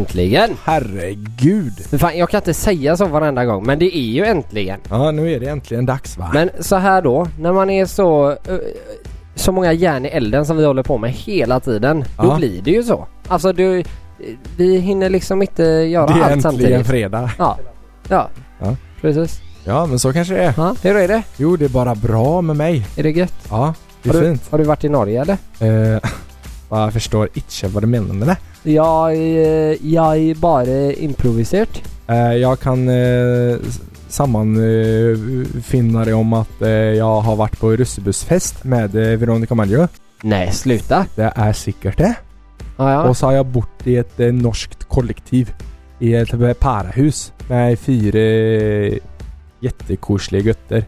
äntligen! 0.00 0.50
Herregud! 0.64 1.72
Fan, 2.00 2.18
jag 2.18 2.28
kan 2.30 2.38
inte 2.38 2.54
säga 2.54 2.96
så 2.96 3.06
varenda 3.06 3.44
gång 3.44 3.66
men 3.66 3.78
det 3.78 3.96
är 3.96 4.00
ju 4.12 4.24
äntligen. 4.24 4.80
Ja, 4.90 5.10
nu 5.10 5.32
är 5.32 5.40
det 5.40 5.46
äntligen 5.46 5.86
dags 5.86 6.18
va? 6.18 6.30
Men 6.34 6.50
så 6.60 6.76
här 6.76 7.02
då, 7.02 7.28
när 7.40 7.52
man 7.52 7.70
är 7.70 7.86
så 7.86 8.36
så 9.34 9.52
många 9.52 9.72
järn 9.72 10.06
i 10.06 10.08
elden 10.08 10.46
som 10.46 10.56
vi 10.56 10.64
håller 10.64 10.82
på 10.82 10.98
med 10.98 11.10
hela 11.12 11.60
tiden. 11.60 12.04
Då 12.18 12.24
Ja. 12.26 12.36
blir 12.36 12.62
det 12.62 12.70
ju 12.70 12.82
så. 12.82 13.06
Alltså 13.28 13.52
du, 13.52 13.82
vi 14.56 14.78
hinner 14.78 15.10
liksom 15.10 15.42
inte 15.42 15.62
göra 15.62 16.06
det 16.06 16.12
är 16.12 16.16
allt 16.16 16.22
äntligen 16.24 16.42
samtidigt. 16.42 16.86
fredag. 16.86 17.30
Ja. 17.38 17.58
Ja. 18.08 18.28
Ja. 18.58 18.76
Precis. 19.00 19.40
Ja, 19.64 19.86
men 19.86 19.98
så 19.98 20.12
kanske 20.12 20.34
det 20.34 20.40
är. 20.42 20.54
Ja, 20.56 20.74
hur 20.82 20.96
är 20.96 21.08
det? 21.08 21.22
Jo, 21.36 21.56
det 21.56 21.64
är 21.64 21.68
bara 21.68 21.94
bra 21.94 22.40
med 22.40 22.56
mig. 22.56 22.86
Är 22.96 23.02
det 23.02 23.10
gött? 23.10 23.34
Ja, 23.50 23.74
det 24.02 24.08
är 24.08 24.14
Har 24.14 24.20
du, 24.20 24.26
fint. 24.26 24.42
har 24.50 24.58
du 24.58 24.64
varit 24.64 24.84
i 24.84 24.88
Norge 24.88 25.20
eller? 25.20 25.36
Eh, 25.94 26.00
jag 26.70 26.92
förstår 26.92 27.28
inte 27.34 27.68
vad 27.68 27.82
du 27.82 27.86
menar 27.86 28.14
med 28.14 28.28
det. 28.28 28.36
Jag, 28.70 29.12
eh, 29.14 29.86
jag 29.86 30.36
bara 30.36 30.92
improviserat. 30.92 31.82
Eh, 32.08 32.32
jag 32.32 32.60
kan 32.60 32.88
eh, 32.88 33.56
sammanfinna 34.08 36.04
det 36.04 36.14
om 36.14 36.32
att 36.32 36.62
eh, 36.62 36.68
jag 36.70 37.20
har 37.20 37.36
varit 37.36 37.60
på 37.60 37.70
russebussfest 37.70 38.64
med 38.64 38.94
eh, 38.94 39.18
Veronica 39.18 39.54
Maggio. 39.54 39.88
Nej, 40.22 40.52
sluta. 40.52 41.06
Det 41.14 41.32
är 41.36 41.52
säkert 41.52 41.98
det. 41.98 42.14
Ja, 42.76 42.92
ja. 42.92 43.02
Och 43.08 43.16
så 43.16 43.26
har 43.26 43.32
jag 43.32 43.46
bott 43.46 43.86
i 43.86 43.96
ett 43.96 44.20
eh, 44.20 44.32
norskt 44.32 44.84
kollektiv. 44.84 45.54
I 45.98 46.14
ett 46.14 46.32
eh, 46.32 46.52
parahus 46.52 47.32
med 47.48 47.78
fyra 47.78 48.18
eh, 48.18 48.98
jättekosliga 49.60 50.42
gutter. 50.42 50.84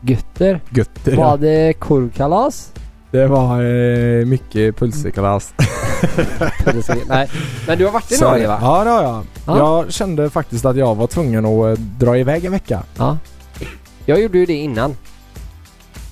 Gutter. 0.00 0.60
Gutter 0.70 1.16
Var 1.16 1.24
ja. 1.24 1.36
det 1.36 1.72
korvkalas? 1.72 2.72
Det 3.12 3.26
var 3.26 3.62
eh, 3.62 4.26
mycket 4.26 4.76
pulsekalas. 4.76 5.54
Nej. 7.08 7.30
Men 7.66 7.78
du 7.78 7.84
har 7.84 7.92
varit 7.92 8.12
i 8.12 8.14
Så- 8.14 8.24
Norge 8.30 8.48
va? 8.48 8.58
Ja 8.62 8.84
det 8.84 8.90
har 8.90 9.02
jag. 9.02 9.24
Ja. 9.46 9.58
Jag 9.58 9.92
kände 9.92 10.30
faktiskt 10.30 10.64
att 10.64 10.76
jag 10.76 10.94
var 10.94 11.06
tvungen 11.06 11.46
att 11.46 11.78
eh, 11.78 11.84
dra 11.98 12.18
iväg 12.18 12.44
en 12.44 12.52
vecka. 12.52 12.82
Ja. 12.98 13.18
Jag 14.06 14.20
gjorde 14.22 14.38
ju 14.38 14.46
det 14.46 14.52
innan. 14.54 14.96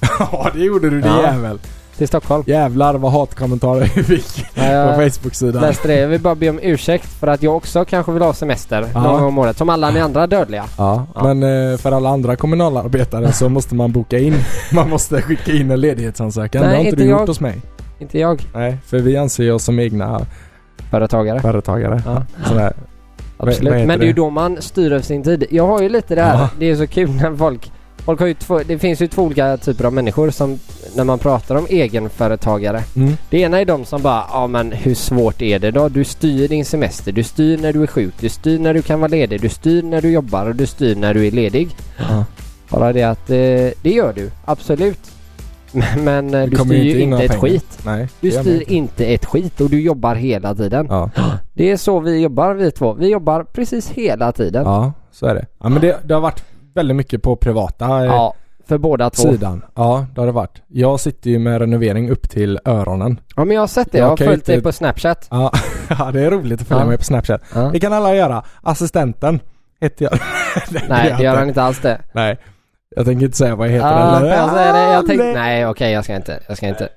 Ja 0.18 0.50
det 0.54 0.60
gjorde 0.60 0.90
du 0.90 1.00
det 1.00 1.08
Ja. 1.08 1.22
jävel. 1.22 1.58
Till 2.00 2.08
Stockholm. 2.08 2.42
Jävlar 2.46 2.94
vad 2.94 3.12
hatkommentarer 3.12 3.90
vi 3.96 4.02
fick 4.02 4.46
Ja, 4.54 4.92
på 4.96 5.00
Facebook-sidan. 5.10 5.62
läste 5.62 5.88
det. 5.88 5.94
Jag 6.00 6.08
vill 6.08 6.20
bara 6.20 6.34
be 6.34 6.50
om 6.50 6.58
ursäkt 6.62 7.06
för 7.06 7.26
att 7.26 7.42
jag 7.42 7.56
också 7.56 7.84
kanske 7.84 8.12
vill 8.12 8.22
ha 8.22 8.32
semester 8.32 8.86
Ja. 8.94 9.02
någon 9.02 9.12
gång 9.12 9.24
om 9.28 9.38
året. 9.38 9.56
Som 9.58 9.68
alla 9.68 9.90
ni 9.90 10.00
andra 10.00 10.26
dödliga. 10.26 10.64
Ja, 10.78 11.06
Ja. 11.14 11.34
men 11.34 11.72
eh, 11.72 11.76
för 11.78 11.92
alla 11.92 12.08
andra 12.08 12.36
kommunalarbetare 12.36 13.32
så 13.32 13.48
måste 13.48 13.74
man 13.74 13.92
boka 13.92 14.18
in. 14.18 14.34
Man 14.72 14.90
måste 14.90 15.22
skicka 15.22 15.52
in 15.52 15.70
en 15.70 15.80
ledighetsansökan. 15.80 16.62
Nej, 16.62 16.70
det 16.70 16.76
har 16.76 16.80
inte 16.80 16.90
inte 16.90 17.02
du 17.02 17.10
gjort 17.10 17.20
jag. 17.20 17.26
hos 17.26 17.40
mig. 17.40 17.60
Inte 17.98 18.18
jag. 18.18 18.42
Nej, 18.54 18.76
för 18.86 18.98
vi 18.98 19.16
anser 19.16 19.52
oss 19.52 19.64
som 19.64 19.78
egna 19.78 20.20
Företagare. 20.90 21.40
företagare. 21.40 22.02
Ja. 22.06 22.22
Sådär. 22.48 22.72
Absolut. 23.36 23.86
Men 23.86 23.98
det 23.98 24.04
är 24.04 24.06
ju 24.06 24.12
då 24.12 24.30
man 24.30 24.56
styr 24.62 24.92
över 24.92 25.02
sin 25.02 25.22
tid. 25.22 25.44
Jag 25.50 25.66
har 25.66 25.80
ju 25.82 25.88
lite 25.88 26.14
det 26.14 26.22
här. 26.22 26.48
Det 26.58 26.70
är 26.70 26.76
så 26.76 26.86
kul 26.86 27.10
när 27.10 27.36
folk 27.36 27.72
Folk 28.10 28.20
har 28.20 28.26
ju 28.26 28.34
två, 28.34 28.58
det 28.58 28.78
finns 28.78 29.02
ju 29.02 29.06
två 29.06 29.22
olika 29.22 29.56
typer 29.56 29.84
av 29.84 29.92
människor 29.92 30.30
som 30.30 30.58
när 30.96 31.04
man 31.04 31.18
pratar 31.18 31.54
om 31.54 31.66
egenföretagare. 31.70 32.82
Mm. 32.96 33.12
Det 33.30 33.38
ena 33.38 33.60
är 33.60 33.64
de 33.64 33.84
som 33.84 34.02
bara, 34.02 34.24
ja 34.32 34.46
men 34.46 34.72
hur 34.72 34.94
svårt 34.94 35.42
är 35.42 35.58
det 35.58 35.70
då? 35.70 35.88
Du 35.88 36.04
styr 36.04 36.48
din 36.48 36.64
semester, 36.64 37.12
du 37.12 37.22
styr 37.22 37.58
när 37.58 37.72
du 37.72 37.82
är 37.82 37.86
sjuk, 37.86 38.14
du 38.20 38.28
styr 38.28 38.58
när 38.58 38.74
du 38.74 38.82
kan 38.82 39.00
vara 39.00 39.08
ledig, 39.08 39.40
du 39.40 39.48
styr 39.48 39.82
när 39.82 40.02
du 40.02 40.10
jobbar 40.10 40.46
och 40.46 40.54
du 40.56 40.66
styr 40.66 40.96
när 40.96 41.14
du 41.14 41.26
är 41.26 41.30
ledig. 41.30 41.68
Ja. 41.98 42.24
Bara 42.70 42.92
det 42.92 43.02
att 43.02 43.30
eh, 43.30 43.36
det 43.82 43.90
gör 43.90 44.12
du, 44.12 44.30
absolut. 44.44 45.00
Men, 45.72 46.04
men 46.04 46.34
eh, 46.34 46.46
du 46.48 46.56
kommer 46.56 46.74
styr 46.74 46.84
ju 46.84 46.90
ju 46.90 47.00
in 47.00 47.12
inte 47.12 47.24
ett 47.24 47.30
pengar. 47.30 47.40
skit. 47.42 47.78
Nej, 47.84 48.08
Du 48.20 48.30
styr 48.30 48.60
inte. 48.60 48.74
inte 48.74 49.06
ett 49.06 49.24
skit 49.24 49.60
och 49.60 49.70
du 49.70 49.80
jobbar 49.80 50.14
hela 50.14 50.54
tiden. 50.54 50.86
Ja. 50.90 51.10
Det 51.54 51.70
är 51.70 51.76
så 51.76 52.00
vi 52.00 52.20
jobbar 52.20 52.54
vi 52.54 52.70
två. 52.70 52.92
Vi 52.92 53.08
jobbar 53.08 53.44
precis 53.44 53.88
hela 53.90 54.32
tiden. 54.32 54.64
ja, 54.64 54.92
så 55.12 55.26
är 55.26 55.34
det. 55.34 55.46
Ja, 55.62 55.68
men 55.68 55.80
det, 55.80 55.98
det 56.04 56.14
har 56.14 56.20
varit 56.20 56.44
väldigt 56.74 56.96
mycket 56.96 57.22
på 57.22 57.36
privata 57.36 57.86
eh, 57.98 58.04
Ja, 58.04 58.34
för 58.68 58.78
båda 58.78 59.10
två. 59.10 59.22
sidan. 59.22 59.64
Ja, 59.74 60.06
det 60.14 60.20
har 60.20 60.26
det 60.26 60.32
varit. 60.32 60.62
Jag 60.68 61.00
sitter 61.00 61.30
ju 61.30 61.38
med 61.38 61.60
renovering 61.60 62.10
upp 62.10 62.30
till 62.30 62.58
öronen. 62.64 63.20
Ja 63.36 63.44
men 63.44 63.54
jag 63.54 63.62
har 63.62 63.66
sett 63.66 63.92
det, 63.92 63.98
Jag 63.98 64.04
jag 64.04 64.10
har 64.10 64.16
följt 64.16 64.46
dig 64.46 64.54
inte- 64.54 64.64
på 64.68 64.72
snapchat. 64.72 65.26
Ja, 65.30 65.52
ja, 65.98 66.10
det 66.12 66.20
är 66.20 66.30
roligt 66.30 66.60
att 66.60 66.68
följa 66.68 66.82
Ja. 66.84 66.88
med 66.88 66.98
på 66.98 67.04
Snapchat. 67.04 67.42
Ja. 67.54 67.70
Det 67.72 67.80
kan 67.80 67.92
alla 67.92 68.14
göra. 68.14 68.44
Assistenten 68.62 69.40
heter 69.80 70.04
jag. 70.04 70.18
Nej 70.88 71.14
det 71.18 71.24
gör 71.24 71.36
han 71.36 71.48
inte 71.48 71.62
alls 71.62 71.80
det. 71.80 72.00
Nej. 72.12 72.38
Jag 72.96 73.04
tänker 73.04 73.24
inte 73.26 73.36
säga 73.38 73.56
vad 73.56 73.68
jag 73.68 73.72
heter 73.72 73.88
eller? 74.08 74.18
får 74.20 74.28
jag 74.28 74.50
säga 74.50 74.72
det? 74.72 74.92
Jag 74.92 75.06
tänkte, 75.06 75.24
Nej. 75.24 75.34
nej 75.34 75.66
okej 75.66 75.92
jag 75.92 76.04
ska 76.04 76.16
inte, 76.16 76.40
jag 76.48 76.56
ska 76.56 76.66
inte. 76.68 76.88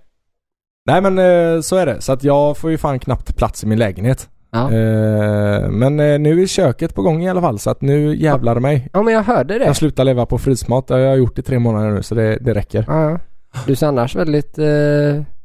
Nej 0.86 1.02
men 1.02 1.18
eh, 1.20 1.62
så 1.62 1.76
är 1.76 1.86
det. 1.86 2.02
Så 2.02 2.12
att 2.14 2.24
jag 2.24 2.58
får 2.58 2.72
ju 2.72 2.78
fan 2.78 3.00
knappt 3.00 3.36
plats 3.38 3.64
i 3.64 3.68
min 3.68 3.80
lägenhet. 3.80 4.30
Ja. 4.54 4.72
Eh, 4.72 5.70
men 5.70 6.00
eh, 6.00 6.20
nu 6.20 6.42
är 6.42 6.48
köket 6.48 6.96
på 6.96 7.02
gång 7.02 7.24
i 7.24 7.30
alla 7.30 7.42
fall 7.42 7.60
så 7.60 7.70
att 7.70 7.82
nu 7.82 8.16
jävlar 8.16 8.60
mig. 8.60 8.90
ja 8.94 9.04
men 9.04 9.14
jag 9.14 9.24
hörde 9.24 9.60
det. 9.60 9.66
Jag 9.66 9.76
slutar 9.76 10.04
leva 10.04 10.26
på 10.26 10.38
frysmat. 10.38 10.88
Det 10.88 10.94
har 10.94 11.02
jag 11.02 11.18
gjort 11.18 11.40
i 11.40 11.42
tre 11.42 11.60
månader 11.60 11.92
nu 11.92 12.04
så 12.04 12.16
det, 12.16 12.38
det 12.42 12.54
räcker. 12.54 12.86
Ja, 12.88 13.10
ja. 13.12 13.20
Du 13.68 13.76
ser 13.76 13.88
annars 13.88 14.16
väldigt 14.16 14.58
eh, 14.58 14.66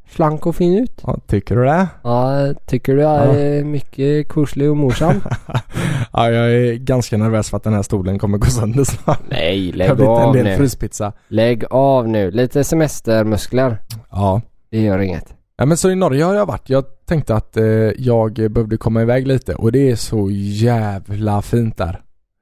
slank 0.09 0.45
och 0.45 0.55
fin 0.55 0.77
ut. 0.83 1.01
Ja, 1.03 1.17
tycker 1.27 1.55
du 1.55 1.63
det? 1.65 1.87
Ja, 2.03 2.47
tycker 2.65 2.95
du 2.95 3.03
är 3.03 3.63
mycket 3.63 4.27
kurslig 4.29 4.69
och 4.69 4.77
morsam? 4.77 5.21
ja, 6.13 6.31
jag 6.31 6.51
är 6.51 6.73
ganska 6.75 7.17
nervös 7.17 7.49
för 7.49 7.57
att 7.57 7.63
den 7.63 7.73
här 7.73 7.81
stolen 7.81 8.19
kommer 8.19 8.37
gå 8.37 8.45
sönder 8.47 8.83
snart. 8.83 9.19
Nej, 9.29 9.71
Det 9.77 9.83
har 9.83 9.87
lägg 9.87 9.95
blivit 9.97 10.17
en 10.17 10.23
av 10.27 10.33
del 10.33 10.43
nu. 10.45 10.57
fryspizza. 10.57 11.11
Lägg 11.27 11.63
av 11.69 12.07
nu. 12.07 12.31
Lite 12.31 12.63
semestermuskler. 12.63 13.77
Ja. 14.11 14.41
Det 14.71 14.81
gör 14.81 14.99
inget. 14.99 15.25
Ja 15.57 15.65
men 15.65 15.77
så 15.77 15.89
i 15.89 15.95
Norge 15.95 16.23
har 16.23 16.35
jag 16.35 16.45
varit. 16.45 16.69
Jag 16.69 16.83
tänkte 17.09 17.35
att 17.35 17.57
eh, 17.57 17.63
jag 17.97 18.33
behövde 18.33 18.77
komma 18.77 19.01
iväg 19.01 19.27
lite 19.27 19.55
och 19.55 19.71
det 19.71 19.91
är 19.91 19.95
så 19.95 20.27
jävla 20.31 21.41
fint 21.41 21.77
där. 21.77 22.01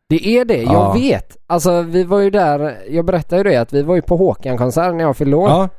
Det 0.09 0.27
är 0.27 0.45
det, 0.45 0.61
jag 0.61 0.73
Ja. 0.73 0.93
vet. 0.93 1.37
Alltså 1.47 1.81
vi 1.81 2.03
var 2.03 2.19
ju 2.19 2.29
där, 2.29 2.77
jag 2.89 3.05
berättade 3.05 3.37
ju 3.37 3.43
det 3.43 3.57
att 3.57 3.73
vi 3.73 3.81
var 3.81 3.95
ju 3.95 4.01
på 4.01 4.17
Håkan-konsert 4.17 4.93
när 4.95 5.03
jag 5.03 5.17
fyllde 5.17 5.35
år. 5.37 5.49
Ja, 5.49 5.69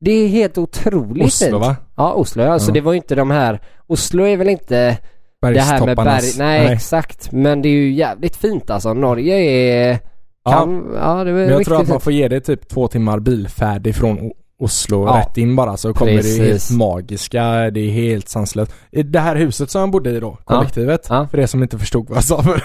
Det 0.00 0.10
är 0.10 0.28
helt 0.28 0.58
otroligt 0.58 1.26
Oslo 1.26 1.46
fint. 1.46 1.60
va? 1.66 1.76
Ja, 1.96 2.12
Oslo 2.12 2.42
ja. 2.42 2.58
Så 2.58 2.70
Ja. 2.70 2.74
det 2.74 2.80
var 2.80 2.92
ju 2.92 2.96
inte 2.96 3.14
de 3.14 3.30
här, 3.30 3.60
Oslo 3.86 4.24
är 4.26 4.36
väl 4.36 4.48
inte 4.48 4.98
det 5.40 5.60
här 5.60 5.86
med 5.86 5.96
berg, 5.96 6.06
Bergstopparnas- 6.06 6.38
nej, 6.38 6.72
exakt. 6.72 7.32
Men 7.32 7.62
det 7.62 7.68
är 7.68 7.72
ju 7.72 7.92
jävligt 7.92 8.36
fint 8.36 8.70
alltså. 8.70 8.94
Norge 8.94 9.34
är, 9.38 9.98
Ja, 10.44 10.52
kan, 10.52 10.92
ja, 10.94 11.24
det 11.24 11.30
är 11.30 11.34
men 11.34 11.48
jag 11.48 11.64
tror 11.64 11.80
att 11.80 11.88
man 11.88 12.00
får 12.00 12.12
ge 12.12 12.28
det 12.28 12.40
typ 12.40 12.68
två 12.68 12.88
timmar 12.88 13.18
bilfärd 13.20 13.86
ifrån 13.86 14.32
O- 14.58 14.64
Oslo 14.64 15.06
Ja. 15.06 15.18
rätt 15.20 15.36
in 15.36 15.56
bara 15.56 15.76
så 15.76 15.94
kommer 15.94 16.12
det 16.22 16.44
helt 16.44 16.70
magiska, 16.70 17.70
det 17.70 17.80
är 17.80 17.90
helt 17.90 18.28
sanslöst. 18.28 18.72
I 18.90 19.02
Det 19.02 19.20
här 19.20 19.36
huset 19.36 19.70
som 19.70 19.80
jag 19.80 19.90
bodde 19.90 20.10
i 20.10 20.20
då, 20.20 20.38
kollektivet, 20.44 21.06
Ja. 21.08 21.28
för 21.30 21.38
er 21.40 21.46
som 21.46 21.62
inte 21.62 21.78
förstod 21.78 22.08
vad 22.08 22.16
jag 22.16 22.24
sa 22.24 22.42
för 22.42 22.62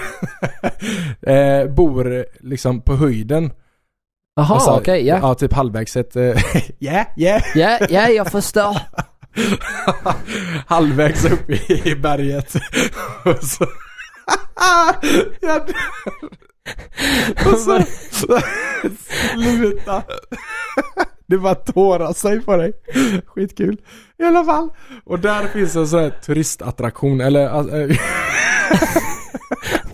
eh, 1.62 1.66
bor 1.68 2.26
liksom 2.40 2.80
på 2.80 2.96
höjden. 2.96 3.52
Jaha, 4.36 4.54
Alltså, 4.54 4.70
okej, 4.70 5.06
ja. 5.06 5.18
Ja, 5.22 5.34
typ 5.34 5.52
halvvägs 5.52 5.96
ett, 5.96 6.16
eh, 6.16 6.22
yeah, 6.80 7.06
yeah. 7.16 7.42
Ja, 7.54 7.78
ja, 7.90 8.08
jag 8.08 8.30
förstår. 8.30 8.76
halvvägs 10.66 11.24
upp 11.24 11.50
i, 11.50 11.82
i 11.90 11.94
berget. 11.96 12.54
och 13.24 13.44
så... 13.44 13.64
och 17.46 17.58
så... 17.58 17.80
Sluta. 19.32 20.02
Det 21.26 21.38
bara 21.38 21.54
tårar 21.54 22.12
sig 22.12 22.40
på 22.40 22.56
dig. 22.56 22.72
Skitkul. 23.26 23.80
I 24.18 24.24
alla 24.24 24.44
fall. 24.44 24.68
Och 25.04 25.18
där 25.18 25.46
finns 25.48 25.76
en 25.76 25.88
sån 25.88 26.00
här 26.00 26.10
turistattraktion, 26.10 27.20
eller... 27.20 27.80
äh, 27.90 27.96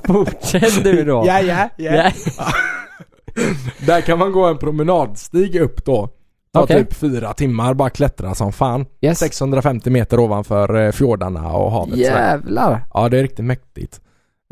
Fortsätt 0.06 0.84
du 0.84 1.04
då. 1.04 1.24
ja, 1.26 1.40
ja, 1.40 1.68
ja. 1.76 2.10
Där 3.86 4.00
kan 4.00 4.18
man 4.18 4.32
gå 4.32 4.46
en 4.46 4.58
promenadstig 4.58 5.56
upp 5.60 5.84
då. 5.84 6.08
Ta 6.52 6.62
Okej. 6.62 6.84
typ 6.84 6.94
fyra 6.94 7.32
timmar, 7.32 7.74
bara 7.74 7.90
klättra 7.90 8.34
som 8.34 8.52
fan. 8.52 8.86
Yes. 9.00 9.18
650 9.18 9.90
meter 9.90 10.20
ovanför 10.20 10.74
eh, 10.86 10.92
fjordarna 10.92 11.52
och 11.52 11.70
havet. 11.72 11.90
sådär. 11.90 12.04
Jävlar. 12.04 12.84
Ja, 12.94 13.08
det 13.08 13.18
är 13.18 13.22
riktigt 13.22 13.44
mäktigt. 13.44 14.00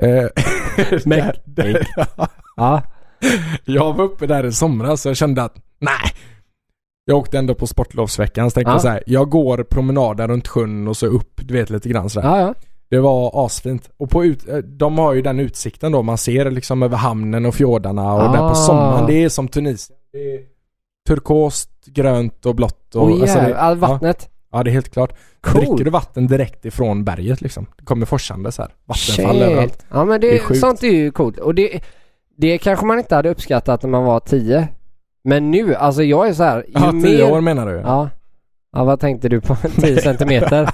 Eh, 0.03 0.25
Mäktigt. 1.05 1.89
Ja. 2.57 2.83
jag 3.65 3.93
var 3.97 4.05
uppe 4.05 4.27
där 4.27 4.47
i 4.47 4.53
somras 4.53 5.03
så 5.03 5.09
jag 5.09 5.17
kände 5.17 5.43
att 5.43 5.55
nej. 5.81 6.13
Jag 7.11 7.19
åkte 7.19 7.39
ändå 7.39 7.55
på 7.55 7.67
sportlovsveckan 7.67 8.51
så 8.51 8.55
tänkte 8.55 8.71
Ja. 8.71 8.75
jag 8.75 8.83
så 8.83 8.89
här, 8.89 9.03
jag 9.07 9.31
går 9.31 9.63
promenaden 9.63 10.29
runt 10.29 10.49
sjön 10.49 10.89
och 10.89 10.97
så 10.97 11.07
upp, 11.07 11.33
du 11.37 11.55
vet 11.55 11.71
lite 11.71 11.89
grann 11.89 12.11
sådär. 12.11 12.29
Ja, 12.29 12.41
ja. 12.41 12.55
Det 12.91 12.99
var 12.99 13.47
asfint. 13.47 13.91
Och 13.97 14.11
på 14.11 14.25
ut, 14.25 14.49
eh, 14.49 14.57
de 14.57 14.99
har 14.99 15.13
ju 15.15 15.23
den 15.23 15.41
utsikten 15.41 15.93
då, 15.93 16.03
man 16.03 16.19
ser 16.19 16.51
liksom 16.51 16.83
över 16.83 16.97
hamnen 16.97 17.47
och 17.47 17.55
fjordarna 17.55 18.15
och 18.15 18.33
där 18.33 18.43
Ah. 18.45 18.49
på 18.49 18.55
sommaren, 18.55 19.07
det 19.07 19.25
är 19.25 19.29
som 19.29 19.49
Tunisien. 19.49 19.99
Det 20.13 20.19
är 20.35 20.41
turkost, 21.09 21.71
grönt 21.87 22.47
och 22.47 22.55
blått 22.55 22.95
och... 22.95 23.03
Och 23.03 23.11
alltså 23.21 23.39
det- 23.41 23.75
vattnet. 23.75 24.29
Ja, 24.53 24.63
det 24.63 24.71
är 24.71 24.73
helt 24.73 24.89
klart. 24.93 25.13
Cool. 25.41 25.61
Dricker 25.65 25.85
du 25.85 25.91
vatten 25.91 26.27
direkt 26.27 26.65
ifrån 26.65 27.05
berget 27.05 27.41
liksom? 27.41 27.67
Det 27.79 27.85
kommer 27.85 28.07
forsande 28.07 28.53
så 28.53 28.63
här. 28.63 28.71
Vattenfall 28.87 29.43
överallt. 29.43 29.73
Shit. 29.73 29.87
Ja 29.91 30.05
men 30.05 30.21
det, 30.21 30.31
Det 30.31 30.37
är 30.37 30.41
sjukt. 30.41 30.61
sånt 30.61 30.83
är 30.83 30.89
ju 30.89 31.11
coolt. 31.11 31.39
Och 31.39 31.55
det, 31.55 31.81
det 32.37 32.59
kanske 32.59 32.87
man 32.87 32.99
inte 32.99 33.15
hade 33.15 33.31
uppskattat 33.31 33.83
när 33.83 33.91
man 33.91 34.05
var 34.05 34.21
10. 34.21 34.69
Men 35.25 35.51
nu, 35.51 35.75
alltså 35.75 36.03
jag 36.03 36.29
är 36.29 36.33
så 36.33 36.43
här, 36.43 36.57
ju 36.69 36.73
Ja, 36.75 36.93
mer... 36.93 37.03
tio 37.03 37.31
år 37.31 37.41
menar 37.41 37.67
du? 37.67 37.73
Ja. 37.75 38.11
Ja 38.73 38.85
vad 38.85 39.01
tänkte 39.01 39.29
du 39.29 39.41
på? 39.41 39.57
10 39.81 40.01
centimeter? 40.03 40.71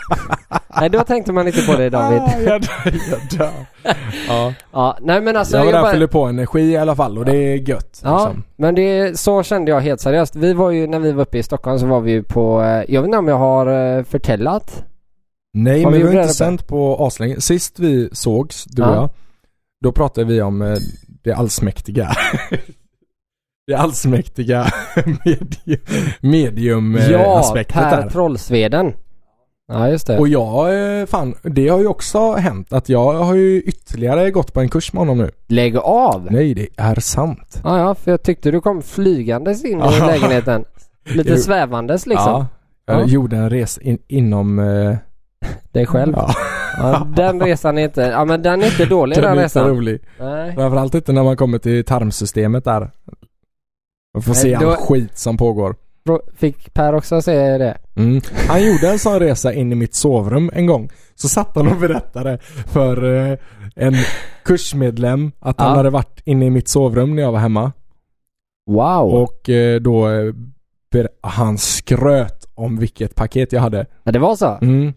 Nej, 0.81 0.91
då 0.91 1.01
tänkte 1.01 1.33
man 1.33 1.47
inte 1.47 1.63
på 1.67 1.77
det 1.77 1.91
David. 1.91 2.19
Ah, 2.21 2.39
jag 2.39 2.61
dör, 2.63 3.01
jag 3.11 3.39
dör. 3.39 3.51
Ja, 4.29 4.53
Ja, 4.73 4.99
nej 5.01 5.21
men 5.21 5.37
alltså. 5.37 5.57
jag 5.57 5.65
var 5.65 5.73
jag 5.73 5.79
där 5.79 5.83
bara- 5.83 5.93
fyller 5.93 6.07
på 6.07 6.25
energi 6.25 6.61
i 6.61 6.77
alla 6.77 6.97
fall 6.97 7.19
och 7.19 7.25
det 7.25 7.37
är 7.37 7.69
gött. 7.69 8.01
Ja, 8.05 8.19
Liksom. 8.27 8.45
men 8.57 8.75
det, 8.75 9.19
så 9.19 9.43
kände 9.43 9.71
jag 9.71 9.81
helt 9.81 10.01
seriöst. 10.01 10.37
Vi 10.37 10.53
var 10.53 10.71
ju, 10.71 10.87
när 10.87 10.99
vi 10.99 11.13
var 11.13 11.23
uppe 11.23 11.39
i 11.39 11.43
Stockholm 11.43 11.79
så 11.79 11.87
var 11.87 12.01
vi 12.01 12.11
ju 12.11 12.23
på, 12.23 12.63
eh, 12.63 12.85
jag 12.95 13.03
vet 13.03 13.09
inte 13.09 13.19
om 13.19 13.29
jag 13.29 13.39
har 13.39 13.97
eh, 13.99 14.05
förtällat. 14.05 14.85
Nej 15.55 15.85
Vad 15.85 15.93
men 15.93 16.01
vi 16.03 16.07
har 16.17 16.23
inte 16.23 16.35
sänt 16.35 16.67
på 16.67 16.97
aslänge. 17.07 17.41
Sist 17.41 17.79
vi 17.79 18.09
sågs, 18.13 18.65
du 18.65 18.83
och 18.83 18.89
Ja. 18.89 18.95
jag, 18.95 19.11
då 19.85 19.93
pratade 19.93 20.27
vi 20.27 20.43
om 20.43 20.63
eh, 20.63 20.77
det 21.23 21.33
allsmäktiga. 21.33 22.11
det 23.67 23.75
allsmäktiga 23.75 24.67
medium, 25.25 25.81
medium 26.21 26.97
eh, 26.97 27.11
ja, 27.11 27.39
aspektet 27.41 27.75
Per 27.75 28.03
där. 28.03 28.11
Trollsveden. 28.11 28.93
Ja, 29.69 29.89
just 29.89 30.07
det. 30.07 30.19
Och 30.19 30.29
jag, 30.29 31.01
eh, 31.01 31.07
fan, 31.07 31.35
det 31.43 31.69
har 31.69 31.79
ju 31.79 31.87
också 31.87 32.33
hänt 32.33 32.73
att 32.73 32.89
jag 32.89 33.13
har 33.13 33.35
ju 33.35 33.63
ytterligare 33.63 34.31
gått 34.31 34.53
på 34.53 34.61
en 34.61 34.69
kurs 34.69 34.93
med 34.93 35.01
honom 35.01 35.19
nu. 35.19 35.31
Lägg 35.49 35.77
av! 35.77 36.29
Nej, 36.31 36.55
det 36.55 36.69
är 36.77 37.01
sant. 37.01 37.61
Ja, 37.65 37.79
ja, 37.79 37.95
för 37.95 38.11
jag 38.11 38.23
tyckte 38.23 38.51
du 38.51 38.61
kom 38.61 38.83
flygandes 38.83 39.65
in 39.65 39.79
i 39.79 39.83
Ja. 39.99 40.07
lägenheten. 40.07 40.65
Lite 41.15 41.37
svävandes 41.39 42.07
liksom. 42.07 42.33
Ja, 42.33 42.47
jag 42.87 43.01
Ja. 43.03 43.07
gjorde 43.07 43.37
en 43.37 43.51
resa 43.51 43.81
in, 43.83 43.99
inom... 44.09 44.59
Eh, 44.59 44.97
Dig 45.73 45.87
själv. 45.87 46.15
Ja, 46.17 46.35
Ja, 46.79 47.07
den 47.17 47.41
resan 47.41 47.79
är 47.79 47.83
inte, 47.85 48.01
ja 48.01 48.25
men 48.25 48.43
den 48.43 48.63
är 48.63 48.67
inte 48.67 48.85
dålig 48.85 49.17
den, 49.17 49.23
den 49.23 49.31
är 49.31 49.35
inte 49.35 49.45
resan. 49.45 49.69
rolig. 49.69 50.01
Nej. 50.21 50.55
Framförallt 50.55 50.95
inte 50.95 51.13
när 51.13 51.23
man 51.23 51.37
kommer 51.37 51.59
till 51.59 51.85
tarmsystemet 51.85 52.65
där. 52.65 52.91
Man 54.15 54.23
får 54.23 54.33
Nej, 54.33 54.43
se 54.43 54.57
då- 54.57 54.71
all 54.71 54.77
skit 54.77 55.19
som 55.19 55.37
pågår. 55.37 55.77
Fick 56.37 56.75
Per 56.75 56.95
också 56.95 57.23
se 57.23 57.59
det? 57.59 57.79
Mm. 57.97 58.21
Han 58.49 58.67
gjorde 58.67 58.89
en 58.91 58.99
sån 58.99 59.19
resa 59.21 59.53
in 59.53 59.73
i 59.73 59.75
mitt 59.75 59.95
sovrum 59.95 60.51
en 60.55 60.67
gång. 60.67 60.91
Så 61.15 61.29
satt 61.29 61.57
han 61.57 61.69
och 61.69 61.77
berättade 61.77 62.39
för 62.67 63.17
eh, 63.31 63.39
en 63.77 63.95
kursmedlem 64.45 65.33
att 65.41 65.61
han 65.61 65.71
Ja. 65.71 65.77
hade 65.77 65.91
varit 65.91 66.21
inne 66.25 66.47
i 66.47 66.51
mitt 66.51 66.69
sovrum 66.69 67.15
när 67.17 67.23
jag 67.23 67.33
var 67.33 67.39
hemma. 67.39 67.73
Wow! 68.71 69.15
Och 69.15 69.49
eh, 69.51 69.81
då 69.81 70.09
eh, 70.09 70.33
ber- 70.93 71.09
han 71.23 71.59
skröt 71.59 72.47
om 72.55 72.77
vilket 72.79 73.15
paket 73.15 73.53
jag 73.53 73.61
hade. 73.61 73.87
Ja, 74.05 74.13
det 74.13 74.19
var 74.19 74.37
så? 74.37 74.59
Mm. 74.63 74.93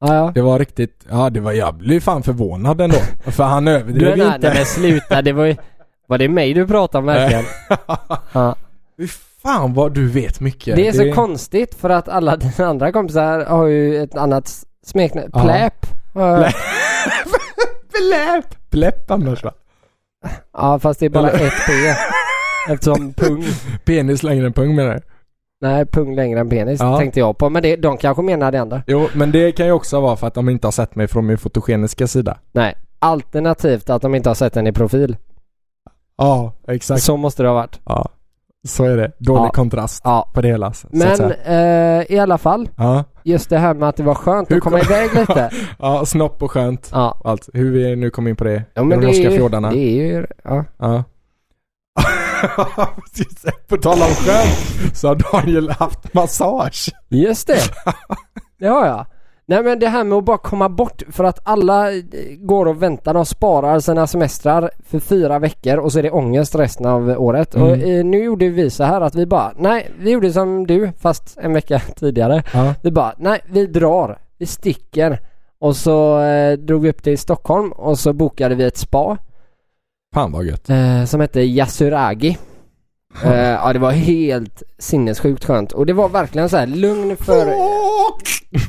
Ja, 0.00 0.14
ja. 0.14 0.32
Det 0.34 0.40
var 0.42 0.58
riktigt, 0.58 1.06
ja 1.10 1.30
det 1.30 1.40
var, 1.40 1.52
jag 1.52 1.74
blev 1.74 2.00
fan 2.00 2.22
förvånad 2.22 2.80
ändå. 2.80 2.96
för 3.24 3.44
han 3.44 3.64
Du 3.64 3.70
överdrev 3.70 4.16
ju 4.18 4.24
inte. 4.26 4.38
nej 4.38 4.52
men 4.56 4.64
sluta, 4.66 5.22
det 5.22 5.32
var 5.32 5.44
ju... 5.44 5.56
Var 6.06 6.18
det 6.18 6.28
mig 6.28 6.54
du 6.54 6.66
pratade 6.66 6.98
om 6.98 7.06
verkligen? 7.06 7.44
Ja. 8.32 8.56
Fan 9.42 9.74
vad 9.74 9.94
du 9.94 10.08
vet 10.08 10.40
mycket. 10.40 10.76
Det 10.76 10.88
är 10.88 10.92
så 10.92 11.12
konstigt 11.12 11.74
för 11.74 11.90
att 11.90 12.08
alla 12.08 12.36
dina 12.56 12.66
andra 12.66 12.92
kompisar 12.92 13.44
har 13.44 13.66
ju 13.66 14.02
ett 14.02 14.14
annat 14.16 14.64
smeknamn. 14.86 15.30
Ja. 15.34 15.42
Pläp. 15.42 15.86
Ja. 16.14 16.36
Pläp. 17.98 18.70
Pläpp! 18.70 19.10
Annars 19.10 19.44
va? 19.44 19.52
Ja 20.52 20.78
fast 20.78 21.00
det 21.00 21.06
är 21.06 21.10
bara 21.10 21.30
ett 21.30 21.52
P. 21.66 21.72
Eftersom 22.72 23.12
pung, 23.12 23.44
Penis 23.84 24.22
längre 24.22 24.46
än 24.46 24.52
pung 24.52 24.74
menar 24.76 24.94
du? 24.94 25.00
nej 25.60 25.86
pung 25.86 26.14
längre 26.14 26.40
än 26.40 26.48
penis 26.48 26.80
Ja. 26.80 26.98
tänkte 26.98 27.20
jag 27.20 27.38
på. 27.38 27.50
Men 27.50 27.62
det, 27.62 27.76
de 27.76 27.96
kanske 27.96 28.22
menar 28.22 28.52
det 28.52 28.60
andra. 28.60 28.82
Jo, 28.86 29.08
men 29.14 29.32
det 29.32 29.52
kan 29.52 29.66
ju 29.66 29.72
också 29.72 30.00
vara 30.00 30.16
för 30.16 30.26
att 30.26 30.34
de 30.34 30.48
inte 30.48 30.66
har 30.66 30.72
sett 30.72 30.94
mig 30.94 31.08
från 31.08 31.26
min 31.26 31.38
fotogeniska 31.38 32.06
sida. 32.06 32.38
Nej. 32.52 32.74
Alternativt 32.98 33.90
att 33.90 34.02
de 34.02 34.14
inte 34.14 34.30
har 34.30 34.34
sett 34.34 34.52
den 34.54 34.66
i 34.66 34.72
profil. 34.72 35.16
Ja, 36.22 36.52
exakt. 36.68 37.02
Så 37.02 37.16
måste 37.16 37.42
det 37.42 37.48
ha 37.48 37.54
varit. 37.54 37.80
Ja, 37.84 38.08
så 38.68 38.84
är 38.84 38.96
det. 38.96 39.12
Dålig 39.18 39.42
Ja. 39.44 39.50
kontrast 39.50 40.00
Ja. 40.04 40.30
på 40.34 40.40
det 40.40 40.48
hela. 40.48 40.72
Men 40.90 41.32
eh, 41.32 42.04
i 42.12 42.18
alla 42.18 42.38
fall. 42.38 42.68
Ja. 42.76 43.04
Just 43.24 43.50
det 43.50 43.58
här 43.58 43.74
med 43.74 43.88
att 43.88 43.96
det 43.96 44.02
var 44.02 44.14
skönt 44.14 44.50
Hur 44.50 44.56
att 44.56 44.62
komma 44.62 44.78
kom- 44.80 44.86
iväg 44.94 45.14
lite. 45.14 45.50
ja, 45.78 46.04
snopp 46.06 46.42
och 46.42 46.50
skönt. 46.50 46.88
Ja. 46.92 47.20
Allt. 47.24 47.48
Hur 47.52 47.70
vi 47.72 47.96
nu 47.96 48.10
kom 48.10 48.28
in 48.28 48.36
på 48.36 48.44
det. 48.44 48.64
Ja 48.74 48.82
men 48.82 48.88
De 48.90 49.00
det 49.00 49.06
norska 49.06 49.26
är 49.26 49.30
ju, 49.30 49.36
fjordarna. 49.36 49.70
det 49.70 49.78
är 49.78 50.06
ju, 50.06 50.26
ja. 50.44 50.64
Ja. 50.78 51.04
på 53.68 53.76
tal 53.76 53.92
om 54.02 54.08
skönt 54.08 54.96
så 54.96 55.08
har 55.08 55.14
Daniel 55.32 55.70
haft 55.70 56.14
massage. 56.14 56.88
Just 57.08 57.46
det. 57.46 57.60
Det 58.58 58.66
har 58.68 58.86
jag. 58.86 59.06
Nej 59.52 59.62
men 59.62 59.78
det 59.78 59.88
här 59.88 60.04
med 60.04 60.18
att 60.18 60.24
bara 60.24 60.38
komma 60.38 60.68
bort 60.68 61.02
för 61.10 61.24
att 61.24 61.38
alla 61.42 61.92
eh, 61.92 62.02
går 62.38 62.66
och 62.66 62.82
väntar 62.82 63.14
och 63.14 63.28
sparar 63.28 63.80
sina 63.80 64.06
semestrar 64.06 64.70
för 64.86 64.98
fyra 65.00 65.38
veckor 65.38 65.76
och 65.76 65.92
så 65.92 65.98
är 65.98 66.02
det 66.02 66.10
ångest 66.10 66.54
resten 66.54 66.86
av 66.86 67.08
året. 67.10 67.54
Mm. 67.54 67.68
Och 67.68 67.76
eh, 67.76 68.04
nu 68.04 68.24
gjorde 68.24 68.48
vi 68.48 68.70
så 68.70 68.84
här 68.84 69.00
att 69.00 69.14
vi 69.14 69.26
bara, 69.26 69.52
nej 69.56 69.90
vi 69.98 70.10
gjorde 70.10 70.32
som 70.32 70.66
du 70.66 70.92
fast 71.00 71.38
en 71.40 71.52
vecka 71.52 71.78
tidigare. 71.96 72.42
Ja. 72.52 72.74
Vi 72.82 72.90
bara, 72.90 73.14
nej 73.18 73.40
vi 73.46 73.66
drar, 73.66 74.18
vi 74.38 74.46
sticker. 74.46 75.20
Och 75.60 75.76
så 75.76 76.20
eh, 76.20 76.52
drog 76.52 76.82
vi 76.82 76.90
upp 76.90 77.02
till 77.02 77.18
Stockholm 77.18 77.72
och 77.72 77.98
så 77.98 78.12
bokade 78.12 78.54
vi 78.54 78.64
ett 78.64 78.76
spa 78.76 79.16
Fan 80.14 80.32
vad 80.32 80.44
gött. 80.44 80.70
eh, 80.70 81.04
som 81.04 81.20
hette 81.20 81.40
Yasuragi. 81.40 82.38
Eh, 83.24 83.34
ja 83.50 83.72
det 83.72 83.78
var 83.78 83.90
helt 83.90 84.62
sinnessjukt 84.78 85.44
skönt 85.44 85.72
och 85.72 85.86
det 85.86 85.92
var 85.92 86.08
verkligen 86.08 86.48
så 86.48 86.56
här 86.56 86.66
lugn 86.66 87.16
för 87.16 87.46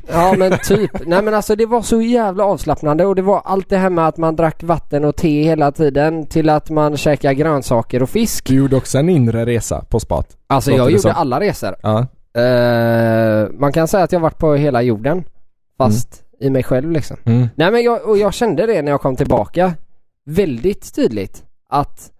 Ja 0.07 0.35
men 0.37 0.57
typ. 0.63 0.91
Nej 1.05 1.21
men 1.21 1.33
alltså 1.33 1.55
det 1.55 1.65
var 1.65 1.81
så 1.81 2.01
jävla 2.01 2.43
avslappnande 2.45 3.05
och 3.05 3.15
det 3.15 3.21
var 3.21 3.41
allt 3.45 3.69
det 3.69 3.77
här 3.77 3.89
med 3.89 4.07
att 4.07 4.17
man 4.17 4.35
drack 4.35 4.63
vatten 4.63 5.05
och 5.05 5.15
te 5.15 5.43
hela 5.43 5.71
tiden 5.71 6.25
till 6.27 6.49
att 6.49 6.69
man 6.69 6.97
käkade 6.97 7.35
grönsaker 7.35 8.03
och 8.03 8.09
fisk. 8.09 8.47
Du 8.47 8.55
gjorde 8.55 8.75
också 8.75 8.97
en 8.97 9.09
inre 9.09 9.45
resa 9.45 9.85
på 9.89 9.99
spat. 9.99 10.37
Alltså 10.47 10.69
låter 10.69 10.83
jag 10.83 10.91
gjorde 10.91 11.01
som. 11.01 11.11
alla 11.15 11.39
resor. 11.39 11.75
Ja. 11.83 12.07
Eh, 12.41 13.47
man 13.51 13.73
kan 13.73 13.87
säga 13.87 14.03
att 14.03 14.11
jag 14.11 14.19
varit 14.19 14.37
på 14.37 14.53
hela 14.53 14.81
jorden. 14.81 15.23
Fast 15.77 16.23
i 16.39 16.49
mig 16.49 16.63
själv 16.63 16.91
liksom. 16.91 17.17
Mm. 17.25 17.47
Nej 17.55 17.71
men 17.71 17.83
jag, 17.83 18.09
och 18.09 18.17
jag 18.17 18.33
kände 18.33 18.65
det 18.65 18.81
när 18.81 18.91
jag 18.91 19.01
kom 19.01 19.15
tillbaka. 19.15 19.73
Väldigt 20.25 20.95
tydligt. 20.95 21.43
Att 21.69 22.11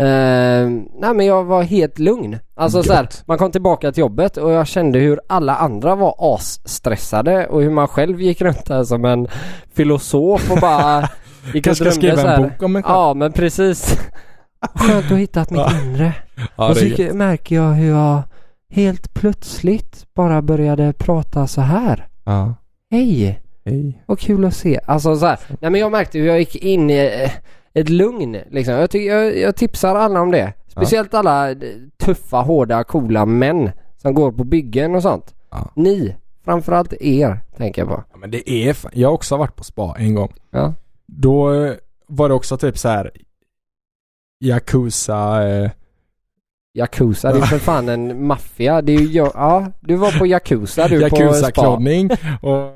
eh, 0.00 0.68
nej 1.00 1.14
men 1.14 1.26
jag 1.26 1.44
var 1.44 1.62
helt 1.62 1.98
lugn. 1.98 2.38
Alltså 2.54 2.82
så 2.82 2.92
här, 2.92 3.02
Gött. 3.02 3.22
man 3.26 3.38
kom 3.38 3.50
tillbaka 3.52 3.92
till 3.92 4.00
jobbet 4.00 4.36
och 4.36 4.50
jag 4.52 4.66
kände 4.66 4.98
hur 4.98 5.20
alla 5.28 5.56
andra 5.56 5.94
var 5.94 6.14
asstressade 6.34 7.46
och 7.46 7.62
hur 7.62 7.70
man 7.70 7.88
själv 7.88 8.20
gick 8.22 8.40
runt 8.40 8.66
där 8.66 8.84
som 8.84 9.04
en 9.04 9.28
filosof 9.74 10.50
och 10.50 10.58
bara 10.60 11.08
gick 11.54 11.66
och 11.66 11.74
drömde 11.74 11.92
skriva 11.92 12.16
så 12.16 12.20
en 12.20 12.28
här. 12.28 12.42
bok 12.42 12.62
om 12.62 12.76
en 12.76 12.82
själv. 12.82 12.94
Ja 12.94 13.14
men 13.14 13.32
precis. 13.32 13.98
Skönt 14.74 15.04
att 15.04 15.10
ha 15.10 15.16
hittat 15.16 15.50
mitt 15.50 15.72
inre. 15.84 16.12
Ja, 16.56 16.68
och 16.68 16.76
så 16.76 16.84
gick- 16.84 16.98
gött. 16.98 17.14
märker 17.14 17.56
jag 17.56 17.70
hur 17.72 17.90
jag 17.90 18.22
helt 18.70 19.14
plötsligt 19.14 20.06
bara 20.14 20.42
började 20.42 20.92
prata 20.92 21.46
så 21.46 21.60
här. 21.60 22.06
Ja. 22.24 22.54
Hej! 22.90 23.40
Hej. 23.64 24.02
Vad 24.06 24.18
kul 24.18 24.44
att 24.44 24.54
se. 24.56 24.80
Alltså 24.86 25.16
så 25.16 25.26
här, 25.26 25.38
nej 25.60 25.70
men 25.70 25.80
jag 25.80 25.92
märkte 25.92 26.18
hur 26.18 26.26
jag 26.26 26.38
gick 26.38 26.56
in 26.56 26.90
i 26.90 27.20
eh, 27.22 27.30
ett 27.74 27.88
lugn 27.88 28.36
liksom. 28.50 28.74
Jag, 28.74 28.90
tycker, 28.90 29.16
jag, 29.16 29.38
jag 29.38 29.56
tipsar 29.56 29.94
alla 29.96 30.20
om 30.20 30.30
det. 30.30 30.52
Speciellt 30.68 31.14
alla 31.14 31.50
eh, 31.50 31.56
tuffa, 31.96 32.36
hårda, 32.36 32.84
coola 32.84 33.26
män 33.26 33.70
som 33.96 34.14
går 34.14 34.32
på 34.32 34.44
byggen 34.44 34.94
och 34.94 35.02
sånt. 35.02 35.34
Ja. 35.50 35.70
Ni, 35.76 36.16
framförallt 36.44 36.92
er, 37.00 37.40
tänker 37.56 37.82
jag 37.82 37.88
på. 37.88 38.04
Ja, 38.12 38.16
men 38.18 38.30
det 38.30 38.50
är 38.50 38.72
fan. 38.74 38.90
Jag 38.94 39.08
har 39.08 39.14
också 39.14 39.36
varit 39.36 39.56
på 39.56 39.64
spa 39.64 39.96
en 39.98 40.14
gång. 40.14 40.32
Ja. 40.50 40.74
Då 41.06 41.54
eh, 41.64 41.74
var 42.06 42.28
det 42.28 42.34
också 42.34 42.56
typ 42.56 42.78
så 42.78 42.88
här 42.88 43.10
Yakuza 44.40 45.48
eh, 45.48 45.70
Yakuza, 46.74 47.32
det 47.32 47.38
är 47.38 47.42
för 47.42 47.58
fan 47.58 47.88
en 47.88 48.26
maffia. 48.26 48.82
Det 48.82 48.92
är 48.92 49.00
ju, 49.00 49.06
jag- 49.06 49.32
ja, 49.34 49.66
du 49.80 49.96
var 49.96 50.18
på 50.18 50.26
Yakuza 50.26 50.88
du 50.88 51.00
på 51.00 51.06
spa. 51.16 51.16
Yakuza-klådning 51.16 52.10
och 52.42 52.70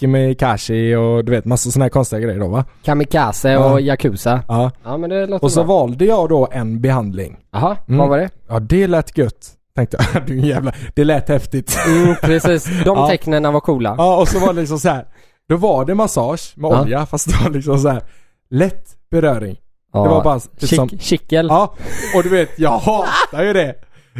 Med 0.00 0.38
Kashi 0.38 0.94
och 0.94 1.24
du 1.24 1.32
vet 1.32 1.44
massa 1.44 1.70
sådana 1.70 1.84
här 1.84 1.90
konstiga 1.90 2.20
grejer 2.20 2.40
då 2.40 2.48
va? 2.48 2.64
Kamikaze 2.84 3.50
Ja. 3.50 3.72
och 3.72 3.80
Yakuza. 3.80 4.40
Ja. 4.48 4.70
Ja 4.84 4.96
men 4.96 5.10
det 5.10 5.26
låter 5.26 5.44
Och 5.44 5.52
så 5.52 5.64
bra. 5.64 5.76
valde 5.76 6.04
jag 6.04 6.28
då 6.28 6.48
en 6.52 6.80
behandling. 6.80 7.36
Jaha, 7.52 7.76
Mm. 7.88 7.98
vad 7.98 8.08
var 8.08 8.18
det? 8.18 8.30
Ja 8.48 8.58
det 8.60 8.86
lät 8.86 9.18
gött. 9.18 9.52
Tänkte 9.76 9.96
jag, 10.14 10.22
du 10.26 10.40
jävla, 10.40 10.72
det 10.94 11.04
lät 11.04 11.28
häftigt. 11.28 11.78
Mm, 11.86 12.14
precis, 12.22 12.64
de 12.64 12.72
Ja. 12.84 13.08
tecknen 13.08 13.52
var 13.52 13.60
coola. 13.60 13.94
Ja 13.98 14.20
och 14.20 14.28
så 14.28 14.38
var 14.38 14.52
det 14.54 14.60
liksom 14.60 14.78
så 14.78 14.88
här. 14.88 15.04
Då 15.48 15.56
var 15.56 15.84
det 15.84 15.94
massage 15.94 16.52
med 16.56 16.70
Ja. 16.70 16.82
olja 16.82 17.06
fast 17.06 17.28
det 17.28 17.44
var 17.44 17.50
liksom 17.50 17.78
så 17.78 17.88
här 17.88 18.02
lätt 18.50 18.86
beröring. 19.10 19.56
Ja. 19.92 20.02
Det 20.02 20.08
var 20.08 20.24
bara 20.24 20.40
typ 20.40 20.68
som, 20.70 20.88
Kick, 20.88 21.02
Kickel. 21.02 21.46
ja 21.50 21.74
och 22.16 22.22
du 22.22 22.28
vet 22.28 22.48
jag 22.58 22.70
hatar 22.78 23.42
ju 23.44 23.52
det. 23.52 23.74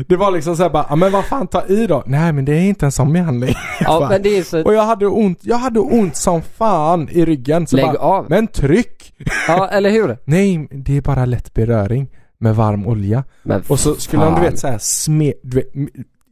Det 0.09 0.17
var 0.17 0.31
liksom 0.31 0.57
såhär 0.57 0.71
bara, 0.71 0.87
ja 0.89 0.97
men 0.97 1.13
vad 1.13 1.25
fan 1.25 1.47
ta 1.47 1.65
i 1.67 1.87
då? 1.87 2.03
Nej 2.07 2.33
men 2.33 2.45
det 2.45 2.53
är 2.53 2.61
inte 2.63 2.87
en 2.87 2.93
sån 2.93 3.13
behandling. 3.13 3.55
Ja, 3.81 3.99
bara- 4.01 4.09
men 4.09 4.23
det 4.23 4.39
är 4.39 4.43
så... 4.43 4.63
Och 4.65 4.75
jag 4.75 4.83
hade 4.83 5.07
ont, 5.07 5.39
jag 5.43 5.57
hade 5.57 5.81
ont 5.81 6.17
som 6.17 6.43
fan 6.43 7.09
i 7.13 7.25
ryggen. 7.25 7.67
Så 7.67 7.77
Lägg 7.77 7.87
bara, 7.87 7.99
av. 7.99 8.27
Men 8.31 8.47
tryck! 8.47 9.15
Ja, 9.49 9.69
eller 9.69 9.91
hur? 9.91 10.19
Nej, 10.25 10.69
det 10.71 10.97
är 10.97 11.01
bara 11.01 11.25
lätt 11.25 11.55
beröring 11.55 12.09
med 12.39 12.57
varm 12.57 12.87
olja. 12.87 13.25
Men 13.43 13.63
Och 13.69 13.81
så 13.81 13.95
skulle 13.95 14.23
han 14.23 14.33
du 14.33 14.37
fan. 14.37 14.45
vet 14.45 14.59
såhär 14.59 14.79
sme... 14.79 15.33
Du 15.43 15.57
vet, 15.57 15.67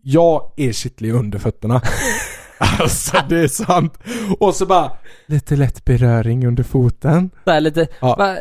jag 0.02 0.52
är 0.56 0.73
kittlig 0.73 1.12
under 1.14 1.38
fötterna. 1.38 1.80
Alltså 2.81 3.17
det 3.29 3.41
är 3.41 3.49
sant. 3.49 3.99
Och 4.41 4.55
så 4.55 4.67
bara 4.67 4.93
lite 5.27 5.57
lätt 5.57 5.85
beröring 5.85 6.47
under 6.47 6.63
foten. 6.63 7.31
Här 7.47 7.61
lite, 7.61 7.87
Ja. 8.01 8.15
va, 8.19 8.37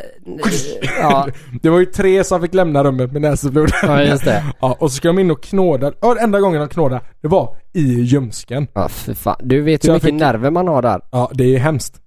ja, 1.00 1.28
Det 1.62 1.70
var 1.70 1.78
ju 1.78 1.86
tre 1.86 2.24
som 2.24 2.40
fick 2.40 2.54
lämna 2.54 2.84
rummet 2.84 3.12
med 3.12 3.22
näsblod. 3.22 3.70
ja 3.82 4.02
just 4.02 4.24
det. 4.24 4.44
Ja, 4.60 4.76
och 4.80 4.90
så 4.90 4.96
ska 4.96 5.08
de 5.08 5.18
in 5.18 5.30
och 5.30 5.42
knåda. 5.42 5.92
Ja, 6.00 6.16
enda 6.20 6.40
gången 6.40 6.60
de 6.60 6.68
knåda, 6.68 7.00
det 7.20 7.28
var 7.28 7.56
i 7.72 7.80
ljumsken. 8.00 8.66
Ja 8.74 8.88
för 8.88 9.14
fan. 9.14 9.36
Du 9.42 9.60
vet 9.62 9.82
Så 9.82 9.88
hur 9.88 9.94
mycket 9.94 10.06
fick- 10.10 10.14
nerver 10.20 10.50
man 10.50 10.68
har 10.68 10.82
där. 10.82 11.00
Ja, 11.12 11.30
det 11.34 11.54
är 11.54 11.58
hemskt. 11.58 12.00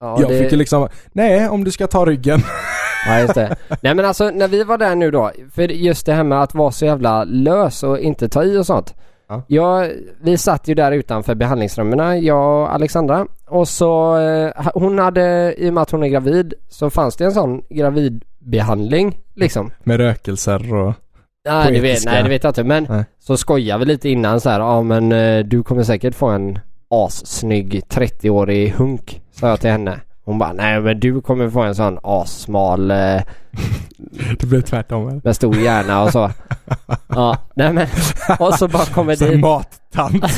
Ja, 0.00 0.16
jag 0.20 0.30
det... 0.30 0.38
fick 0.38 0.52
ju 0.52 0.58
liksom, 0.58 0.88
nej 1.12 1.48
om 1.48 1.64
du 1.64 1.70
ska 1.70 1.86
ta 1.86 2.04
ryggen. 2.06 2.40
Ja 3.06 3.20
just 3.20 3.34
det. 3.34 3.56
Nej 3.82 3.94
men 3.94 4.04
alltså 4.04 4.30
när 4.30 4.48
vi 4.48 4.64
var 4.64 4.78
där 4.78 4.94
nu 4.94 5.10
då, 5.10 5.30
för 5.54 5.62
just 5.62 6.06
det 6.06 6.12
här 6.14 6.24
med 6.24 6.42
att 6.42 6.54
vara 6.54 6.70
så 6.72 6.84
jävla 6.84 7.24
lös 7.24 7.82
och 7.82 7.98
inte 7.98 8.28
ta 8.28 8.44
i 8.44 8.58
och 8.58 8.66
sånt. 8.66 8.94
Ja. 9.32 9.42
Ja, 9.46 9.86
vi 10.22 10.38
satt 10.38 10.68
ju 10.68 10.74
där 10.74 10.92
utanför 10.92 11.34
behandlingsrummen, 11.34 12.24
jag 12.24 12.62
och 12.62 12.74
Alexandra. 12.74 13.26
Och 13.48 13.68
så, 13.68 14.18
eh, 14.18 14.50
hon 14.74 14.98
hade, 14.98 15.54
i 15.58 15.70
och 15.70 15.74
med 15.74 15.82
att 15.82 15.90
hon 15.90 16.02
är 16.02 16.08
gravid, 16.08 16.54
så 16.68 16.90
fanns 16.90 17.16
det 17.16 17.24
en 17.24 17.32
sån 17.32 17.62
gravidbehandling 17.68 19.18
liksom. 19.34 19.70
Med 19.84 19.96
rökelser 19.96 20.74
och... 20.74 20.94
Nej 21.48 21.66
det, 21.66 21.72
vet, 21.72 21.82
Poetiska. 21.82 22.10
nej 22.10 22.22
det 22.22 22.28
vet 22.28 22.44
jag 22.44 22.50
inte 22.50 22.64
men 22.64 22.86
Nej. 22.90 23.04
så 23.18 23.36
skojar 23.36 23.78
vi 23.78 23.84
lite 23.84 24.08
innan 24.08 24.40
så 24.40 24.50
här, 24.50 24.60
ja 24.60 24.82
men 24.82 25.12
eh, 25.12 25.44
du 25.44 25.62
kommer 25.62 25.82
säkert 25.82 26.14
få 26.14 26.26
en 26.26 26.58
assnygg 26.90 27.82
30-årig 27.88 28.70
hunk, 28.72 29.22
sa 29.30 29.48
jag 29.48 29.60
till 29.60 29.70
henne. 29.70 30.00
Hon 30.24 30.38
bara, 30.38 30.52
nej 30.52 30.80
men 30.80 31.00
du 31.00 31.20
kommer 31.20 31.48
få 31.50 31.60
en 31.62 31.74
sån 31.74 31.98
assmal 32.02 32.90
eh, 32.90 32.96
Det 34.38 34.46
blev 34.46 34.60
tvärtom 34.62 35.08
eller? 35.08 35.20
med 35.24 35.36
stor 35.36 35.56
hjärna 35.56 36.02
och 36.02 36.10
så. 36.12 36.30
Ja, 37.08 37.36
nej 37.54 37.72
men 37.72 37.86
och 38.38 38.54
så 38.54 38.68
bara 38.68 38.84
kommer 38.84 39.16
dit. 39.16 39.40
mattant 39.40 40.24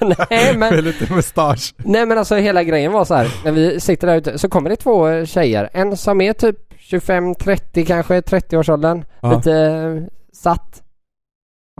Nej 0.00 0.56
men, 0.56 0.74
med 0.74 0.84
lite 0.84 1.14
mustasch. 1.14 1.74
nej 1.78 2.06
men 2.06 2.18
alltså 2.18 2.34
hela 2.34 2.62
grejen 2.62 2.92
var 2.92 3.04
så 3.04 3.14
här. 3.14 3.34
När 3.44 3.52
vi 3.52 3.80
sitter 3.80 4.06
där 4.06 4.16
ute 4.16 4.38
så 4.38 4.48
kommer 4.48 4.70
det 4.70 4.76
två 4.76 5.08
eh, 5.08 5.24
tjejer. 5.24 5.68
En 5.72 5.96
som 5.96 6.20
är 6.20 6.32
typ 6.32 6.56
25-30 6.90 7.86
kanske, 7.86 8.20
30-årsåldern. 8.20 9.04
Ja. 9.20 9.34
Lite 9.36 9.52
eh, 9.54 10.02
satt. 10.32 10.82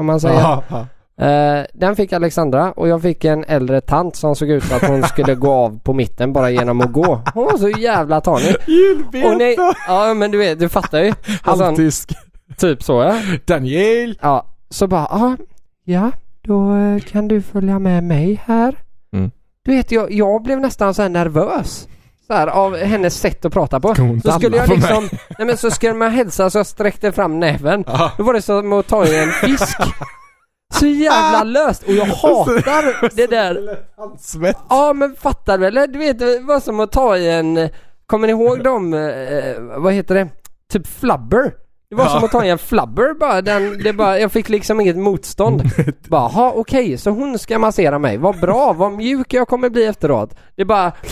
Om 0.00 0.06
man 0.06 0.20
säger. 0.20 0.40
Ja, 0.40 0.62
ja. 0.68 0.86
Eh, 1.20 1.64
den 1.74 1.96
fick 1.96 2.12
Alexandra 2.12 2.72
och 2.72 2.88
jag 2.88 3.02
fick 3.02 3.24
en 3.24 3.44
äldre 3.44 3.80
tant 3.80 4.16
som 4.16 4.36
såg 4.36 4.50
ut 4.50 4.72
att 4.72 4.82
hon 4.88 5.02
skulle 5.02 5.34
gå 5.34 5.50
av 5.52 5.78
på 5.78 5.92
mitten 5.92 6.32
bara 6.32 6.50
genom 6.50 6.80
att 6.80 6.92
gå. 6.92 7.22
Hon 7.34 7.44
var 7.44 7.58
så 7.58 7.68
jävla 7.68 8.20
tanig. 8.20 8.54
Och 8.56 9.38
nej, 9.38 9.48
Julbeta! 9.48 9.74
ja 9.88 10.14
men 10.14 10.30
du 10.30 10.38
vet, 10.38 10.58
du 10.58 10.68
fattar 10.68 11.02
ju. 11.02 11.12
Alltså, 11.42 11.64
Halvtysk. 11.64 12.12
typ 12.56 12.82
så 12.82 13.02
ja. 13.02 13.20
Daniel! 13.44 14.18
Ja, 14.22 14.46
så 14.70 14.86
bara, 14.86 15.06
ja, 15.10 15.36
ja, 15.84 16.10
då 16.42 16.74
eh, 16.74 17.00
kan 17.00 17.28
du 17.28 17.42
följa 17.42 17.78
med 17.78 18.04
mig 18.04 18.40
här. 18.44 18.76
Mm. 19.12 19.30
Du 19.64 19.76
vet, 19.76 19.92
jag, 19.92 20.12
jag 20.12 20.42
blev 20.42 20.60
nästan 20.60 20.94
så 20.94 21.02
här 21.02 21.08
nervös. 21.08 21.88
Så 22.26 22.34
här, 22.34 22.46
av 22.46 22.76
hennes 22.76 23.20
sätt 23.20 23.44
att 23.44 23.52
prata 23.52 23.80
på. 23.80 23.94
Så 24.24 24.32
skulle 24.32 24.56
jag 24.56 24.68
liksom, 24.68 25.08
nej 25.38 25.46
men 25.46 25.56
så 25.56 25.70
skulle 25.70 25.94
man 25.94 26.10
hälsa 26.10 26.50
så 26.50 26.58
jag 26.58 26.66
sträckte 26.66 27.12
fram 27.12 27.40
näven. 27.40 27.84
Ja. 27.86 28.12
Då 28.18 28.22
var 28.22 28.34
det 28.34 28.42
som 28.42 28.72
att 28.72 28.86
ta 28.86 29.06
i 29.06 29.18
en 29.18 29.30
fisk. 29.30 29.78
Så 30.74 30.86
jävla 30.86 31.44
löst 31.44 31.82
och 31.82 31.92
jag 31.92 32.04
hatar 32.22 33.16
det 33.16 33.26
där. 33.26 33.78
Handsvett. 33.96 34.56
Ja 34.70 34.92
men 34.92 35.14
fattar 35.14 35.58
väl? 35.58 35.74
Du 35.74 35.98
vet, 35.98 36.18
det 36.18 36.40
var 36.40 36.60
som 36.60 36.80
att 36.80 36.92
ta 36.92 37.16
i 37.16 37.30
en, 37.30 37.68
kommer 38.06 38.26
ni 38.26 38.32
ihåg 38.32 38.64
dem, 38.64 38.94
eh, 38.94 39.80
vad 39.80 39.92
heter 39.92 40.14
det? 40.14 40.28
Typ 40.72 40.86
flubber. 40.86 41.52
Det 41.90 41.96
var 41.96 42.04
Ja. 42.04 42.10
som 42.10 42.24
att 42.24 42.30
ta 42.30 42.44
i 42.44 42.50
en 42.50 42.58
flubber 42.58 43.14
bara, 43.14 43.42
den, 43.42 43.82
det 43.82 43.92
bara, 43.92 44.18
jag 44.18 44.32
fick 44.32 44.48
liksom 44.48 44.80
inget 44.80 44.96
motstånd. 44.96 45.62
Bara, 46.08 46.28
ha 46.28 46.52
okej, 46.52 46.98
så 46.98 47.10
hon 47.10 47.38
ska 47.38 47.58
massera 47.58 47.98
mig. 47.98 48.16
Vad 48.18 48.40
bra, 48.40 48.72
vad 48.72 48.92
mjuk 48.92 49.32
jag 49.32 49.48
kommer 49.48 49.68
bli 49.70 49.84
efteråt. 49.84 50.34
Det 50.56 50.64
bara... 50.64 50.92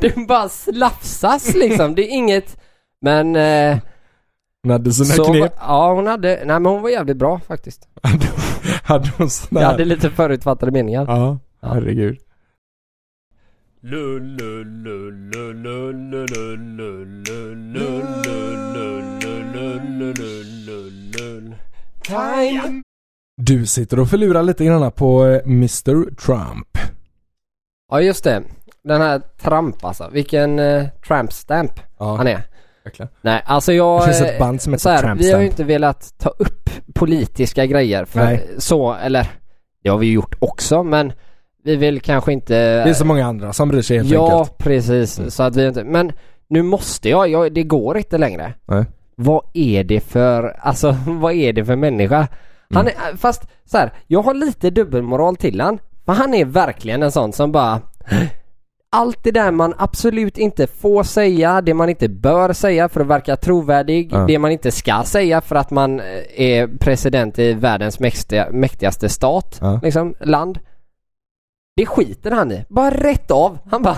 Det 0.00 0.16
bara 0.28 0.48
slafsas 0.48 1.54
liksom, 1.54 1.94
det 1.94 2.02
är 2.02 2.10
inget... 2.10 2.56
Men... 3.00 3.36
Eh, 3.36 3.78
Hon 4.62 4.70
hade 4.72 4.92
sina 4.92 5.14
så, 5.14 5.24
knep. 5.24 5.54
ja 5.58 5.94
hon 5.94 6.06
hade, 6.06 6.28
nej 6.28 6.46
men 6.46 6.66
hon 6.66 6.82
var 6.82 6.90
jävligt 6.90 7.16
bra 7.16 7.40
faktiskt. 7.40 7.88
Hade, 8.84 9.12
hon 9.18 9.30
såna 9.30 9.60
Jag 9.60 9.66
här? 9.66 9.72
hade 9.72 9.84
lite 9.84 10.10
förutfattade 10.10 10.72
meningar. 10.72 11.04
Ja, 11.08 11.38
herregud. 11.62 12.18
Time. 22.02 22.82
Du 23.36 23.66
sitter 23.66 23.98
och 24.00 24.08
förlurar 24.08 24.42
lite 24.42 24.64
grann 24.64 24.92
på 24.92 25.24
eh, 25.26 25.42
Mr 25.44 26.14
Trump. 26.14 26.78
Ja 27.90 28.00
just 28.00 28.24
det. 28.24 28.42
Den 28.84 29.00
här 29.00 29.18
Trump 29.18 29.84
alltså. 29.84 30.08
Vilken 30.12 30.58
eh, 30.58 30.88
Trump 31.06 31.32
stamp 31.32 31.72
Ja, 31.98 32.16
han 32.16 32.26
är. 32.26 32.42
Verkligen. 32.84 33.08
Nej 33.20 33.42
alltså 33.46 33.72
jag... 33.72 34.00
Det 34.00 34.04
finns 34.04 34.20
ett 34.20 34.38
band 34.38 34.62
som 34.62 34.78
så 34.78 34.90
heter 34.90 35.08
här, 35.08 35.14
vi 35.14 35.32
har 35.32 35.40
ju 35.40 35.46
inte 35.46 35.64
velat 35.64 36.14
ta 36.18 36.28
upp 36.28 36.70
politiska 36.94 37.66
grejer 37.66 38.04
för 38.04 38.24
Nej. 38.24 38.48
så, 38.58 38.92
eller 38.94 39.26
det 39.82 39.88
har 39.90 39.98
vi 39.98 40.06
ju 40.06 40.12
gjort 40.12 40.34
också 40.38 40.82
men 40.82 41.12
vi 41.64 41.76
vill 41.76 42.00
kanske 42.00 42.32
inte... 42.32 42.54
Det 42.84 42.90
är 42.90 42.94
så 42.94 43.04
många 43.04 43.26
andra 43.26 43.52
som 43.52 43.68
bryr 43.68 43.82
sig 43.82 43.96
helt 43.96 44.10
Ja 44.10 44.38
enkelt. 44.38 44.58
precis, 44.58 45.18
Mm. 45.18 45.30
så 45.30 45.42
att 45.42 45.56
vi 45.56 45.66
inte, 45.66 45.84
men 45.84 46.12
nu 46.48 46.62
måste 46.62 47.08
jag, 47.08 47.28
jag, 47.28 47.52
det 47.54 47.62
går 47.62 47.96
inte 47.98 48.18
längre. 48.18 48.54
Nej. 48.66 48.84
Vad 49.16 49.42
är 49.54 49.84
det 49.84 50.00
för, 50.00 50.56
alltså 50.60 50.96
vad 51.06 51.32
är 51.32 51.52
det 51.52 51.64
för 51.64 51.76
människa? 51.76 52.28
Han 52.74 52.86
Mm. 52.86 52.94
är, 53.12 53.16
fast 53.16 53.42
så 53.64 53.78
här, 53.78 53.92
jag 54.06 54.22
har 54.22 54.34
lite 54.34 54.70
dubbelmoral 54.70 55.36
till 55.36 55.60
han. 55.60 55.78
För 56.04 56.12
han 56.12 56.34
är 56.34 56.44
verkligen 56.44 57.02
en 57.02 57.12
sån 57.12 57.32
som 57.32 57.52
bara 57.52 57.80
allt 58.92 59.24
det 59.24 59.30
där 59.30 59.50
man 59.50 59.74
absolut 59.78 60.38
inte 60.38 60.66
får 60.66 61.02
säga, 61.02 61.60
det 61.60 61.74
man 61.74 61.88
inte 61.88 62.08
bör 62.08 62.52
säga 62.52 62.88
för 62.88 63.00
att 63.00 63.06
verka 63.06 63.36
trovärdig, 63.36 64.08
Ja. 64.12 64.18
det 64.26 64.38
man 64.38 64.50
inte 64.50 64.70
ska 64.70 65.02
säga 65.04 65.40
för 65.40 65.56
att 65.56 65.70
man 65.70 66.00
eh, 66.00 66.06
är 66.36 66.66
president 66.66 67.38
i 67.38 67.52
världens 67.52 68.00
mäktiga, 68.00 68.48
mäktigaste 68.50 69.08
stat, 69.08 69.58
Ja. 69.60 69.80
liksom, 69.82 70.14
land. 70.20 70.58
Det 71.76 71.86
skiter 71.86 72.30
han 72.30 72.52
i. 72.52 72.64
Bara 72.68 72.90
rätt 72.90 73.30
av. 73.30 73.58
Han 73.70 73.82
bara, 73.82 73.96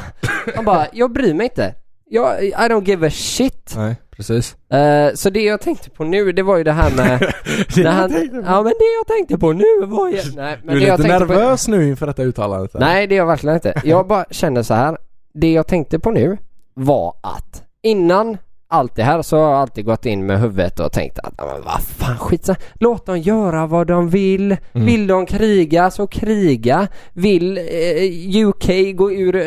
han 0.57 0.65
bara, 0.65 0.87
jag 0.93 1.13
bryr 1.13 1.35
mig 1.35 1.45
inte. 1.47 1.75
Jag, 2.11 2.45
I 2.45 2.53
don't 2.53 2.85
give 2.89 3.07
a 3.07 3.11
shit. 3.11 3.75
Nej, 3.77 3.97
precis. 4.11 4.57
Eh, 4.73 5.15
så 5.15 5.31
det 5.31 5.43
jag 5.43 5.61
tänkte 5.61 5.91
på 5.91 6.05
nu, 6.05 6.33
det 6.33 6.43
var 6.43 6.57
ju 6.57 6.65
det 6.65 6.73
här 6.73 6.91
med... 6.97 7.21
Det 7.75 7.77
när 7.77 7.85
jag 7.85 7.91
han, 7.93 8.11
tänkte 8.11 8.37
på. 8.39 8.47
ja 8.47 8.63
men 8.63 8.73
det 8.79 8.85
jag 8.99 9.07
tänkte 9.17 9.39
på 9.39 9.53
nu 9.53 9.65
var 9.87 10.09
ju... 10.09 10.21
Nej, 10.37 10.59
men 10.65 10.75
Du 10.75 10.81
det 10.81 10.87
är 10.87 10.89
jag 10.89 10.99
lite 11.01 11.09
tänkte 11.19 11.35
nervös 11.35 11.69
nu 11.69 11.89
inför 11.89 12.07
detta 12.07 12.23
uttalandet. 12.23 12.73
På, 12.73 12.79
eller? 12.79 12.87
nej 12.87 13.07
det 13.07 13.15
är 13.15 13.17
jag 13.17 13.27
verkligen 13.27 13.55
inte. 13.55 13.75
Jag 13.85 14.07
bara 14.07 14.25
känner 14.31 14.63
så 14.63 14.75
här. 14.75 14.99
Det 15.35 15.53
jag 15.53 15.67
tänkte 15.67 15.99
på 15.99 16.11
nu 16.11 16.39
var 16.75 17.15
att 17.23 17.63
innan 17.83 18.39
allt 18.69 18.97
det 18.97 19.03
här 19.03 19.23
så 19.23 19.37
har 19.37 19.51
jag 19.51 19.61
alltid 19.61 19.85
gått 19.85 20.07
in 20.07 20.27
med 20.27 20.41
huvudet 20.41 20.81
och 20.81 20.93
tänkt 20.93 21.19
att 21.19 21.35
"Ja, 21.39 21.45
men 21.55 21.65
vad 21.65 21.83
fan 21.83 22.19
skit 22.19 22.45
så- 22.45 22.55
Låt 22.75 23.07
dem 23.07 23.19
göra 23.21 23.67
vad 23.67 23.87
de 23.87 24.09
vill. 24.11 24.57
Mm. 24.73 24.87
Vill 24.87 25.07
de 25.07 25.27
kriga 25.27 25.91
så 25.91 26.07
kriga. 26.07 26.89
Vill 27.13 27.59
eh, 27.59 28.47
UK 28.47 28.93
gå 28.97 29.13
ur 29.13 29.37
eh, 29.37 29.43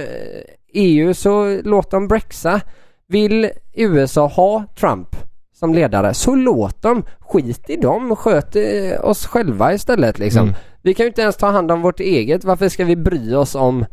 EU 0.77 1.13
så 1.13 1.61
låt 1.63 1.91
dem 1.91 2.07
brexa. 2.07 2.61
Vill 3.07 3.49
USA 3.73 4.27
ha 4.27 4.65
Trump 4.79 5.15
som 5.53 5.73
ledare 5.73 6.13
så 6.13 6.35
låt 6.35 6.81
dem. 6.81 7.03
Skit 7.19 7.69
i 7.69 7.75
dem. 7.75 8.15
Sköt 8.15 8.55
eh, 8.55 8.63
oss 9.05 9.25
själva 9.25 9.73
istället 9.73 10.19
liksom. 10.19 10.41
Mm. 10.41 10.53
Vi 10.81 10.93
kan 10.93 11.03
ju 11.03 11.07
inte 11.07 11.21
ens 11.21 11.37
ta 11.37 11.47
hand 11.47 11.71
om 11.71 11.81
vårt 11.81 11.99
eget. 11.99 12.43
Varför 12.43 12.69
ska 12.69 12.85
vi 12.85 12.95
bry 12.95 13.33
oss 13.35 13.55
om 13.55 13.85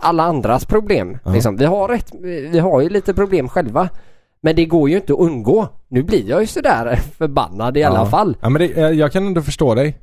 alla 0.00 0.22
andras 0.22 0.66
problem? 0.66 1.18
Ja. 1.24 1.32
Liksom. 1.32 1.56
Vi, 1.56 1.64
har 1.64 1.88
rätt, 1.88 2.12
vi 2.52 2.58
har 2.58 2.80
ju 2.80 2.88
lite 2.88 3.14
problem 3.14 3.48
själva. 3.48 3.88
Men 4.40 4.56
det 4.56 4.64
går 4.64 4.90
ju 4.90 4.96
inte 4.96 5.12
att 5.12 5.18
undgå. 5.18 5.68
Nu 5.88 6.02
blir 6.02 6.28
jag 6.28 6.40
ju 6.40 6.46
sådär 6.46 6.96
förbannad 7.18 7.76
i 7.76 7.82
alla 7.82 7.98
Ja. 7.98 8.06
fall. 8.06 8.36
Ja 8.40 8.48
men 8.48 8.60
det, 8.62 8.76
eh, 8.76 8.90
jag 8.90 9.12
kan 9.12 9.26
ändå 9.26 9.42
förstå 9.42 9.74
dig. 9.74 9.98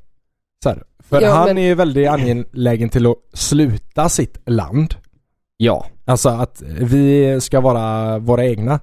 Här, 0.65 0.84
för 1.10 1.22
Ja, 1.22 1.34
han 1.34 1.45
men- 1.48 1.57
är 1.57 1.62
ju 1.67 1.75
väldigt 1.75 2.10
angelägen 2.10 2.89
till 2.89 3.05
att 3.05 3.15
sluta 3.34 4.10
sitt 4.10 4.38
land. 4.45 4.95
Ja. 5.57 5.86
Alltså 6.05 6.29
att 6.29 6.63
vi 6.79 7.38
ska 7.41 7.62
vara 7.62 8.17
våra 8.19 8.45
egna. 8.45 8.79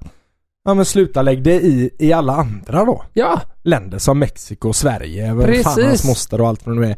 Ja 0.65 0.75
men 0.75 0.85
sluta 0.85 1.23
lägg 1.23 1.43
det 1.43 1.55
i, 1.61 1.91
i 1.99 2.13
alla 2.13 2.33
andra 2.33 2.85
då. 2.85 3.05
Ja, 3.13 3.41
Länder 3.63 3.99
som 3.99 4.19
Mexiko, 4.19 4.73
Sverige, 4.73 5.35
vad 5.35 5.45
fan 5.45 5.55
Precis. 5.55 5.85
hans 5.85 6.05
moster 6.05 6.41
och 6.41 6.49
allt 6.49 6.67
vad 6.67 6.77
det 6.77 6.81
nu 6.81 6.87
är. 6.87 6.97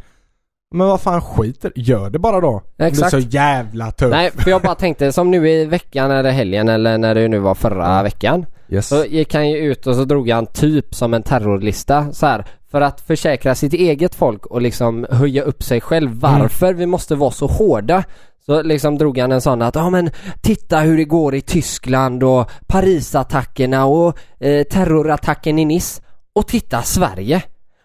Men 0.75 0.87
vad 0.87 1.01
fan 1.01 1.21
skiter, 1.23 1.73
gör 1.75 2.11
det 2.11 2.19
bara 2.19 2.41
då. 2.41 2.63
Exakt. 2.79 3.11
Det 3.11 3.17
är 3.17 3.21
så 3.21 3.29
jävla 3.29 3.91
tufft. 3.91 4.11
nej 4.11 4.31
för 4.31 4.51
jag 4.51 4.63
bara 4.63 4.75
tänkte 4.75 5.13
som 5.13 5.31
nu 5.31 5.51
i 5.51 5.65
veckan 5.65 6.11
eller 6.11 6.31
helgen 6.31 6.69
eller 6.69 6.99
när 6.99 7.15
det 7.15 7.29
nu 7.29 7.39
var 7.39 7.55
förra 7.55 8.03
veckan. 8.03 8.47
Yes. 8.69 8.89
Så 8.89 9.05
gick 9.05 9.35
han 9.35 9.51
ju 9.51 9.57
ut 9.59 9.87
och 9.87 9.97
så 9.97 10.05
drog 10.05 10.31
han 10.31 10.47
typ 10.47 10.95
som 10.95 11.15
en 11.15 11.23
terrorlista 11.23 12.13
så 12.13 12.27
här 12.27 12.45
för 12.71 12.81
att 12.81 13.01
försäkra 13.01 13.55
sitt 13.55 13.73
eget 13.73 14.15
folk 14.15 14.47
och 14.47 14.63
liksom 14.63 15.07
höja 15.11 15.43
upp 15.43 15.63
sig 15.63 15.81
själv 15.81 16.21
varför 16.21 16.75
vi 16.75 16.87
måste 16.87 17.15
vara 17.15 17.31
så 17.31 17.47
hårda. 17.47 18.05
Så 18.47 18.63
liksom 18.63 18.99
drog 18.99 19.19
han 19.19 19.33
en 19.33 19.41
sån 19.41 19.63
att 19.63 19.75
ja 19.75 19.91
men 19.91 20.11
titta 20.43 20.79
hur 20.79 20.97
det 20.97 21.05
går 21.05 21.35
i 21.35 21.41
Tyskland 21.41 22.23
och 22.23 22.51
Parisattackerna 22.67 23.85
och 23.87 24.19
eh, 24.41 24.63
terrorattacken 24.65 25.59
i 25.59 25.65
Nice. 25.65 26.03
Och 26.35 26.47
titta 26.47 26.83
Sverige. 26.83 27.43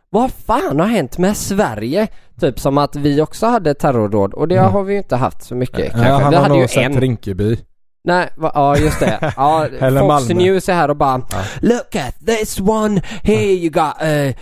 vad 0.09 0.31
fan 0.31 0.79
har 0.79 0.87
hänt 0.87 1.17
med 1.17 1.37
Sverige? 1.37 2.07
Typ 2.39 2.59
som 2.59 2.77
att 2.77 2.95
vi 2.95 3.21
också 3.21 3.45
hade 3.47 3.73
terrordåd 3.73 4.33
och 4.33 4.47
det 4.47 4.57
Mm. 4.57 4.71
har 4.71 4.83
vi 4.83 4.93
ju 4.93 4.97
inte 4.97 5.15
haft 5.15 5.43
så 5.43 5.55
mycket 5.55 5.91
kanske. 5.91 6.09
Ja, 6.09 6.17
han 6.19 6.29
vi 6.29 6.35
har 6.35 6.43
hade 6.43 6.55
ju 6.55 6.59
nog 6.61 6.69
sett 6.69 6.83
en. 6.85 7.01
Rinkeby. 7.01 7.57
Nej, 8.03 8.29
va, 8.37 8.51
ja 8.55 8.77
just 8.77 8.99
det. 8.99 9.33
Ja, 9.37 9.65
Fox 9.79 9.91
Malmö. 10.07 10.33
News 10.33 10.69
är 10.69 10.73
här 10.73 10.89
och 10.89 10.95
bara 10.95 11.21
Ja. 11.31 11.37
Look 11.61 11.95
at 11.95 12.15
this 12.27 12.59
one, 12.59 13.01
here 13.23 13.41
you 13.43 13.69
got 13.69 13.93
uh, 14.03 14.33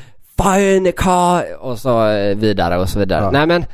fire 0.44 0.76
in 0.76 0.84
the 0.84 0.92
car 0.92 1.44
och 1.60 1.80
så 1.80 2.08
eh, 2.10 2.36
vidare 2.38 2.80
och 2.80 2.90
så 2.90 3.00
vidare. 3.00 3.24
Ja. 3.24 3.32
Nej 3.32 3.48
men 3.48 3.66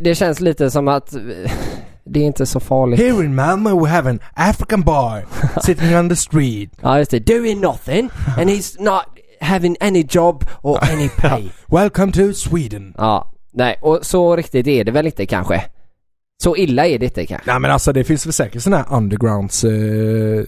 det 0.00 0.14
känns 0.14 0.40
lite 0.40 0.70
som 0.70 0.88
att 0.88 1.14
eh, 1.14 1.20
det 2.04 2.20
är 2.20 2.24
inte 2.24 2.46
så 2.46 2.60
farligt. 2.60 3.00
Here 3.00 3.24
in 3.24 3.34
Malmö 3.34 3.70
we 3.70 3.88
have 3.88 4.10
an 4.10 4.20
African 4.34 4.82
boy 4.82 5.22
sitting 5.62 5.96
on 5.96 6.08
the 6.08 6.16
street. 6.16 6.70
Ja 6.82 6.98
just 6.98 7.10
det, 7.10 7.18
doing 7.18 7.60
nothing 7.60 8.10
and 8.38 8.50
he's 8.50 8.82
not 8.82 9.02
having 9.40 9.76
any 9.80 10.06
job 10.10 10.44
or 10.62 10.78
any 10.92 11.08
pay. 11.08 11.48
Welcome 11.66 12.12
to 12.12 12.32
Sweden. 12.32 12.94
Ja, 12.98 13.32
nej 13.52 13.78
och 13.82 13.98
så 14.02 14.36
riktigt 14.36 14.66
är 14.66 14.84
det 14.84 14.92
väl 14.92 15.06
inte 15.06 15.26
kanske. 15.26 15.64
Så 16.42 16.56
illa 16.56 16.86
är 16.86 16.98
det 16.98 17.06
inte 17.06 17.26
kanske. 17.26 17.50
Nej 17.50 17.60
men 17.60 17.70
alltså 17.70 17.92
det 17.92 18.04
finns 18.04 18.26
väl 18.26 18.32
säkert 18.32 18.62
sådana 18.62 18.82
här 18.82 18.96
undergrounds 18.96 19.64
eh, 19.64 20.44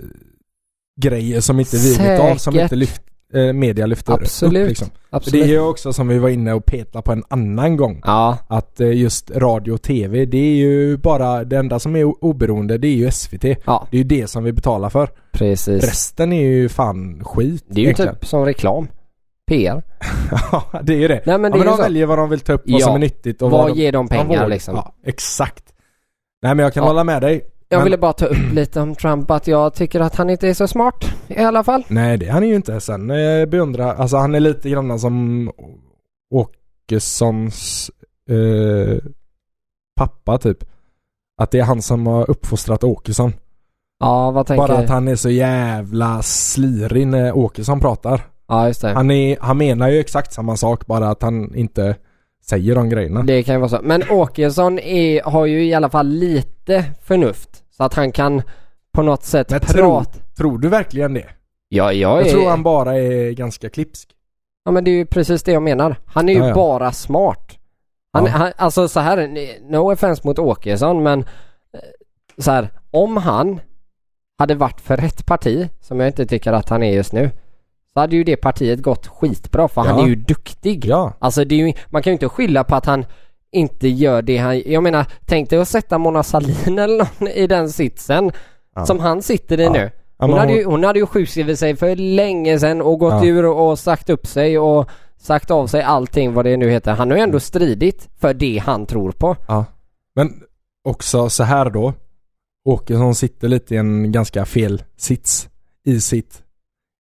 grejer 1.00 1.40
som 1.40 1.60
inte 1.60 1.76
vi 1.76 1.96
vet 1.96 2.20
av 2.20 2.36
som 2.36 2.60
inte 2.60 2.76
lyft, 2.76 3.02
eh, 3.34 3.52
media 3.52 3.86
lyfter 3.86 4.12
Absolut. 4.12 4.62
upp 4.62 4.68
liksom. 4.68 4.88
För 4.88 4.94
det 5.10 5.16
Absolut. 5.16 5.44
är 5.44 5.48
ju 5.48 5.60
också 5.60 5.92
som 5.92 6.08
vi 6.08 6.18
var 6.18 6.28
inne 6.28 6.52
och 6.52 6.64
petade 6.66 7.02
på 7.02 7.12
en 7.12 7.24
annan 7.28 7.76
gång. 7.76 8.02
Ja, 8.04 8.38
Att 8.48 8.80
eh, 8.80 8.92
just 8.92 9.30
radio 9.30 9.72
och 9.72 9.82
tv 9.82 10.24
det 10.24 10.38
är 10.38 10.56
ju 10.56 10.96
bara 10.96 11.44
det 11.44 11.56
enda 11.56 11.78
som 11.78 11.96
är 11.96 12.24
oberoende 12.24 12.78
det 12.78 12.88
är 12.88 12.94
ju 12.96 13.10
SVT. 13.10 13.44
ja 13.66 13.86
Det 13.90 13.96
är 13.96 13.98
ju 13.98 14.04
det 14.04 14.26
som 14.30 14.44
vi 14.44 14.52
betalar 14.52 14.90
för. 14.90 15.08
precis. 15.32 15.84
Resten 15.84 16.32
är 16.32 16.42
ju 16.46 16.68
fan 16.68 17.24
skit. 17.24 17.64
Det 17.68 17.74
är 17.74 17.76
ju 17.78 17.82
egentligen. 17.84 18.14
typ 18.14 18.26
som 18.26 18.44
reklam. 18.44 18.88
PR. 19.48 19.82
Ja 20.52 20.80
det 20.82 20.94
är 20.94 20.98
ju 20.98 21.08
det. 21.08 21.22
Nej 21.26 21.38
men 21.38 21.50
ja, 21.52 21.58
det 21.58 21.58
men 21.58 21.60
är 21.60 21.70
de 21.70 21.76
så. 21.76 21.82
väljer 21.82 22.06
vad 22.06 22.18
de 22.18 22.30
vill 22.30 22.40
ta 22.40 22.52
upp, 22.52 22.62
vad 22.66 22.80
Ja. 22.80 22.86
som 22.86 22.94
är 22.94 22.98
nyttigt 22.98 23.42
och 23.42 23.50
Vad 23.50 23.60
vad 23.62 23.70
de, 23.76 23.80
ger 23.80 23.92
de 23.92 24.08
pengar 24.08 24.48
liksom? 24.48 24.74
Ja, 24.74 24.94
exakt. 25.06 25.64
Nej 26.42 26.54
men 26.54 26.62
jag 26.64 26.72
kan 26.74 26.82
Ja. 26.82 26.88
hålla 26.88 27.04
med 27.04 27.22
dig. 27.22 27.40
Jag 27.72 27.78
Men- 27.78 27.84
ville 27.84 27.98
bara 27.98 28.12
ta 28.12 28.26
upp 28.26 28.52
lite 28.52 28.80
om 28.80 28.94
Trump 28.94 29.30
att 29.30 29.46
jag 29.46 29.74
tycker 29.74 30.00
att 30.00 30.16
han 30.16 30.30
inte 30.30 30.48
är 30.48 30.54
så 30.54 30.68
smart 30.68 31.04
i 31.28 31.38
alla 31.38 31.64
fall. 31.64 31.84
Nej 31.88 32.18
det 32.18 32.28
han 32.28 32.42
är 32.42 32.46
ju 32.46 32.54
inte. 32.54 32.80
Sen 32.80 33.10
eh, 33.10 33.46
beundrar, 33.46 33.94
alltså 33.94 34.16
han 34.16 34.34
är 34.34 34.40
lite 34.40 34.70
grann 34.70 34.98
som 34.98 35.50
Åkessons 36.34 37.90
eh, 38.30 38.98
pappa 39.96 40.38
typ. 40.38 40.64
Att 41.40 41.50
det 41.50 41.58
är 41.58 41.64
han 41.64 41.82
som 41.82 42.06
har 42.06 42.30
uppfostrat 42.30 42.84
Åkesson. 42.84 43.32
Ja, 44.00 44.30
vad 44.30 44.46
tänker 44.46 44.68
Bara 44.68 44.78
att 44.78 44.88
han 44.88 45.08
är 45.08 45.16
så 45.16 45.30
jävla 45.30 46.22
slirig 46.22 47.06
när 47.06 47.36
Åkesson 47.36 47.80
pratar. 47.80 48.20
Ja, 48.48 48.66
just 48.66 48.82
det. 48.82 48.88
Han, 48.88 49.10
är, 49.10 49.36
han 49.40 49.58
menar 49.58 49.88
ju 49.88 50.00
exakt 50.00 50.32
samma 50.32 50.56
sak 50.56 50.86
bara 50.86 51.08
att 51.08 51.22
han 51.22 51.54
inte 51.54 51.96
säger 52.46 52.74
de 52.74 52.88
grejerna. 52.88 53.22
Det 53.22 53.42
kan 53.42 53.54
ju 53.54 53.58
vara 53.58 53.68
så. 53.68 53.78
Men 53.82 54.02
Åkesson 54.10 54.78
är, 54.78 55.22
har 55.22 55.46
ju 55.46 55.64
i 55.64 55.74
alla 55.74 55.90
fall 55.90 56.08
lite 56.08 56.84
förnuft. 57.02 57.59
Så 57.80 57.84
att 57.84 57.94
han 57.94 58.12
kan 58.12 58.42
på 58.92 59.02
något 59.02 59.22
sätt 59.24 59.50
Men 59.50 59.60
prata. 59.60 60.18
Tror 60.36 60.58
du 60.58 60.68
verkligen 60.68 61.14
det? 61.14 61.26
Ja, 61.68 61.92
jag 61.92 62.18
Jag 62.18 62.26
är... 62.26 62.30
tror 62.30 62.48
han 62.50 62.62
bara 62.62 62.98
är 62.98 63.30
ganska 63.30 63.68
klipsk. 63.70 64.08
Ja 64.64 64.70
men 64.70 64.84
det 64.84 64.90
är 64.90 64.94
ju 64.94 65.06
precis 65.06 65.42
det 65.42 65.52
jag 65.52 65.62
menar. 65.62 65.96
Han 66.06 66.28
är 66.28 66.32
ju 66.32 66.38
Ja, 66.38 66.48
ja. 66.48 66.54
bara 66.54 66.92
smart. 66.92 67.58
Han, 68.12 68.24
Ja. 68.24 68.30
han, 68.30 68.52
alltså 68.56 68.88
så 68.88 69.00
här, 69.00 69.28
no 69.70 69.92
offense 69.92 70.22
mot 70.24 70.38
Åkesson 70.38 71.02
men 71.02 71.20
eh, 71.20 71.80
så 72.38 72.50
här, 72.50 72.68
om 72.90 73.16
han 73.16 73.60
hade 74.38 74.54
varit 74.54 74.80
för 74.80 74.96
rätt 74.96 75.26
parti, 75.26 75.68
som 75.80 76.00
jag 76.00 76.08
inte 76.08 76.26
tycker 76.26 76.52
att 76.52 76.68
han 76.68 76.82
är 76.82 76.92
just 76.94 77.12
nu, 77.12 77.30
så 77.94 78.00
hade 78.00 78.16
ju 78.16 78.24
det 78.24 78.36
partiet 78.36 78.82
gått 78.82 79.06
skitbra 79.06 79.68
för 79.68 79.80
han 79.80 79.98
är 80.00 80.06
ju 80.08 80.14
duktig. 80.14 80.84
Ja. 80.84 81.12
Alltså 81.18 81.44
det 81.44 81.54
är 81.54 81.66
ju, 81.66 81.72
man 81.88 82.02
kan 82.02 82.10
ju 82.10 82.14
inte 82.14 82.28
skylla 82.28 82.64
på 82.64 82.74
att 82.76 82.86
han 82.86 83.04
inte 83.52 83.88
gör 83.88 84.22
det 84.22 84.36
han, 84.36 84.62
jag 84.66 84.82
menar 84.82 85.06
tänk 85.26 85.50
dig 85.50 85.58
att 85.58 85.68
sätta 85.68 85.98
Mona 85.98 86.22
Sahlin 86.22 86.78
eller 86.78 86.96
någon 87.20 87.28
i 87.28 87.46
den 87.46 87.70
sitsen 87.70 88.32
Ja. 88.74 88.86
som 88.86 88.98
han 88.98 89.22
sitter 89.22 89.60
i 89.60 89.64
Ja. 89.64 89.72
nu. 89.72 89.90
Hon 90.18 90.32
hade, 90.32 90.52
ju, 90.52 90.64
hon 90.64 90.84
hade 90.84 90.98
ju 90.98 91.06
sjukskrivit 91.06 91.58
sig 91.58 91.76
för 91.76 91.96
länge 91.96 92.58
sedan 92.58 92.82
och 92.82 92.98
gått 92.98 93.12
Ja. 93.12 93.24
ur 93.26 93.46
och 93.46 93.78
sagt 93.78 94.10
upp 94.10 94.26
sig 94.26 94.58
och 94.58 94.88
sagt 95.18 95.50
av 95.50 95.66
sig 95.66 95.82
allting 95.82 96.32
vad 96.34 96.44
det 96.44 96.56
nu 96.56 96.70
heter. 96.70 96.92
Han 96.92 97.10
har 97.10 97.16
ju 97.16 97.22
ändå 97.22 97.40
stridit 97.40 98.08
för 98.18 98.34
det 98.34 98.58
han 98.58 98.86
tror 98.86 99.12
på. 99.12 99.36
Ja. 99.48 99.64
Men 100.14 100.42
också 100.84 101.28
så 101.28 101.44
här 101.44 101.70
då. 101.70 101.92
Åkesson 102.64 103.14
sitter 103.14 103.48
lite 103.48 103.74
i 103.74 103.78
en 103.78 104.12
ganska 104.12 104.44
fel 104.44 104.82
sits 104.96 105.48
i 105.84 106.00
sitt, 106.00 106.42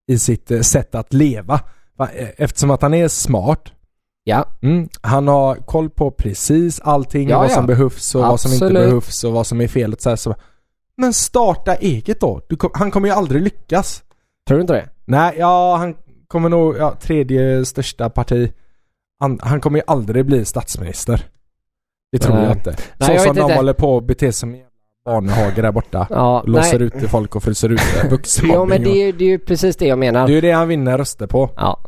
i 0.07 0.19
sitt 0.19 0.51
eh, 0.51 0.61
sätt 0.61 0.95
att 0.95 1.13
leva. 1.13 1.59
Va, 1.97 2.09
eh, 2.15 2.27
Eftersom 2.37 2.71
att 2.71 2.81
han 2.81 2.93
är 2.93 3.07
smart. 3.07 3.71
Ja, 4.29 4.45
Mm, 4.61 4.89
han 5.01 5.27
har 5.27 5.55
koll 5.55 5.89
på 5.89 6.11
precis 6.11 6.79
allting, 6.79 7.29
Ja, 7.29 7.39
vad 7.39 7.49
ja. 7.49 7.53
som 7.55 7.65
behövs 7.65 8.15
och 8.15 8.21
vad 8.21 8.39
som 8.39 8.53
inte 8.53 8.65
Absolut. 8.65 8.87
behövs 8.89 9.23
och 9.23 9.31
vad 9.33 9.47
som 9.47 9.61
är 9.61 9.67
felet. 9.67 10.01
Så 10.01 10.09
här, 10.09 10.15
så. 10.15 10.35
Men 10.97 11.13
starta 11.13 11.75
eget 11.75 12.19
då. 12.19 12.41
Kom, 12.57 12.69
han 12.73 12.91
kommer 12.91 13.07
ju 13.07 13.13
aldrig 13.13 13.41
lyckas. 13.41 14.03
tror 14.47 14.57
du 14.57 14.61
inte 14.61 14.73
det? 14.73 14.89
Nej, 15.05 15.35
ja 15.37 15.75
han 15.77 15.95
kommer 16.27 16.49
nog, 16.49 16.77
ja, 16.77 16.95
tredje 17.01 17.65
största 17.65 18.09
parti. 18.09 18.51
Han, 19.19 19.39
han 19.41 19.61
kommer 19.61 19.79
ju 19.79 19.83
aldrig 19.87 20.25
bli 20.25 20.45
statsminister. 20.45 21.25
Det 22.11 22.17
tror 22.19 22.35
Nej. 22.35 22.43
jag 22.43 22.53
inte. 22.53 22.69
Nej, 22.69 23.07
så 23.07 23.11
jag 23.11 23.21
som 23.21 23.35
de 23.35 23.41
inte. 23.41 23.53
håller 23.55 23.73
på 23.73 23.97
att 23.97 24.03
bete 24.03 24.31
sig 24.33 24.49
med 24.49 24.61
barnhage 25.05 25.55
där 25.61 25.71
borta. 25.71 26.07
Ja, 26.09 26.43
Låser 26.45 26.79
nej. 26.79 26.87
ut 26.87 26.93
till 26.93 27.09
folk 27.09 27.35
och 27.35 27.43
fryser 27.43 27.69
ut 27.69 27.81
det. 28.01 28.09
Vuxenmobbing 28.09 28.59
Ja 28.59 28.65
men 28.65 28.83
det 28.83 28.89
är, 28.89 28.91
och- 28.91 28.97
ju, 28.97 29.11
det 29.11 29.23
är 29.25 29.29
ju 29.29 29.39
precis 29.39 29.75
det 29.75 29.85
jag 29.87 29.99
menar. 29.99 30.27
det 30.27 30.33
är 30.33 30.35
ju 30.35 30.41
det 30.41 30.51
han 30.51 30.67
vinner 30.67 30.97
röster 30.97 31.27
på. 31.27 31.49
Ja. 31.55 31.79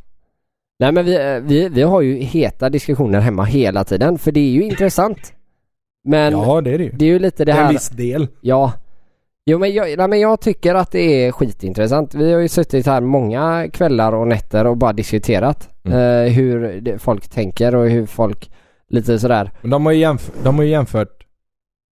Nej 0.82 0.92
men 0.92 1.06
vi, 1.06 1.16
eh, 1.16 1.40
vi, 1.42 1.70
vi 1.70 1.82
har 1.82 2.02
ju 2.02 2.16
heta 2.16 2.70
diskussioner 2.70 3.20
hemma 3.20 3.44
hela 3.44 3.84
tiden 3.84 4.18
för 4.18 4.32
det 4.32 4.40
är 4.40 4.52
ju 4.52 4.64
intressant. 4.64 5.34
Men 6.04 6.34
ja, 6.34 6.62
det 6.62 6.72
är 6.74 6.78
det 6.78 6.84
ju. 6.84 6.92
det 6.92 7.06
är 7.06 7.10
ju 7.10 7.20
lite 7.20 7.46
det 7.46 7.52
Det 7.52 7.58
är 7.58 7.60
en 7.62 7.66
här 7.66 7.74
viss 7.74 7.90
del. 7.90 8.28
Ja. 8.42 8.74
Jo 9.46 9.60
men 9.60 9.74
jag, 9.74 9.98
nej, 9.98 10.08
men 10.08 10.20
jag 10.20 10.42
tycker 10.42 10.76
att 10.76 10.92
det 10.92 11.26
är 11.26 11.32
skitintressant. 11.32 12.16
Vi 12.16 12.34
har 12.34 12.40
ju 12.40 12.48
suttit 12.48 12.86
här 12.86 13.02
många 13.02 13.68
kvällar 13.74 14.14
och 14.14 14.28
nätter 14.28 14.66
och 14.68 14.78
bara 14.78 14.94
diskuterat 14.94 15.68
Mm. 15.84 15.98
eh, 16.28 16.34
hur 16.34 16.98
folk 16.98 17.28
tänker 17.30 17.76
och 17.76 17.90
hur 17.90 18.06
folk 18.06 18.52
lite 18.90 19.20
sådär. 19.20 19.52
Men 19.62 19.72
de 19.72 19.86
har 19.86 19.94
ju, 19.94 20.06
jämf- 20.06 20.32
de 20.44 20.56
har 20.56 20.64
ju 20.64 20.70
jämfört, 20.70 21.26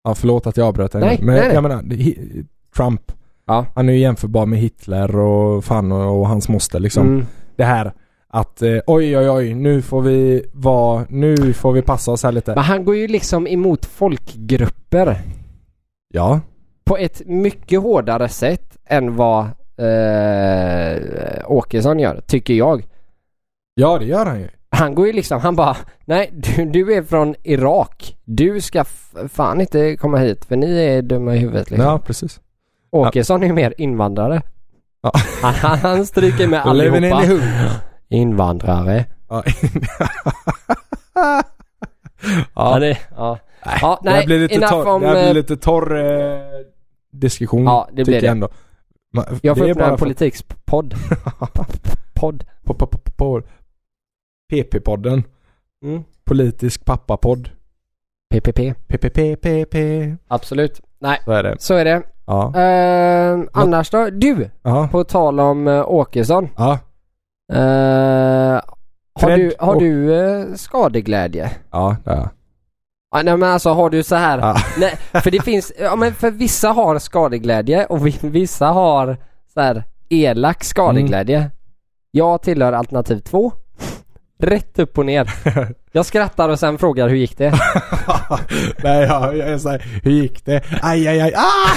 ja 0.05 0.15
förlåt 0.15 0.47
att 0.47 0.57
jag 0.57 0.67
avbröt 0.67 0.93
dig 0.93 1.01
men 1.01 1.09
nej, 1.27 1.41
nej. 1.41 1.55
jag 1.55 1.63
menar, 1.63 1.83
Trump, 2.77 3.13
Ja. 3.47 3.67
han 3.75 3.89
är 3.89 3.93
ju 3.93 3.99
jämförbar 3.99 4.47
med 4.47 4.59
Hitler 4.59 5.17
och 5.17 5.65
fan 5.65 5.93
och, 5.93 6.21
och 6.21 6.29
hans 6.29 6.49
moster 6.49 6.81
liksom. 6.81 7.07
Mm. 7.07 7.27
Det 7.57 7.65
här 7.65 7.93
att 8.33 8.63
eh, 8.63 8.79
oj 8.87 9.19
oj 9.19 9.31
oj, 9.31 9.55
nu 9.55 9.83
får 9.83 10.03
vi 10.03 10.45
vara, 10.53 11.07
nu 11.09 11.53
får 11.53 11.73
vi 11.73 11.83
passa 11.83 12.13
oss 12.13 12.23
här 12.23 12.33
lite. 12.33 12.55
Men 12.55 12.65
han 12.65 12.85
går 12.85 12.97
ju 12.97 13.09
liksom 13.09 13.47
emot 13.47 13.87
folkgrupper 13.87 15.21
Ja, 16.15 16.41
på 16.85 16.97
ett 16.97 17.23
mycket 17.27 17.81
hårdare 17.81 18.29
sätt 18.29 18.77
än 18.87 19.17
vad 19.17 19.41
eh, 19.77 21.03
Åkesson 21.47 21.99
gör, 21.99 22.21
tycker 22.27 22.55
jag. 22.55 22.85
ja 23.75 23.99
det 23.99 24.05
gör 24.05 24.27
han 24.27 24.41
ju. 24.41 24.49
Han 24.71 24.95
går 24.95 25.07
ju 25.07 25.13
liksom, 25.13 25.41
han 25.41 25.57
bara 25.57 25.77
Nej 26.05 26.31
du, 26.33 26.65
du 26.65 26.95
är 26.95 27.03
från 27.03 27.35
Irak. 27.43 28.17
Du 28.25 28.61
ska 28.61 28.85
fan 29.29 29.61
inte 29.61 29.97
komma 29.97 30.19
hit 30.19 30.45
för 30.45 30.57
ni 30.57 30.79
är 30.79 31.03
dumma 31.03 31.35
i 31.35 31.39
huvudet 31.39 31.71
liksom. 31.71 31.87
Ja, 31.87 31.99
precis. 31.99 32.41
Åkesson 32.91 33.43
är 33.43 33.47
ju 33.47 33.53
mer 33.53 33.75
invandrare. 33.79 34.43
Ja. 35.03 35.13
Han, 35.43 35.79
han 35.79 36.07
stryker 36.07 36.47
med 36.49 36.63
Då 36.65 36.73
lever 36.73 37.01
ni 37.01 37.09
i 37.09 37.11
allihopa. 37.13 37.45
Invandrare. 38.09 39.05
Ja. 39.29 39.43
Ja. 42.55 42.81
är, 42.81 42.99
ja. 43.17 43.39
Nej, 43.67 43.79
Ja, 43.83 44.01
det 44.03 44.11
här 44.11 44.17
nej, 44.17 44.27
blir 44.27 44.39
lite 44.39 44.69
torr, 44.69 44.87
om, 44.87 45.01
det 45.03 45.07
här 45.09 45.15
blir 45.15 45.29
eh, 45.29 45.35
lite 45.35 45.57
torr 45.57 45.97
eh, 45.99 46.39
diskussion. 47.13 47.65
Ja, 47.65 47.89
det 47.93 48.05
blir 48.05 48.21
det. 48.21 48.27
jag 48.27 48.33
ändå. 48.33 48.49
Ma- 49.17 49.39
Jag 49.43 49.59
får 49.59 49.65
det 49.65 49.71
öppna 49.71 49.87
en 49.87 49.97
politikspodd. 49.97 50.95
Podd. 52.15 52.45
PP-podden. 54.53 55.23
Mm. 55.85 56.05
Politisk 56.25 56.85
pappapodd. 56.85 57.51
PPP. 58.35 58.75
PPPPP. 58.89 59.75
Absolut. 60.29 60.81
Nej, 60.99 61.21
Så 61.25 61.33
är 61.33 61.43
det. 61.43 61.57
så 61.61 61.75
är 61.75 61.85
det. 61.85 62.03
Ja. 62.27 62.53
Uh, 62.57 63.45
annars 63.53 63.91
då? 63.91 64.11
Du, 64.11 64.51
Ja. 64.63 64.89
på 64.93 65.05
tal 65.05 65.41
om 65.41 65.67
uh, 65.67 65.85
Åkesson. 65.89 66.49
Ja. 66.57 66.79
Uh, 67.53 67.59
har 67.61 68.61
Fred 69.21 69.39
du, 69.39 69.55
har 69.59 69.75
och- 69.75 69.81
du 69.81 69.93
uh, 69.93 70.55
skadeglädje? 70.55 71.51
Ja, 71.71 71.97
det 72.05 72.11
är 72.11 72.17
jag. 72.17 72.29
Ja, 73.15 73.23
nej 73.23 73.37
men 73.37 73.51
alltså 73.51 73.71
har 73.71 73.91
du 73.91 74.03
så 74.03 74.15
här 74.15 74.39
Ja. 74.39 74.57
Nej, 74.79 75.23
för 75.23 75.31
det 75.31 75.41
finns, 75.43 75.73
ja 75.81 75.97
men 75.97 76.15
för 76.15 76.31
vissa 76.31 76.69
har 76.69 76.99
skadeglädje 76.99 77.87
och 77.87 78.07
vi- 78.07 78.19
vissa 78.21 78.67
har 78.67 79.17
så 79.55 79.61
här 79.61 79.85
elak 80.09 80.65
skadeglädje. 80.65 81.51
Jag 82.11 82.43
tillhör 82.43 82.73
alternativ 82.73 83.19
två. 83.19 83.53
Rätt 84.43 84.79
upp 84.79 84.99
och 84.99 85.07
ner. 85.07 85.31
Jag 85.93 86.07
skrattar 86.07 86.49
och 86.49 86.59
sen 86.59 86.79
frågar 86.79 87.09
hur 87.09 87.17
gick 87.17 87.39
det? 87.39 87.51
Nej, 88.83 89.03
ja, 89.07 89.33
jag 89.35 89.49
är 89.49 89.59
såhär, 89.59 89.85
hur 90.03 90.11
gick 90.11 90.45
det? 90.45 90.63
Aj, 90.83 91.09
aj, 91.09 91.21
aj, 91.21 91.35
ah! 91.35 91.71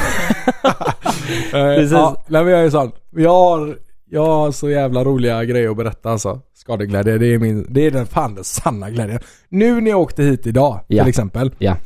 Eh, 1.58 1.76
Precis. 1.76 1.92
ja, 1.92 2.24
nej 2.28 2.44
men 2.44 2.54
jag 2.54 2.64
är 2.66 2.70
sån. 2.70 2.92
Jag 3.16 3.30
har, 3.32 3.78
Jag 4.14 4.26
har 4.26 4.52
så 4.52 4.70
jävla 4.70 5.04
roliga 5.04 5.46
grejer 5.46 5.70
att 5.70 5.78
berätta 5.78 6.10
alltså. 6.12 6.40
Skadeglädje, 6.54 7.18
det 7.18 7.28
är 7.28 7.40
min, 7.40 7.66
det 7.70 7.86
är 7.86 7.92
den 7.92 8.06
fan 8.06 8.36
den 8.36 8.44
sanna 8.44 8.90
glädjen. 8.90 9.20
Nu 9.50 9.82
när 9.82 9.92
jag 9.92 10.00
åkte 10.00 10.24
hit 10.24 10.48
idag 10.48 10.80
Ja. 10.88 11.04
till 11.04 11.10
exempel. 11.10 11.52
Ja. 11.58 11.78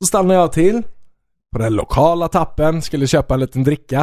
Så 0.00 0.06
stannade 0.06 0.40
jag 0.40 0.52
till 0.52 0.82
på 1.52 1.58
den 1.58 1.74
lokala 1.74 2.28
tappen, 2.28 2.82
skulle 2.82 3.06
köpa 3.06 3.34
en 3.34 3.40
liten 3.40 3.64
dricka. 3.64 4.00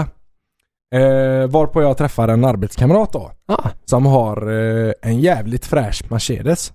Eh, 0.95 1.47
varpå 1.49 1.81
jag 1.81 1.97
träffar 1.97 2.27
en 2.27 2.45
arbetskamrat 2.45 3.13
då. 3.13 3.31
Ah, 3.47 3.69
Som 3.85 4.05
har 4.05 4.51
eh, 4.51 4.93
en 5.01 5.19
jävligt 5.19 5.65
fräsch 5.65 6.03
Mercedes. 6.11 6.73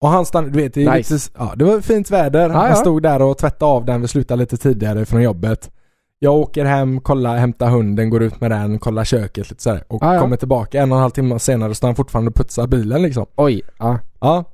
Och 0.00 0.08
han 0.08 0.26
stannade, 0.26 0.52
du 0.52 0.62
vet, 0.62 0.74
det, 0.74 0.94
Nice. 0.94 1.14
lite, 1.14 1.28
ja, 1.38 1.52
det 1.56 1.64
var 1.64 1.80
fint 1.80 2.10
väder. 2.10 2.48
Ja, 2.50 2.56
han 2.56 2.68
ja. 2.68 2.74
stod 2.74 3.02
där 3.02 3.22
och 3.22 3.38
tvättade 3.38 3.72
av 3.72 3.84
den, 3.84 4.00
vi 4.00 4.08
slutade 4.08 4.40
lite 4.40 4.56
tidigare 4.56 5.06
från 5.06 5.22
jobbet. 5.22 5.70
Jag 6.18 6.34
åker 6.34 6.64
hem, 6.64 7.00
kollar, 7.00 7.36
hämtar 7.36 7.70
hunden, 7.70 8.10
går 8.10 8.22
ut 8.22 8.40
med 8.40 8.50
den, 8.50 8.78
kollar 8.78 9.04
köket 9.04 9.50
lite 9.50 9.62
sådär. 9.62 9.84
Och 9.88 10.02
Ja, 10.02 10.14
ja. 10.14 10.20
kommer 10.20 10.36
tillbaka 10.36 10.82
en 10.82 10.92
och 10.92 10.98
en 10.98 11.02
halv 11.02 11.10
timme 11.10 11.38
senare 11.38 11.74
står 11.74 11.88
han 11.88 11.96
fortfarande 11.96 12.28
och 12.28 12.34
putsar 12.34 12.66
bilen 12.66 13.02
liksom. 13.02 13.26
oj. 13.36 13.62
Ja. 13.78 13.98
Ja. 14.20 14.44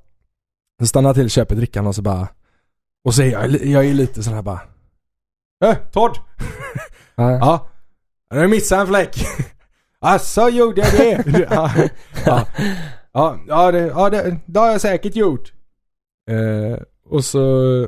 Så 0.81 0.87
stannar 0.87 1.09
jag 1.09 1.17
till, 1.17 1.31
köper 1.31 1.57
drickan 1.57 1.87
och 1.87 1.95
så 1.95 2.03
bara 2.03 2.29
Och 3.05 3.15
så 3.15 3.23
är 3.23 3.27
jag, 3.27 3.51
jag 3.65 3.85
är 3.87 3.95
lite 3.95 4.23
sån 4.23 4.35
här 4.35 4.43
bara 4.43 4.61
Äh, 5.65 5.75
Todd! 5.93 6.17
Ja. 7.17 7.31
Ja. 7.31 7.69
Du 8.31 8.49
missat 8.49 8.81
en 8.81 8.87
fläck? 8.87 9.17
Asså, 10.01 10.49
gjorde 10.49 10.81
jag 10.81 10.93
det? 10.93 11.47
ja, 11.51 11.71
ja, 12.27 12.47
ja, 13.13 13.39
ja, 13.49 13.73
det, 13.73 13.79
ja 13.87 14.11
det, 14.11 14.37
det 14.47 14.61
har 14.61 14.69
jag 14.71 14.81
säkert 14.81 15.17
gjort. 15.17 15.53
Eh, 16.31 16.79
och 17.09 17.25
så, 17.25 17.41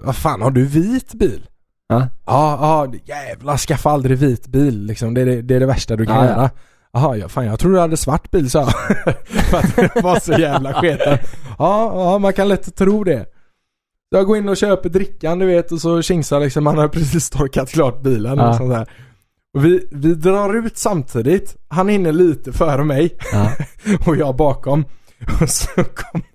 vad 0.05 0.17
fan 0.17 0.43
har 0.43 0.51
du 0.51 0.67
vit 0.67 1.15
bil? 1.15 1.47
Ja. 1.89 2.09
Ja, 2.27 2.59
ja, 2.61 2.99
jävlar 3.05 3.57
skaffa 3.57 3.91
aldrig 3.91 4.19
vit 4.19 4.47
bil 4.47 4.83
liksom. 4.87 5.15
Det 5.15 5.21
är 5.21 5.27
det, 5.27 5.43
det, 5.43 5.55
är 5.55 5.61
det 5.61 5.67
värsta 5.67 5.97
du 5.97 6.07
kan 6.07 6.17
Ja, 6.17 6.25
göra. 6.25 6.51
Jaha, 6.93 7.17
ja, 7.17 7.29
fan 7.29 7.47
jag 7.47 7.59
trodde 7.59 7.77
du 7.77 7.81
hade 7.81 7.97
svart 7.97 8.31
bil 8.31 8.51
sa 8.51 8.61
jag. 8.61 8.71
För 9.45 9.57
att 9.59 9.77
det 9.77 10.03
var 10.03 10.21
så 10.21 10.33
jävla 10.33 10.75
sketen. 10.75 11.19
Ja, 11.59 11.93
ja, 11.95 12.19
man 12.19 12.33
kan 12.33 12.49
lätt 12.49 12.77
tro 12.77 13.05
det. 13.05 13.27
Jag 14.11 14.27
går 14.27 14.37
in 14.37 14.49
och 14.49 14.57
köper 14.57 14.89
drickan 14.89 15.39
du 15.39 15.47
vet 15.47 15.73
och 15.73 15.81
så 15.81 16.03
kingsar 16.03 16.41
liksom, 16.41 16.65
man 16.65 16.79
har 16.79 16.89
precis 16.89 17.31
torkat 17.31 17.71
klart 17.71 18.03
bilen 18.03 18.39
Ja. 18.39 18.49
och 18.49 18.57
sånt 18.57 18.71
där. 18.71 18.87
Och 19.55 19.65
vi, 19.65 19.89
vi 19.91 20.15
drar 20.15 20.67
ut 20.67 20.79
samtidigt. 20.79 21.57
Han 21.69 21.89
hinner 21.89 22.13
lite 22.13 22.53
före 22.53 22.85
mig 22.85 23.17
Ja. 23.33 23.53
och 24.07 24.17
jag 24.17 24.37
bakom. 24.37 24.85
Och 25.41 25.51
så 25.51 25.69
kommer 25.75 26.27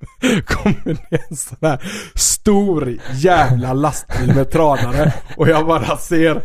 kom 0.42 0.76
det 0.84 1.18
en 1.30 1.38
sån 1.38 1.58
här 1.62 1.82
stor 2.16 2.98
jävla 3.14 3.74
lastbil 3.74 4.36
med 4.36 4.52
tranare 4.52 5.14
och 5.38 5.50
jag 5.50 5.68
bara 5.68 5.98
ser, 5.98 6.42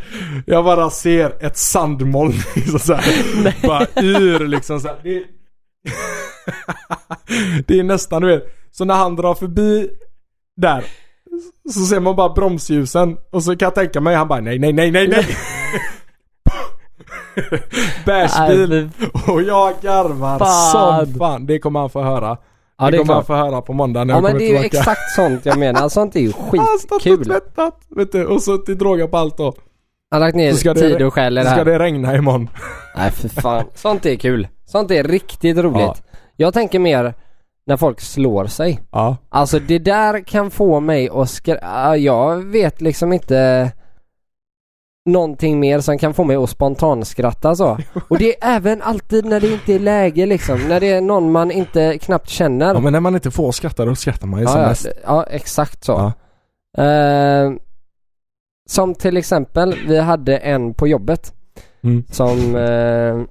jag 0.46 0.64
bara 0.64 0.90
ser 0.90 1.44
ett 1.44 1.56
sandmoln 1.56 2.34
liksom 2.54 2.78
så 2.78 2.94
här, 2.94 3.66
bara 3.66 3.86
yr 4.02 4.46
liksom 4.46 4.80
så 4.80 4.88
här. 4.88 5.00
Det, 5.02 5.24
det 7.66 7.78
är 7.78 7.84
nästan 7.84 8.22
du 8.22 8.28
vet, 8.28 8.44
så 8.70 8.84
när 8.84 8.94
han 8.94 9.16
drar 9.16 9.34
förbi 9.34 9.88
där 10.56 10.84
så 11.72 11.80
ser 11.80 12.00
man 12.00 12.16
bara 12.16 12.34
bromsljusen 12.34 13.16
och 13.32 13.42
så 13.42 13.56
kan 13.56 13.66
jag 13.66 13.74
tänka 13.74 14.00
mig 14.00 14.16
han 14.16 14.28
bara 14.28 14.40
nej 14.40 14.58
nej 14.58 14.72
nej 14.72 14.90
nej 14.90 15.08
nej 15.08 15.26
Bärsbil 18.04 18.90
och 19.28 19.42
jag 19.42 19.74
garvar 19.80 20.38
Fan. 20.38 21.06
som 21.06 21.14
fan. 21.18 21.46
Det 21.46 21.58
kommer 21.58 21.80
han 21.80 21.90
få 21.90 22.02
höra. 22.02 22.36
Ja, 22.78 22.84
det, 22.84 22.90
det 22.90 22.98
kommer 22.98 23.14
han 23.14 23.24
få 23.24 23.34
höra 23.34 23.62
på 23.62 23.72
måndag 23.72 24.04
när 24.04 24.14
Ja 24.14 24.16
jag 24.16 24.22
men 24.22 24.32
kommer 24.32 24.38
det 24.40 24.46
är 24.46 24.62
ju 24.62 24.68
tillbaka. 24.68 24.78
exakt 24.90 25.10
sånt 25.16 25.46
jag 25.46 25.58
menar. 25.58 25.88
Sånt 25.88 26.16
är 26.16 26.20
ju 26.20 26.32
Han 26.50 26.58
har 26.58 26.78
stått 26.78 26.92
och 26.96 27.02
skitkul. 27.02 27.24
tvättat, 27.26 27.80
vet 27.96 28.12
du, 28.12 28.26
och 28.26 28.42
suttit 28.42 28.78
droga 28.78 29.06
på 29.08 29.16
allt 29.16 29.36
då. 29.36 29.54
Han 30.10 30.20
har 30.22 30.28
lagt 30.28 30.36
ner 30.36 30.52
Så 30.52 30.58
ska 30.58 30.74
tid 30.74 31.02
och 31.02 31.14
själ 31.14 31.38
i 31.38 31.40
Så 31.40 31.44
det 31.44 31.50
ska 31.50 31.58
här. 31.58 31.64
det 31.64 31.78
regna 31.78 32.16
imorgon. 32.16 32.48
Nej 32.96 33.10
för 33.10 33.28
fan. 33.28 33.64
Sånt 33.74 34.06
är 34.06 34.16
kul. 34.16 34.48
Sånt 34.66 34.90
är 34.90 35.04
riktigt 35.04 35.56
roligt. 35.58 35.80
Ja. 35.80 35.96
Jag 36.36 36.54
tänker 36.54 36.78
mer 36.78 37.14
när 37.66 37.76
folk 37.76 38.00
slår 38.00 38.46
sig. 38.46 38.80
Ja. 38.92 39.16
Alltså 39.28 39.58
det 39.58 39.78
där 39.78 40.20
kan 40.26 40.50
få 40.50 40.80
mig 40.80 41.08
att 41.12 41.30
skra... 41.30 41.96
Jag 41.96 42.36
vet 42.46 42.80
liksom 42.80 43.12
inte 43.12 43.72
någonting 45.06 45.60
mer 45.60 45.80
som 45.80 45.98
kan 45.98 46.14
få 46.14 46.24
mig 46.24 46.36
att 46.36 46.50
spontanskratta 46.50 47.56
så. 47.56 47.78
Och 48.08 48.18
det 48.18 48.28
är 48.44 48.56
även 48.56 48.82
alltid 48.82 49.24
när 49.24 49.40
det 49.40 49.52
inte 49.52 49.74
är 49.74 49.78
läge 49.78 50.26
liksom. 50.26 50.68
När 50.68 50.80
det 50.80 50.90
är 50.90 51.00
någon 51.00 51.32
man 51.32 51.50
inte 51.50 51.98
knappt 51.98 52.28
känner. 52.28 52.74
ja 52.74 52.80
men 52.80 52.92
när 52.92 53.00
man 53.00 53.14
inte 53.14 53.30
får 53.30 53.52
skratta 53.52 53.84
då 53.84 53.94
skrattar 53.94 54.26
man 54.26 54.40
ju 54.40 54.46
som 54.46 54.60
ja, 54.60 54.68
mest. 54.68 54.86
ja, 54.86 54.92
ja, 55.06 55.24
exakt 55.30 55.84
så. 55.84 56.12
Ja. 56.76 56.84
Eh, 56.84 57.52
som 58.68 58.94
till 58.94 59.16
exempel, 59.16 59.76
vi 59.88 59.98
hade 59.98 60.36
en 60.36 60.74
på 60.74 60.88
jobbet 60.88 61.32
Mm. 61.82 62.04
som 62.10 62.56
eh, 62.56 63.26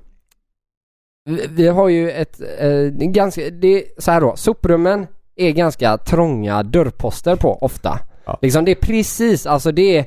vi, 1.26 1.48
vi 1.50 1.68
har 1.68 1.90
ju 1.90 2.12
ett 2.12 2.42
eh, 2.60 2.70
ganska, 3.08 3.50
det 3.50 3.68
är 3.68 3.84
så 3.98 4.12
här 4.12 4.22
då, 4.22 4.36
soprummen 4.36 5.08
är 5.36 5.52
ganska 5.52 5.98
trånga 5.98 6.64
dörrposter 6.64 7.36
på 7.36 7.58
ofta. 7.62 8.00
Ja. 8.26 8.40
Liksom 8.42 8.66
det 8.66 8.72
är 8.72 8.76
precis, 8.76 9.46
alltså 9.46 9.72
det 9.72 9.98
är 9.98 10.06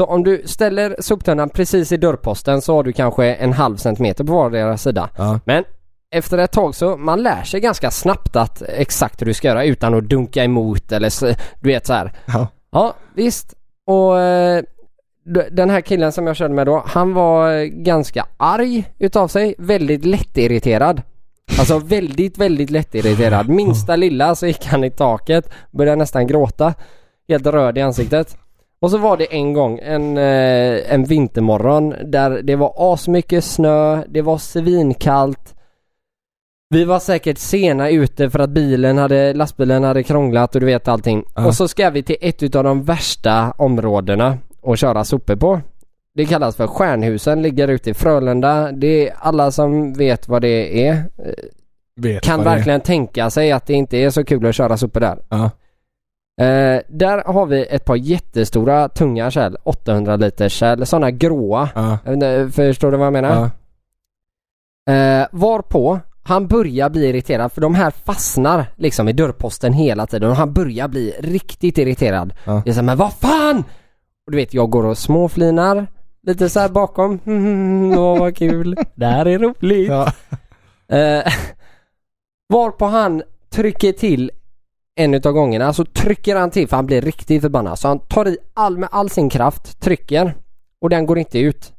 så 0.00 0.04
om 0.06 0.24
du 0.24 0.42
ställer 0.44 0.96
soptunnan 0.98 1.48
precis 1.48 1.92
i 1.92 1.96
dörrposten 1.96 2.62
så 2.62 2.74
har 2.74 2.82
du 2.82 2.92
kanske 2.92 3.34
en 3.34 3.52
halv 3.52 3.76
centimeter 3.76 4.24
på 4.24 4.32
vardera 4.32 4.76
sida. 4.76 5.08
Ja. 5.16 5.40
Men 5.44 5.64
efter 6.14 6.38
ett 6.38 6.52
tag 6.52 6.74
så 6.74 6.96
man 6.96 7.22
lär 7.22 7.42
sig 7.42 7.60
ganska 7.60 7.90
snabbt 7.90 8.36
att 8.36 8.62
exakt 8.62 9.20
hur 9.20 9.26
du 9.26 9.34
ska 9.34 9.48
göra 9.48 9.64
utan 9.64 9.94
att 9.94 10.04
dunka 10.04 10.44
emot 10.44 10.92
eller 10.92 11.08
så, 11.08 11.26
du 11.60 11.68
vet 11.68 11.86
så 11.86 11.92
här. 11.92 12.12
Ja. 12.26 12.48
Ja 12.70 12.94
visst. 13.14 13.54
Och 13.86 14.20
eh, 14.20 14.62
den 15.50 15.70
här 15.70 15.80
killen 15.80 16.12
som 16.12 16.26
jag 16.26 16.36
körde 16.36 16.54
med 16.54 16.66
då, 16.66 16.82
han 16.86 17.14
var 17.14 17.52
eh, 17.52 17.64
ganska 17.64 18.26
arg 18.36 18.84
utav 18.98 19.28
sig. 19.28 19.54
Väldigt 19.58 20.04
lättirriterad. 20.04 21.02
Alltså 21.58 21.78
väldigt, 21.78 22.38
väldigt 22.38 22.70
lättirriterad. 22.70 23.48
Minsta 23.58 23.96
lilla 23.96 24.34
så 24.34 24.46
gick 24.46 24.66
han 24.66 24.84
i 24.84 24.90
taket, 24.90 25.50
började 25.70 25.96
nästan 25.96 26.26
gråta. 26.26 26.74
Helt 27.28 27.46
röd 27.46 27.78
i 27.78 27.80
ansiktet. 27.80 28.36
Och 28.82 28.90
så 28.90 28.98
var 28.98 29.16
det 29.16 29.24
en 29.34 29.52
gång 29.52 29.78
en, 29.82 30.18
eh, 30.18 30.92
en 30.94 31.04
vintermorgon 31.04 31.94
där 32.04 32.42
det 32.42 32.56
var 32.56 32.72
asmycket 32.76 33.44
snö, 33.44 34.02
det 34.08 34.22
var 34.22 34.38
svinkallt. 34.38 35.54
Vi 36.70 36.84
var 36.84 36.98
säkert 36.98 37.38
sena 37.38 37.90
ute 37.90 38.30
för 38.30 38.38
att 38.38 38.50
bilen 38.50 38.98
hade, 38.98 39.34
lastbilen 39.34 39.84
hade 39.84 40.02
krånglat 40.02 40.54
och 40.54 40.60
du 40.60 40.66
vet 40.66 40.88
allting. 40.88 41.24
Ja. 41.34 41.46
Och 41.46 41.54
så 41.54 41.68
ska 41.68 41.90
vi 41.90 42.02
till 42.02 42.16
ett 42.20 42.42
utav 42.42 42.64
de 42.64 42.82
värsta 42.82 43.50
områdena 43.58 44.38
och 44.60 44.78
köra 44.78 45.04
sopor 45.04 45.36
på. 45.36 45.60
Det 46.14 46.26
kallas 46.26 46.56
för 46.56 46.66
Stjärnhusen, 46.66 47.42
ligger 47.42 47.68
ute 47.68 47.90
i 47.90 47.94
Frölunda. 47.94 48.72
Det 48.72 49.08
är 49.08 49.14
alla 49.18 49.50
som 49.50 49.92
vet 49.92 50.28
vad 50.28 50.42
det 50.42 50.86
är. 50.88 51.04
Vet 51.96 52.22
Kan 52.22 52.38
det 52.40 52.50
är. 52.50 52.54
verkligen 52.56 52.80
tänka 52.80 53.30
sig 53.30 53.52
att 53.52 53.66
det 53.66 53.74
inte 53.74 53.96
är 53.98 54.10
så 54.10 54.24
kul 54.24 54.46
att 54.46 54.54
köra 54.54 54.76
sopor 54.76 55.00
där. 55.00 55.18
Ja. 55.28 55.50
Eh, 56.40 56.80
där 56.88 57.32
har 57.32 57.46
vi 57.46 57.66
ett 57.66 57.84
par 57.84 57.96
jättestora 57.96 58.88
tunga 58.88 59.30
kärl, 59.30 59.56
800 59.62 60.16
liters 60.16 60.52
kärl, 60.52 60.84
sådana 60.84 61.10
gråa. 61.10 61.68
Inte, 62.08 62.50
Förstår 62.54 62.90
du 62.90 62.96
vad 62.96 63.06
jag 63.06 63.12
menar? 63.12 63.50
Ja. 64.86 64.92
Eh, 64.94 65.26
varpå 65.32 66.00
han 66.22 66.46
börjar 66.46 66.90
bli 66.90 67.08
irriterad 67.08 67.52
för 67.52 67.60
de 67.60 67.74
här 67.74 67.90
fastnar 67.90 68.66
liksom 68.76 69.08
i 69.08 69.12
dörrposten 69.12 69.72
hela 69.72 70.06
tiden 70.06 70.30
och 70.30 70.36
han 70.36 70.52
börjar 70.52 70.88
bli 70.88 71.14
riktigt 71.18 71.78
irriterad. 71.78 72.34
Ja. 72.44 72.62
Jag 72.64 72.74
säger 72.74 72.82
men 72.82 72.98
vad 72.98 73.12
fan! 73.12 73.64
Och 74.26 74.32
du 74.32 74.36
vet 74.36 74.54
jag 74.54 74.70
går 74.70 74.86
och 74.86 74.98
småflinar 74.98 75.86
lite 76.22 76.48
så 76.48 76.68
bakom. 76.68 77.18
Mm, 77.26 77.92
åh 77.98 78.18
vad 78.18 78.36
kul. 78.36 78.76
Det 78.94 79.06
här 79.06 79.26
är 79.26 79.38
roligt. 79.38 79.88
Ja. 79.88 80.12
Eh, 80.96 81.32
varpå 82.48 82.84
han 82.84 83.22
trycker 83.50 83.92
till 83.92 84.30
en 84.96 85.14
utav 85.14 85.32
gångerna 85.32 85.72
så 85.72 85.84
trycker 85.84 86.36
han 86.36 86.50
till 86.50 86.68
för 86.68 86.76
han 86.76 86.86
blir 86.86 87.00
riktigt 87.00 87.42
förbannad. 87.42 87.78
Så 87.78 87.88
han 87.88 87.98
tar 87.98 88.28
i 88.28 88.38
all, 88.54 88.78
med 88.78 88.88
all 88.92 89.10
sin 89.10 89.30
kraft, 89.30 89.80
trycker 89.80 90.34
och 90.80 90.90
den 90.90 91.06
går 91.06 91.18
inte 91.18 91.38
ut. 91.38 91.72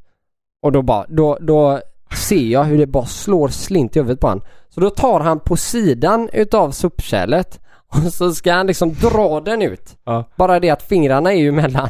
Och 0.62 0.72
då 0.72 0.82
bara, 0.82 1.06
då, 1.08 1.38
då 1.40 1.80
ser 2.16 2.36
jag 2.46 2.64
hur 2.64 2.78
det 2.78 2.86
bara 2.86 3.06
slår 3.06 3.48
slint 3.48 3.96
i 3.96 3.98
huvudet 3.98 4.20
på 4.20 4.28
han. 4.28 4.40
Så 4.68 4.80
då 4.80 4.90
tar 4.90 5.20
han 5.20 5.40
på 5.40 5.56
sidan 5.56 6.28
utav 6.32 6.70
sopkärlet 6.70 7.60
och 7.88 8.12
så 8.12 8.34
ska 8.34 8.52
han 8.52 8.66
liksom 8.66 8.94
dra 8.94 9.40
den 9.40 9.62
ut. 9.62 9.96
Ja. 10.04 10.24
Bara 10.36 10.60
det 10.60 10.70
att 10.70 10.82
fingrarna 10.82 11.32
är 11.32 11.36
ju 11.36 11.48
emellan. 11.48 11.88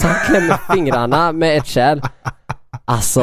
Så 0.00 0.06
han 0.06 0.16
klämmer 0.26 0.60
fingrarna 0.74 1.32
med 1.32 1.58
ett 1.58 1.66
kärl. 1.66 2.00
Alltså, 2.84 3.22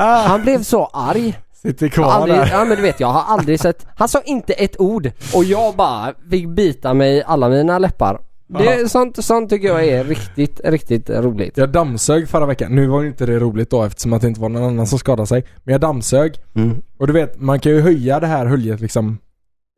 han 0.00 0.42
blev 0.42 0.62
så 0.62 0.84
arg. 0.86 1.38
Sitter 1.62 1.88
kvar 1.88 2.04
aldrig, 2.04 2.38
där. 2.38 2.50
ja 2.52 2.64
men 2.64 2.76
du 2.76 2.82
vet 2.82 3.00
jag 3.00 3.08
har 3.08 3.34
aldrig 3.34 3.60
sett, 3.60 3.86
han 3.96 4.08
sa 4.08 4.20
inte 4.24 4.52
ett 4.52 4.80
ord 4.80 5.10
och 5.34 5.44
jag 5.44 5.76
bara 5.76 6.14
fick 6.30 6.48
bita 6.48 6.94
mig 6.94 7.16
i 7.16 7.22
alla 7.26 7.48
mina 7.48 7.78
läppar. 7.78 8.20
Det, 8.58 8.90
sånt, 8.90 9.24
sånt 9.24 9.50
tycker 9.50 9.68
jag 9.68 9.84
är 9.84 10.04
riktigt, 10.04 10.60
riktigt 10.64 11.10
roligt. 11.10 11.56
Jag 11.56 11.68
dammsög 11.68 12.28
förra 12.28 12.46
veckan. 12.46 12.74
Nu 12.74 12.86
var 12.86 13.02
ju 13.02 13.08
inte 13.08 13.26
det 13.26 13.38
roligt 13.38 13.70
då 13.70 13.82
eftersom 13.82 14.12
att 14.12 14.22
det 14.22 14.28
inte 14.28 14.40
var 14.40 14.48
någon 14.48 14.64
annan 14.64 14.86
som 14.86 14.98
skadade 14.98 15.26
sig. 15.26 15.44
Men 15.64 15.72
jag 15.72 15.80
dammsög. 15.80 16.34
Mm. 16.54 16.82
Och 16.98 17.06
du 17.06 17.12
vet, 17.12 17.40
man 17.40 17.60
kan 17.60 17.72
ju 17.72 17.80
höja 17.80 18.20
det 18.20 18.26
här 18.26 18.46
höljet 18.46 18.80
liksom 18.80 19.18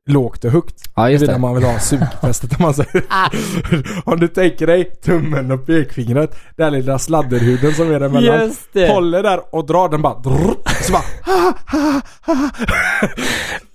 lågt 0.08 0.44
och 0.44 0.50
högt. 0.50 0.90
Ja 0.94 1.10
just 1.10 1.26
det. 1.26 1.38
man 1.38 1.54
vill 1.54 1.64
ha 1.64 1.78
sugfästet 1.78 2.50
om 2.56 2.62
man 2.62 2.74
säger. 2.74 3.04
Om 4.08 4.20
du 4.20 4.28
tänker 4.28 4.66
dig 4.66 4.84
tummen 4.84 5.50
och 5.50 5.66
pekfingret. 5.66 6.36
Den 6.56 6.72
lilla 6.72 6.98
sladderhuden 6.98 7.74
som 7.74 7.86
är 7.90 8.00
där 8.00 8.06
emellan. 8.06 8.40
Just 8.40 8.72
det. 8.72 8.88
Håller 8.88 9.22
där 9.22 9.54
och 9.54 9.66
drar 9.66 9.88
den 9.88 10.02
bara 10.02 10.18
drrrt, 10.20 10.68
Så 10.82 10.92
bara. 10.92 11.02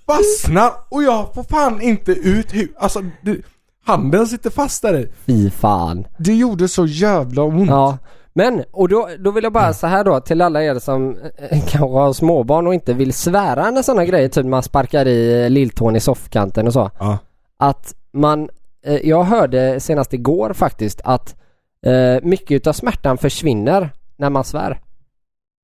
Fastnar 0.06 0.72
och 0.88 1.02
jag 1.02 1.34
får 1.34 1.42
fan 1.42 1.80
inte 1.80 2.12
ut 2.12 2.52
hu- 2.52 2.72
Alltså 2.78 3.02
du, 3.22 3.42
handen 3.86 4.26
sitter 4.26 4.50
fast 4.50 4.82
där 4.82 4.98
i. 5.00 5.08
Fy 5.26 5.50
fan. 5.50 6.04
Det 6.18 6.34
gjorde 6.34 6.68
så 6.68 6.86
jävla 6.86 7.42
ont. 7.42 7.70
Ja. 7.70 7.98
Men, 8.38 8.64
och 8.70 8.88
då, 8.88 9.08
då 9.18 9.30
vill 9.30 9.44
jag 9.44 9.52
bara 9.52 9.72
så 9.72 9.86
här 9.86 10.04
då 10.04 10.20
till 10.20 10.42
alla 10.42 10.64
er 10.64 10.78
som 10.78 11.16
eh, 11.38 11.60
kanske 11.68 11.98
har 11.98 12.12
småbarn 12.12 12.66
och 12.66 12.74
inte 12.74 12.94
vill 12.94 13.12
svära 13.12 13.70
när 13.70 13.82
sådana 13.82 14.04
grejer, 14.04 14.28
typ 14.28 14.46
man 14.46 14.62
sparkar 14.62 15.06
i 15.06 15.42
eh, 15.44 15.50
lilltån 15.50 15.96
i 15.96 16.00
soffkanten 16.00 16.66
och 16.66 16.72
så. 16.72 16.90
Ja. 16.98 17.18
Att 17.58 17.94
man, 18.12 18.48
eh, 18.84 19.08
jag 19.08 19.22
hörde 19.22 19.80
senast 19.80 20.14
igår 20.14 20.52
faktiskt 20.52 21.00
att 21.04 21.36
eh, 21.86 22.22
mycket 22.22 22.50
utav 22.50 22.72
smärtan 22.72 23.18
försvinner 23.18 23.90
när 24.16 24.30
man 24.30 24.44
svär. 24.44 24.80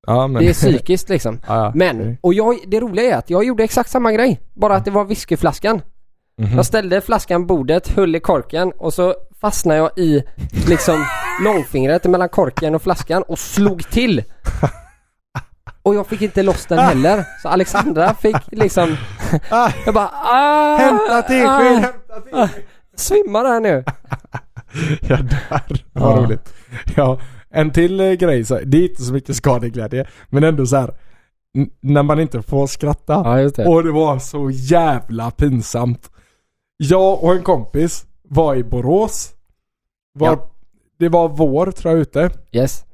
Ja, 0.07 0.27
men... 0.27 0.43
Det 0.43 0.49
är 0.49 0.55
psykiskt 0.55 1.09
liksom. 1.09 1.41
ja, 1.47 1.57
ja. 1.65 1.73
Men, 1.75 2.17
och 2.21 2.35
jag, 2.35 2.59
det 2.67 2.81
roliga 2.81 3.15
är 3.15 3.19
att 3.19 3.31
jag 3.31 3.45
gjorde 3.45 3.65
exakt 3.65 3.91
samma 3.91 4.13
grej. 4.13 4.41
Bara 4.55 4.77
att 4.77 4.85
det 4.85 4.91
var 4.91 5.05
whiskyflaskan. 5.05 5.81
Mhm. 6.43 6.57
Jag 6.57 6.67
ställde 6.67 7.01
flaskan 7.01 7.47
på 7.47 7.55
bordet, 7.57 7.89
höll 7.89 8.17
i 8.17 8.21
korken 8.21 8.73
och 8.79 8.95
så 8.95 9.15
fastnade 9.41 9.79
jag 9.79 9.99
i 9.99 10.23
liksom 10.69 11.05
långfingret 11.45 12.05
mellan 12.05 12.29
korken 12.29 12.75
och 12.75 12.83
flaskan 12.83 13.23
och 13.23 13.39
slog 13.39 13.91
till. 13.91 14.23
Och 15.83 15.95
jag 15.95 16.07
fick 16.07 16.23
inte 16.23 16.43
loss 16.43 16.67
den 16.67 16.79
heller. 16.79 17.25
Så 17.43 17.49
Alexandra 17.49 18.15
fick 18.15 18.37
liksom, 18.51 18.97
Ah, 19.51 19.71
jag 19.85 19.95
bara 19.95 20.11
ah, 20.13 20.77
hämta 20.77 21.23
tesked, 21.23 21.49
ah, 21.49 21.59
hämta 21.61 22.21
tesked! 22.21 22.65
Svimmar 22.97 23.45
här 23.45 23.61
nu. 23.61 23.85
Jag 25.09 25.25
dör. 25.25 25.61
Vad 25.93 26.13
Ja. 26.19 26.23
roligt. 26.23 26.55
Ja, 26.97 27.21
en 27.51 27.71
till 27.71 28.01
eh, 28.01 28.13
grej 28.13 28.45
så, 28.45 28.61
det 28.65 28.79
är 28.79 28.83
inte 28.89 29.03
så 29.03 29.13
mycket 29.13 29.37
skadeglädje, 29.37 30.07
men 30.31 30.45
ändå 30.45 30.67
så 30.67 30.77
här. 30.77 30.91
n- 31.59 31.71
När 31.81 32.03
man 32.03 32.21
inte 32.21 32.43
får 32.43 32.67
skratta. 32.67 33.13
Ja 33.25 33.51
det. 33.57 33.67
Och 33.67 33.85
det 33.85 33.93
var 33.93 34.19
så 34.19 34.51
jävla 34.51 35.31
pinsamt. 35.31 36.11
Jag 36.77 37.25
och 37.25 37.35
en 37.35 37.43
kompis 37.43 38.05
var 38.29 38.55
i 38.57 38.65
Borås. 38.65 39.31
Var, 40.15 40.29
Ja. 40.29 40.51
Det 40.99 41.09
var 41.09 41.29
vår 41.29 41.71
tror 41.71 41.95
jag 41.95 42.01
ute. 42.01 42.31
Yes. 42.53 42.85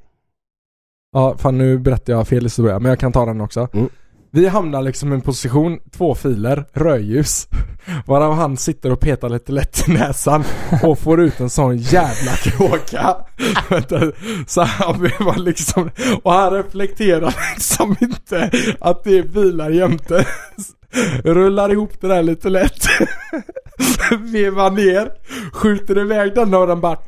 Ja, 1.13 1.37
fan 1.39 1.59
nu 1.59 1.79
berättar 1.79 2.13
jag 2.13 2.29
fel 2.29 2.43
historia, 2.45 2.79
men 2.79 2.89
jag 2.89 2.99
kan 2.99 3.13
ta 3.13 3.27
den 3.27 3.41
också. 3.41 3.69
Mm. 3.73 3.89
Vi 4.33 4.49
hamnar 4.49 4.83
liksom 4.83 5.13
i 5.13 5.15
en 5.15 5.21
position, 5.21 5.79
två 5.91 6.15
filer, 6.15 6.65
rödljus. 6.73 7.49
Varav 8.07 8.35
han 8.35 8.57
sitter 8.57 8.93
och 8.93 9.01
petar 9.01 9.29
lite 9.29 9.53
lätt 9.53 9.89
i 9.89 9.93
näsan 9.93 10.45
och 10.83 10.99
får 10.99 11.21
ut 11.21 11.41
en 11.41 11.51
sån 11.51 11.77
jävla 11.77 12.33
kråka. 12.33 13.17
Så 14.47 14.63
han 14.63 15.01
var 15.21 15.39
liksom, 15.39 15.91
och 16.23 16.33
han 16.33 16.51
reflekterar 16.53 17.35
liksom 17.55 17.97
inte 18.01 18.51
att 18.81 19.05
det 19.05 19.19
är 19.19 19.23
bilar 19.23 19.71
jämte. 19.71 20.27
Rullar 21.25 21.73
ihop 21.73 22.01
det 22.01 22.09
där 22.09 22.23
lite 22.23 22.49
lätt. 22.49 22.85
Vevar 24.33 24.71
ner, 24.71 25.11
skjuter 25.53 25.99
iväg 25.99 26.35
den 26.35 26.55
och 26.55 26.67
den 26.67 26.81
bara 26.81 26.99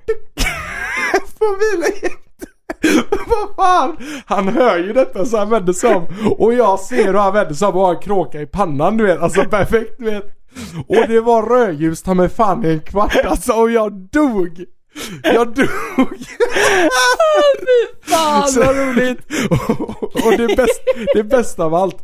bilen 1.70 1.92
jämte. 2.02 2.18
Vad 3.26 3.56
fan? 3.56 3.96
Han 4.26 4.48
hör 4.48 4.78
ju 4.78 4.92
detta 4.92 5.24
så 5.24 5.36
han 5.38 5.50
vänder 5.50 5.72
sig 5.72 5.94
om 5.94 6.06
och 6.38 6.54
jag 6.54 6.80
ser 6.80 7.04
hur 7.06 7.14
han 7.14 7.32
vänder 7.34 7.54
sig 7.54 7.68
om 7.68 7.74
och 7.76 7.80
har 7.86 7.94
en 7.94 8.00
kråka 8.00 8.40
i 8.40 8.46
pannan 8.46 8.96
du 8.96 9.06
vet. 9.06 9.20
Alltså 9.20 9.44
perfekt 9.44 9.94
du 9.98 10.04
vet. 10.04 10.24
Och 10.88 11.08
det 11.08 11.20
var 11.20 11.42
rödljus 11.42 12.02
ta 12.02 12.14
mig 12.14 12.28
fan 12.28 12.64
i 12.64 12.68
en 12.70 12.80
kvart 12.80 13.16
alltså 13.24 13.52
och 13.52 13.70
jag 13.70 13.92
dog. 13.92 14.64
Jag 15.22 15.54
dog. 15.54 15.68
Fan 18.04 18.48
Så- 18.48 18.60
vad 18.60 18.76
roligt! 18.76 19.18
och, 19.50 20.26
och 20.26 20.32
det, 20.36 20.56
bäst, 20.56 20.80
det 21.14 21.22
bästa 21.24 21.64
av 21.64 21.74
allt. 21.74 21.96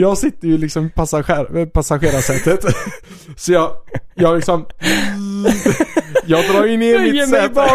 Jag 0.00 0.18
sitter 0.18 0.48
ju 0.48 0.58
liksom 0.58 0.86
i 0.86 0.90
passager, 0.90 1.66
passagerarsätet. 1.66 2.64
Så 3.36 3.52
jag, 3.52 3.70
jag 4.14 4.36
liksom 4.36 4.66
Jag 6.26 6.44
drar 6.50 6.64
ju 6.64 6.76
ner 6.76 6.98
mitt 7.12 7.28
säte. 7.30 7.66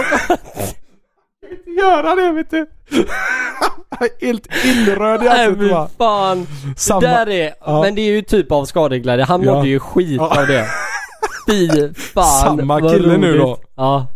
göra 1.80 2.16
det 2.16 2.32
vet 2.32 2.52
du. 2.52 2.66
Helt 4.28 4.48
illröd 4.66 5.24
i 5.24 5.28
ansiktet 5.28 5.72
va. 5.72 5.90
fan. 5.98 6.48
Samma- 6.78 7.00
Det 7.02 7.08
där 7.08 7.30
är, 7.30 7.54
Ja. 7.66 7.82
men 7.82 7.96
det 7.96 8.02
är 8.02 8.12
ju 8.12 8.22
typ 8.22 8.52
av 8.52 8.66
skadeglädje. 8.66 9.26
Han 9.26 9.42
Ja. 9.44 9.54
mådde 9.54 9.68
ju 9.70 9.80
skit 9.80 10.16
Ja. 10.18 10.40
av 10.42 10.48
det. 10.48 10.68
Fy 11.50 11.94
fan 11.94 12.58
Samma 12.58 12.80
kille 12.92 13.18
nu 13.18 13.38
då. 13.38 13.58
Ja. 13.76 14.08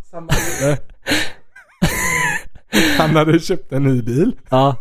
Han 2.98 3.16
hade 3.16 3.40
köpt 3.40 3.72
en 3.72 3.84
ny 3.84 4.02
bil. 4.02 4.36
Ja. 4.50 4.76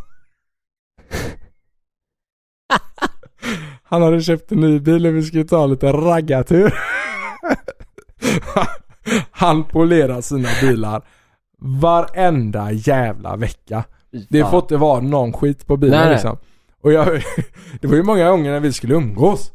Han 3.88 4.02
hade 4.02 4.22
köpt 4.22 4.52
en 4.52 4.60
ny 4.60 4.80
bil 4.80 5.06
och 5.06 5.16
vi 5.16 5.22
skulle 5.22 5.44
ta 5.44 5.66
lite 5.66 5.92
raggartur. 5.92 6.74
Han 9.30 9.64
polerar 9.64 10.20
sina 10.20 10.48
bilar 10.60 11.02
varenda 11.58 12.72
jävla 12.72 13.36
vecka. 13.36 13.84
Det 14.28 14.44
får 14.44 14.58
inte 14.58 14.76
vara 14.76 15.00
någon 15.00 15.32
skit 15.32 15.66
på 15.66 15.76
bilen 15.76 16.00
Nej, 16.00 16.12
liksom. 16.12 16.38
Och 16.82 16.92
jag, 16.92 17.06
det 17.80 17.86
var 17.86 17.94
ju 17.94 18.02
många 18.02 18.30
gånger 18.30 18.52
när 18.52 18.60
vi 18.60 18.72
skulle 18.72 18.94
umgås. 18.94 19.52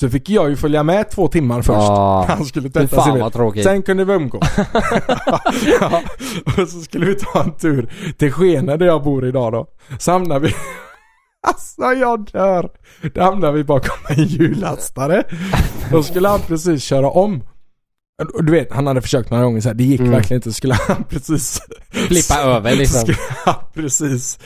Så 0.00 0.08
fick 0.08 0.30
jag 0.30 0.50
ju 0.50 0.56
följa 0.56 0.82
med 0.82 1.10
två 1.10 1.28
timmar 1.28 1.62
först. 1.62 1.78
Ja. 1.78 2.24
Han 2.28 2.44
skulle 2.44 2.70
tvätta 2.70 3.02
sin 3.02 3.14
bil. 3.14 3.30
tråkigt. 3.30 3.64
Sen 3.64 3.82
kunde 3.82 4.04
vi 4.04 4.12
umgås. 4.12 4.56
ja, 5.80 6.02
och 6.46 6.68
så 6.68 6.80
skulle 6.80 7.06
vi 7.06 7.14
ta 7.14 7.42
en 7.42 7.52
tur 7.52 7.92
till 8.18 8.32
Skene 8.32 8.76
där 8.76 8.86
jag 8.86 9.02
bor 9.02 9.26
idag 9.26 9.52
då. 9.52 9.66
Så 9.98 10.12
hamnar 10.12 10.40
vi 10.40 10.54
Alltså 11.46 11.82
jag 11.82 12.24
dör! 12.32 12.70
Då 13.14 13.22
hamnar 13.22 13.52
vi 13.52 13.64
bakom 13.64 13.96
en 14.08 14.24
hjullastare. 14.24 15.24
Då 15.90 16.02
skulle 16.02 16.28
han 16.28 16.40
precis 16.40 16.82
köra 16.84 17.10
om. 17.10 17.42
Du 18.40 18.52
vet, 18.52 18.72
han 18.72 18.86
hade 18.86 19.02
försökt 19.02 19.30
några 19.30 19.44
gånger 19.44 19.60
så 19.60 19.68
här, 19.68 19.74
det 19.74 19.84
gick 19.84 20.00
Mm. 20.00 20.12
verkligen 20.12 20.38
inte. 20.38 20.52
Skulle 20.52 20.74
han 20.74 21.04
precis... 21.04 21.60
Flippa 21.90 22.40
över 22.40 22.74
liksom. 22.76 23.00
Skulle 23.00 23.16
han 23.44 23.54
precis 23.74 24.38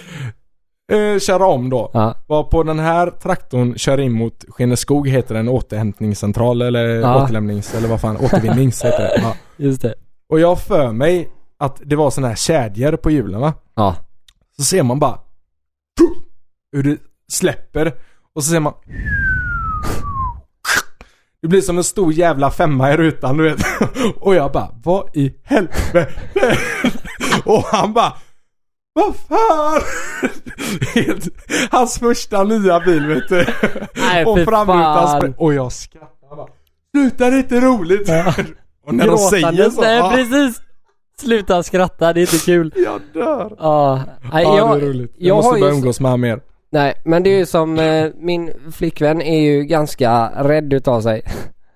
eh, 0.92 1.18
köra 1.20 1.46
om 1.46 1.70
då. 1.70 1.90
Ja. 1.94 2.14
Var 2.26 2.42
på 2.44 2.62
den 2.62 2.78
här 2.78 3.10
traktorn 3.10 3.78
kör 3.78 4.00
in 4.00 4.12
mot 4.12 4.44
Skeneskog 4.48 5.08
heter 5.08 5.34
den 5.34 5.48
återhämtningscentral 5.48 6.62
eller 6.62 6.84
Ja. 6.86 7.22
återlämnings 7.24 7.74
eller 7.74 7.88
vad 7.88 8.00
fan, 8.00 8.16
återvinnings 8.16 8.84
heter 8.84 8.98
det. 8.98 9.20
Ja. 9.22 9.34
Just 9.56 9.82
det. 9.82 9.94
Och 10.28 10.40
jag 10.40 10.60
för 10.60 10.92
mig 10.92 11.28
att 11.58 11.80
det 11.84 11.96
var 11.96 12.10
sådana 12.10 12.28
här 12.28 12.36
kedjor 12.36 12.96
på 12.96 13.10
hjulen 13.10 13.40
va? 13.40 13.54
Ja. 13.74 13.96
Så 14.56 14.64
ser 14.64 14.82
man 14.82 14.98
bara 14.98 15.18
hur 16.72 16.82
det 16.82 16.98
släpper 17.32 17.94
och 18.34 18.44
så 18.44 18.50
ser 18.50 18.60
man 18.60 18.74
det 21.42 21.48
blir 21.48 21.60
som 21.60 21.78
en 21.78 21.84
stor 21.84 22.12
jävla 22.12 22.50
femma 22.50 22.92
i 22.92 22.96
rutan 22.96 23.36
du 23.36 23.44
vet. 23.44 23.60
Och 24.16 24.34
jag 24.34 24.52
bara, 24.52 24.68
vad 24.84 25.16
i 25.16 25.34
helvete? 25.42 26.08
Och 27.44 27.62
han 27.62 27.92
bara, 27.92 28.12
vad 28.92 29.16
fan? 29.16 29.80
Hans 31.70 31.98
första 31.98 32.44
nya 32.44 32.80
bil 32.80 33.06
vet 33.06 33.28
du. 33.28 33.46
Nej, 33.94 34.24
och 34.24 34.38
framrutan 34.38 35.34
Och 35.38 35.54
jag 35.54 35.72
skrattar 35.72 36.36
bara, 36.36 36.48
sluta 36.94 37.30
det 37.30 37.36
är 37.36 37.38
inte 37.38 37.60
roligt. 37.60 38.08
Och 38.86 38.94
när 38.94 39.06
de 39.06 39.18
säger 39.18 39.52
Gråtandes. 39.52 39.74
så, 39.74 39.80
Nej 39.80 39.96
ja, 39.96 40.12
precis. 40.14 40.62
Sluta 41.20 41.62
skratta, 41.62 42.12
det 42.12 42.20
är 42.20 42.34
inte 42.34 42.44
kul. 42.44 42.72
jag 42.76 43.00
dör. 43.14 43.56
Ja. 43.58 44.02
Nej, 44.32 44.44
Ja, 44.44 44.74
det 44.74 44.86
är 44.86 44.88
roligt. 44.88 45.14
Jag, 45.18 45.28
jag 45.28 45.36
måste 45.36 45.60
börja 45.60 45.72
umgås 45.74 46.00
med 46.00 46.10
honom 46.10 46.20
mer. 46.20 46.40
Nej, 46.76 46.94
men 47.04 47.22
det 47.22 47.30
är 47.30 47.38
ju 47.38 47.46
som 47.46 47.78
eh, 47.78 48.06
min 48.18 48.52
flickvän 48.72 49.22
är 49.22 49.40
ju 49.40 49.64
ganska 49.64 50.30
rädd 50.36 50.72
utav 50.72 51.00
sig. 51.00 51.22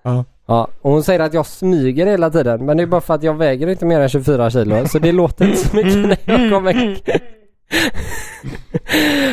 Ja. 0.03 0.25
Ja, 0.45 0.67
och 0.81 0.91
hon 0.91 1.03
säger 1.03 1.19
att 1.19 1.33
jag 1.33 1.45
smyger 1.45 2.05
hela 2.05 2.29
tiden 2.29 2.65
men 2.65 2.77
det 2.77 2.83
är 2.83 2.87
bara 2.87 3.01
för 3.01 3.13
att 3.13 3.23
jag 3.23 3.33
väger 3.33 3.67
inte 3.67 3.85
mer 3.85 3.99
än 3.99 4.09
24 4.09 4.49
kilo 4.49 4.87
så 4.87 4.99
det 4.99 5.11
låter 5.11 5.45
inte 5.45 5.57
så 5.57 5.75
mycket 5.75 5.97
när 5.97 6.17
jag 6.25 6.51
kommer. 6.51 6.73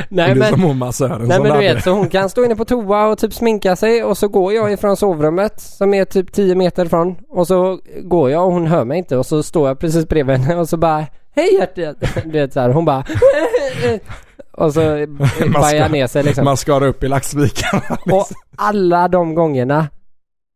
Nej 0.08 0.34
det 0.34 0.44
är 0.44 0.50
som 0.50 0.60
men, 0.60 0.68
hon 0.68 0.78
massören 0.78 1.28
nej 1.28 1.40
men 1.40 1.52
du 1.52 1.58
vet 1.58 1.84
så 1.84 1.90
hon 1.90 2.08
kan 2.08 2.28
stå 2.28 2.44
inne 2.44 2.56
på 2.56 2.64
toa 2.64 3.06
och 3.06 3.18
typ 3.18 3.34
sminka 3.34 3.76
sig 3.76 4.04
och 4.04 4.18
så 4.18 4.28
går 4.28 4.52
jag 4.52 4.72
ifrån 4.72 4.96
sovrummet 4.96 5.60
som 5.60 5.94
är 5.94 6.04
typ 6.04 6.32
10 6.32 6.54
meter 6.54 6.84
ifrån 6.84 7.16
och 7.28 7.46
så 7.46 7.78
går 8.02 8.30
jag 8.30 8.46
och 8.46 8.52
hon 8.52 8.66
hör 8.66 8.84
mig 8.84 8.98
inte 8.98 9.16
och 9.16 9.26
så 9.26 9.42
står 9.42 9.68
jag 9.68 9.78
precis 9.78 10.08
bredvid 10.08 10.36
henne 10.36 10.60
och 10.60 10.68
så 10.68 10.76
bara 10.76 11.06
Hej 11.36 11.54
hjärtat! 11.54 11.96
Du 12.24 12.30
vet 12.30 12.52
så 12.52 12.60
här, 12.60 12.68
hon 12.68 12.84
bara 12.84 13.04
Och 14.58 14.74
så 14.74 14.80
bajar 15.54 15.88
ner 15.88 16.06
sig 16.06 16.22
liksom. 16.22 16.44
Man 16.44 16.56
skar 16.56 16.82
upp 16.82 17.04
i 17.04 17.08
laxvikarna. 17.08 17.98
Och 18.12 18.26
alla 18.56 19.08
de 19.08 19.34
gångerna 19.34 19.88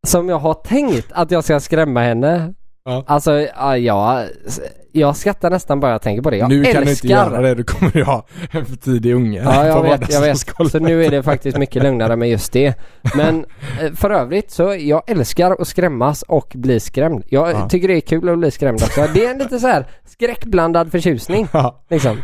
som 0.07 0.29
jag 0.29 0.39
har 0.39 0.55
tänkt 0.55 1.07
att 1.13 1.31
jag 1.31 1.45
ska 1.45 1.61
skrämma 1.61 2.01
henne. 2.01 2.55
Ja. 2.85 3.05
Alltså, 3.07 3.47
ja, 3.79 4.25
jag, 4.93 5.17
skrattar 5.17 5.51
nästan 5.51 5.81
bara 5.81 5.93
jag 5.93 6.03
tänker 6.03 6.23
på 6.23 6.31
det. 6.31 6.37
Jag 6.37 6.49
nu 6.49 6.59
älskar. 6.59 6.73
kan 6.75 6.85
du 6.85 6.91
inte 6.91 7.07
göra 7.07 7.43
det, 7.43 7.55
du 7.55 7.65
kommer 7.65 7.97
ju 7.97 8.03
ha 8.05 8.27
en 8.51 8.67
för 8.67 8.77
tidig 8.77 9.15
unge. 9.15 9.43
Ja, 9.45 9.67
jag 9.67 9.83
vet, 9.83 10.13
jag 10.13 10.21
vet. 10.21 10.71
Så 10.71 10.79
nu 10.79 11.05
är 11.05 11.11
det 11.11 11.23
faktiskt 11.23 11.59
mycket 11.59 11.83
lugnare 11.83 12.17
med 12.17 12.31
just 12.31 12.53
det. 12.53 12.75
Men 13.17 13.45
eh, 13.83 13.93
för 13.93 14.11
övrigt 14.11 14.51
så 14.51 14.77
jag 14.81 15.11
älskar 15.11 15.57
att 15.61 15.69
skrämmas 15.69 16.23
och 16.23 16.53
bli 16.55 16.81
skrämd. 16.81 17.25
Jag 17.29 17.51
Ja. 17.51 17.69
tycker 17.69 17.89
det 17.89 17.95
är 17.95 18.01
kul 18.01 18.29
att 18.29 18.39
bli 18.39 18.51
skrämd 18.51 18.83
också. 18.83 19.07
Det 19.15 19.25
är 19.27 19.31
en 19.31 19.39
lite 19.39 19.61
så 19.61 19.67
här 19.67 19.87
skräckblandad 20.05 20.91
förtjusning 20.91 21.49
Ja. 21.53 21.85
liksom. 21.91 22.17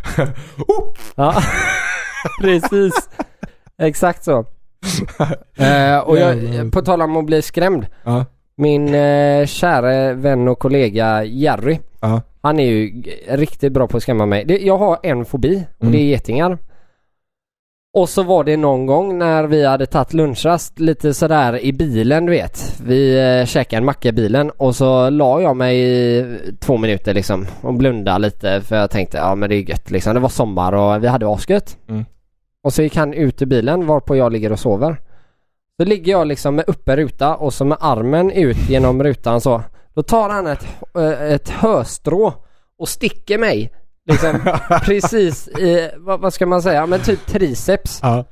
Oh, 0.68 0.94
Ja, 1.14 1.42
precis. 2.40 3.08
Exakt 3.82 4.24
så. 4.24 4.44
Eh, 5.58 5.98
och 5.98 6.18
jag, 6.18 6.36
på 6.72 6.82
tal 6.82 7.02
om 7.02 7.16
att 7.16 7.24
bli 7.26 7.42
skrämd. 7.42 7.86
Ja. 8.04 8.24
Min 8.60 8.94
eh, 8.94 9.46
kära 9.46 10.12
vän 10.14 10.48
och 10.48 10.58
kollega 10.58 11.24
Jerry. 11.24 11.78
Ja. 12.00 12.20
Han 12.42 12.58
är 12.60 12.64
ju 12.64 13.02
riktigt 13.28 13.72
bra 13.72 13.86
på 13.86 13.96
att 13.96 14.02
skrämma 14.02 14.26
mig. 14.26 14.44
Det, 14.44 14.58
jag 14.58 14.78
har 14.78 14.98
en 15.02 15.24
fobi 15.24 15.64
och 15.78 15.82
Mm. 15.82 15.92
det 15.92 15.98
är 15.98 16.04
getingar. 16.04 16.58
Och 17.94 18.08
så 18.08 18.22
var 18.22 18.44
det 18.44 18.56
någon 18.56 18.86
gång 18.86 19.18
när 19.18 19.44
vi 19.44 19.66
hade 19.66 19.86
tagit 19.86 20.12
lunchrast 20.14 20.78
lite 20.80 21.14
sådär 21.14 21.64
i 21.64 21.72
bilen 21.72 22.26
du 22.26 22.32
vet. 22.32 22.80
Vi 22.84 23.18
eh, 23.40 23.46
käkade 23.46 23.78
en 23.78 23.84
macka 23.84 24.08
i 24.08 24.12
bilen 24.12 24.50
och 24.50 24.76
så 24.76 25.10
la 25.10 25.40
jag 25.42 25.56
mig 25.56 25.78
i 25.80 26.24
två 26.60 26.76
minuter 26.76 27.14
liksom 27.14 27.46
och 27.60 27.74
blundade 27.74 28.18
lite 28.18 28.60
för 28.60 28.76
jag 28.76 28.90
tänkte 28.90 29.18
ja 29.18 29.34
men 29.34 29.48
det 29.50 29.56
är 29.56 29.70
gött 29.70 29.90
liksom. 29.90 30.14
Det 30.14 30.20
var 30.20 30.28
sommar 30.28 30.72
och 30.72 31.04
vi 31.04 31.08
hade 31.08 31.28
asgött. 31.28 31.76
Mm. 31.88 32.04
Och 32.64 32.72
så 32.72 32.82
gick 32.82 32.96
han 32.96 33.14
ut 33.14 33.42
ur 33.42 33.46
bilen 33.46 33.86
varpå 33.86 34.16
jag 34.16 34.32
ligger 34.32 34.52
och 34.52 34.58
sover. 34.58 34.96
Så 35.80 35.84
ligger 35.84 36.12
jag 36.12 36.26
liksom 36.26 36.54
med 36.54 36.64
uppe 36.68 36.96
ruta 36.96 37.34
och 37.36 37.54
så 37.54 37.64
med 37.64 37.78
armen 37.80 38.30
ut 38.30 38.68
genom 38.68 39.02
rutan 39.02 39.40
så. 39.40 39.62
Då 39.94 40.02
tar 40.02 40.28
han 40.28 40.46
ett, 40.46 40.66
eh, 40.96 41.22
ett 41.32 41.48
höstrå 41.48 42.32
och 42.78 42.88
sticker 42.88 43.38
mig. 43.38 43.72
Liksom 44.10 44.40
precis 44.84 45.48
i, 45.48 45.90
vad, 45.96 46.20
vad 46.20 46.32
ska 46.32 46.46
man 46.46 46.62
säga, 46.62 46.86
men 46.86 47.00
typ 47.00 47.26
triceps. 47.26 47.98
ja. 48.02 48.24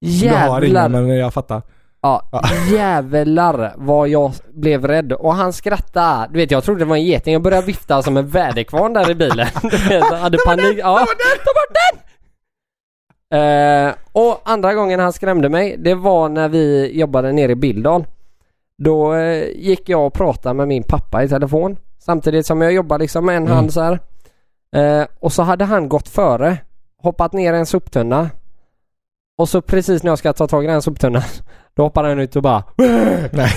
Du 0.00 0.28
har 0.28 0.62
ingen 0.62 0.74
Jävlar, 0.74 0.88
men 0.88 1.16
jag 1.16 1.34
fattar. 1.34 1.62
ja, 2.02 2.30
jävlar 2.72 3.74
vad 3.76 4.08
jag 4.08 4.32
blev 4.54 4.86
rädd 4.86 5.12
och 5.12 5.34
han 5.34 5.52
skrattade. 5.52 6.28
Du 6.32 6.38
vet 6.38 6.50
jag 6.50 6.64
trodde 6.64 6.78
det 6.80 6.84
var 6.84 6.96
en 6.96 7.04
geting, 7.04 7.32
jag 7.32 7.42
började 7.42 7.66
vifta 7.66 8.02
som 8.02 8.16
en 8.16 8.28
väderkvarn 8.28 8.92
där 8.92 9.10
i 9.10 9.14
bilen. 9.14 9.46
Jag 9.90 10.04
hade 10.04 10.38
panik. 10.46 10.78
Ja, 10.78 10.98
ta 10.98 11.52
bort 11.54 11.76
den! 11.92 12.00
Eh, 13.34 13.94
och 14.12 14.40
andra 14.44 14.74
gången 14.74 15.00
han 15.00 15.12
skrämde 15.12 15.48
mig, 15.48 15.76
det 15.78 15.94
var 15.94 16.28
när 16.28 16.48
vi 16.48 16.90
jobbade 16.98 17.32
nere 17.32 17.52
i 17.52 17.54
Bildal. 17.54 18.04
Då 18.78 19.14
eh, 19.14 19.44
gick 19.48 19.88
jag 19.88 20.06
och 20.06 20.12
pratade 20.14 20.54
med 20.54 20.68
min 20.68 20.82
pappa 20.82 21.22
i 21.24 21.28
telefon 21.28 21.76
samtidigt 21.98 22.46
som 22.46 22.60
jag 22.62 22.72
jobbade 22.72 23.02
liksom 23.02 23.26
med 23.26 23.36
en 23.36 23.42
Mm. 23.42 23.56
hand 23.56 23.72
så 23.72 23.80
här. 23.80 23.98
Eh, 24.76 25.06
och 25.20 25.32
så 25.32 25.42
hade 25.42 25.64
han 25.64 25.88
gått 25.88 26.08
före, 26.08 26.58
hoppat 27.02 27.32
ner 27.32 27.54
i 27.54 27.56
en 27.56 27.66
soptunna. 27.66 28.30
Och 29.38 29.48
så 29.48 29.60
precis 29.62 30.02
när 30.02 30.10
jag 30.10 30.18
ska 30.18 30.32
ta 30.32 30.46
tag 30.46 30.64
i 30.64 30.66
den 30.66 30.82
soptunnan, 30.82 31.22
då 31.74 31.82
hoppar 31.82 32.04
han 32.04 32.18
ut 32.18 32.36
och 32.36 32.42
bara 32.42 32.64
Nej. 33.32 33.50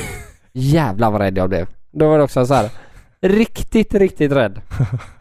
Jävlar 0.51 1.11
vad 1.11 1.21
rädd 1.21 1.37
jag 1.37 1.49
blev. 1.49 1.67
Då 1.91 2.09
var 2.09 2.17
det 2.17 2.23
också 2.23 2.45
så 2.45 2.53
här. 2.53 2.69
Riktigt, 3.21 3.93
riktigt 3.93 4.31
rädd. 4.31 4.61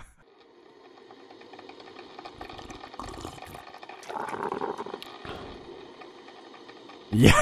Ja. 7.10 7.32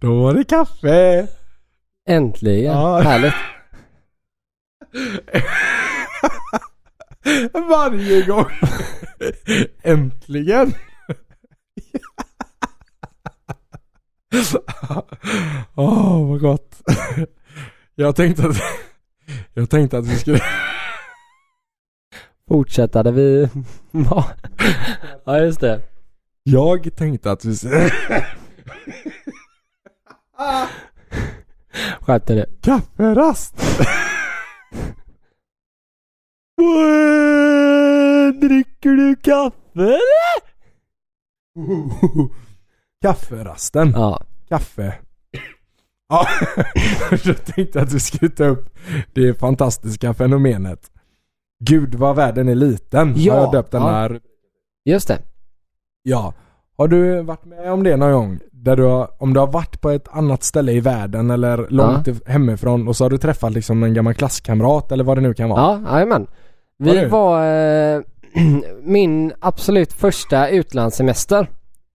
Då 0.00 0.22
var 0.22 0.34
det 0.34 0.44
kaffe. 0.44 1.28
Äntligen. 2.08 2.72
Ja. 2.72 3.00
Härligt. 3.00 3.34
Varje 7.52 8.22
gång. 8.22 8.50
Äntligen. 9.82 10.72
Åh, 15.74 16.28
vad 16.28 16.40
gott. 16.40 16.82
Jag 17.94 18.16
tänkte 18.16 18.46
att, 18.46 18.56
jag 19.54 19.70
tänkte 19.70 19.98
att 19.98 20.06
vi 20.06 20.16
skulle, 20.18 20.40
Fortsätta 22.48 23.02
där 23.02 23.12
vi. 23.12 23.48
Ja 25.24 25.38
just 25.38 25.60
det. 25.60 25.82
jag 26.42 26.96
tänkte 26.96 27.30
att 27.30 27.44
vi 27.44 27.56
Skärp 32.00 32.26
dig 32.26 32.44
kafferast. 32.62 33.56
Dricker 38.40 38.90
du 38.90 39.16
kaffe 39.16 39.56
eller? 39.74 40.00
Kafferasten. 43.02 43.90
Ja. 43.90 44.22
Kaffe. 44.48 44.94
Ja, 46.08 46.28
jag 47.24 47.44
tänkte 47.44 47.80
att 47.80 47.92
vi 47.92 48.00
skulle 48.00 48.30
ta 48.30 48.44
upp 48.44 48.78
det 49.12 49.34
fantastiska 49.38 50.14
fenomenet. 50.14 50.90
Gud 51.64 51.94
vad 51.94 52.16
världen 52.16 52.48
är 52.48 52.54
liten. 52.54 53.12
Ja, 53.16 53.34
Har 53.34 53.40
jag 53.40 53.52
döpt 53.52 53.70
den 53.72 53.82
ja. 53.82 53.88
här. 53.88 54.20
Just 54.84 55.08
det. 55.08 55.18
Ja. 56.02 56.32
Har 56.78 56.88
du 56.88 57.22
varit 57.22 57.44
med 57.44 57.72
om 57.72 57.82
det 57.82 57.96
någon 57.96 58.12
gång? 58.12 58.38
Där 58.52 58.76
du 58.76 58.82
har, 58.82 59.08
om 59.22 59.34
du 59.34 59.40
har 59.40 59.46
varit 59.46 59.80
på 59.80 59.90
ett 59.90 60.08
annat 60.10 60.42
ställe 60.42 60.72
i 60.72 60.80
världen 60.80 61.30
eller 61.30 61.66
långt 61.70 62.06
if- 62.08 62.28
hemifrån 62.28 62.88
och 62.88 62.96
så 62.96 63.04
har 63.04 63.10
du 63.10 63.18
träffat 63.18 63.52
liksom 63.52 63.82
en 63.82 63.94
gammal 63.94 64.14
klasskamrat 64.14 64.92
eller 64.92 65.04
vad 65.04 65.16
det 65.16 65.20
nu 65.20 65.34
kan 65.34 65.48
vara. 65.48 65.60
Ja, 65.60 65.92
jajamän. 65.92 66.26
Var 66.78 66.92
Vi 66.92 67.00
du? 67.00 67.06
var 67.08 67.46
eh, 67.96 68.00
min 68.82 69.32
absolut 69.40 69.92
första 69.92 70.48
utlandssemester. 70.48 71.50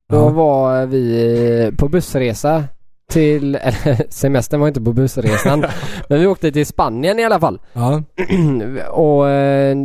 Då 0.10 0.16
Ja. 0.18 0.30
var 0.30 0.86
vi 0.86 1.72
på 1.78 1.88
bussresa 1.90 2.64
till, 3.12 3.56
eller 3.62 4.12
semestern 4.12 4.60
var 4.60 4.68
inte 4.68 4.82
på 4.82 4.94
bussresan. 4.94 5.66
men 6.10 6.20
vi 6.20 6.28
åkte 6.28 6.52
till 6.52 6.66
Spanien 6.66 7.20
i 7.20 7.24
alla 7.24 7.40
fall. 7.40 7.60
Ja. 7.74 8.04
och 8.92 9.30
eh, 9.30 9.78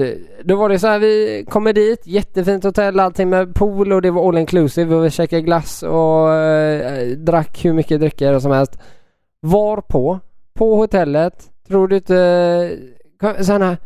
då 0.45 0.57
var 0.57 0.69
det 0.69 0.79
så 0.79 0.87
här, 0.87 0.99
vi 0.99 1.45
kommer 1.51 1.73
dit, 1.73 2.07
jättefint 2.07 2.65
hotell, 2.65 3.01
allting 3.01 3.29
med 3.29 3.55
pool 3.55 3.93
och 3.93 4.03
det 4.03 4.11
var 4.11 4.29
all 4.29 4.39
inclusive 4.39 4.95
och 4.95 5.05
vi 5.05 5.11
käkade 5.11 5.43
glass 5.43 5.83
och 5.83 6.35
eh, 6.35 7.09
drack 7.09 7.65
hur 7.65 7.73
mycket 7.73 8.01
drycker 8.01 8.39
som 8.39 8.53
helst. 8.53 8.79
Var 9.41 9.81
på, 9.81 10.21
på 10.55 10.77
hotellet, 10.77 11.45
tror 11.69 11.89
du 11.89 11.97
inte, 11.97 12.71
sådana 13.41 13.77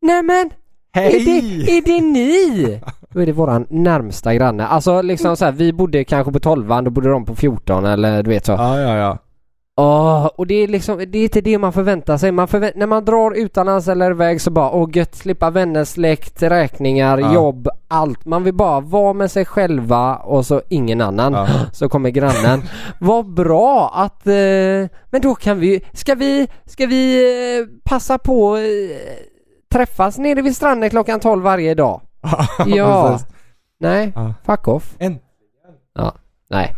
Nämen! 0.00 0.50
Är 0.92 1.10
det, 1.10 1.76
är 1.76 1.82
det 1.82 2.00
ni? 2.00 2.80
Då 3.12 3.20
är 3.20 3.26
det 3.26 3.32
våran 3.32 3.66
närmsta 3.70 4.34
granne. 4.34 4.66
Alltså 4.66 5.02
liksom 5.02 5.36
så 5.36 5.44
här, 5.44 5.52
vi 5.52 5.72
bodde 5.72 6.04
kanske 6.04 6.32
på 6.32 6.38
12 6.40 6.68
då 6.84 6.90
bodde 6.90 7.08
de 7.10 7.24
på 7.24 7.34
14 7.36 7.84
eller 7.86 8.22
du 8.22 8.30
vet 8.30 8.46
så. 8.46 8.52
Ja, 8.52 8.80
ja, 8.80 8.96
ja. 8.96 9.18
Åh, 9.80 10.26
och 10.36 10.46
det 10.46 10.54
är 10.54 10.68
liksom, 10.68 10.98
det 10.98 11.18
är 11.18 11.22
inte 11.22 11.40
det 11.40 11.58
man 11.58 11.72
förväntar 11.72 12.16
sig. 12.16 12.32
Man 12.32 12.46
förvä- 12.48 12.72
när 12.76 12.86
man 12.86 13.04
drar 13.04 13.30
utomlands 13.36 13.88
eller 13.88 14.10
iväg 14.10 14.40
så 14.40 14.50
bara, 14.50 14.70
åh 14.70 14.88
gött, 14.92 15.14
slippa 15.14 15.50
vänner, 15.50 15.84
släkt, 15.84 16.42
räkningar, 16.42 17.18
Ja. 17.18 17.34
jobb, 17.34 17.68
allt. 17.88 18.24
Man 18.24 18.44
vill 18.44 18.54
bara 18.54 18.80
vara 18.80 19.12
med 19.12 19.30
sig 19.30 19.44
själva 19.44 20.16
och 20.16 20.46
så 20.46 20.62
ingen 20.68 21.00
annan. 21.00 21.32
Ja. 21.32 21.46
Så 21.72 21.88
kommer 21.88 22.10
grannen. 22.10 22.62
Vad 23.00 23.34
bra 23.34 23.92
att, 23.94 24.26
eh, 24.26 24.34
men 25.10 25.20
då 25.22 25.34
kan 25.34 25.60
vi, 25.60 25.80
ska 25.92 26.14
vi, 26.14 26.48
ska 26.66 26.86
vi 26.86 27.16
eh, 27.60 27.66
passa 27.84 28.18
på 28.18 28.56
eh, 28.56 28.62
träffas 29.72 30.18
nere 30.18 30.42
vid 30.42 30.56
stranden 30.56 30.90
klockan 30.90 31.20
12 31.20 31.42
varje 31.42 31.74
dag? 31.74 32.00
Ja. 32.66 33.20
Nej, 33.80 34.12
Ja. 34.14 34.34
fuck 34.44 34.68
off. 34.68 34.96
En. 34.98 35.18
Nej. 36.50 36.74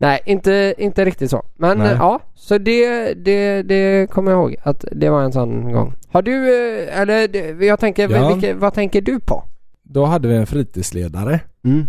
Nej, 0.00 0.20
inte, 0.26 0.74
inte 0.78 1.04
riktigt 1.04 1.30
så. 1.30 1.42
Men 1.56 1.78
Nej. 1.78 1.96
ja, 1.98 2.20
så 2.34 2.58
det, 2.58 3.14
det, 3.14 3.62
det 3.62 4.10
kommer 4.10 4.30
jag 4.32 4.38
ihåg 4.40 4.56
att 4.62 4.84
det 4.92 5.10
var 5.10 5.22
en 5.22 5.32
sån 5.32 5.72
gång. 5.72 5.94
Har 6.12 6.22
du, 6.22 6.34
eh, 6.84 7.00
eller 7.00 7.62
jag 7.64 7.80
tänker, 7.80 8.08
Ja. 8.08 8.34
vilka, 8.34 8.54
vad 8.54 8.74
tänker 8.74 9.00
du 9.00 9.20
på? 9.20 9.44
Då 9.82 10.04
hade 10.04 10.28
vi 10.28 10.36
en 10.36 10.46
fritidsledare, 10.46 11.40
Mm. 11.64 11.86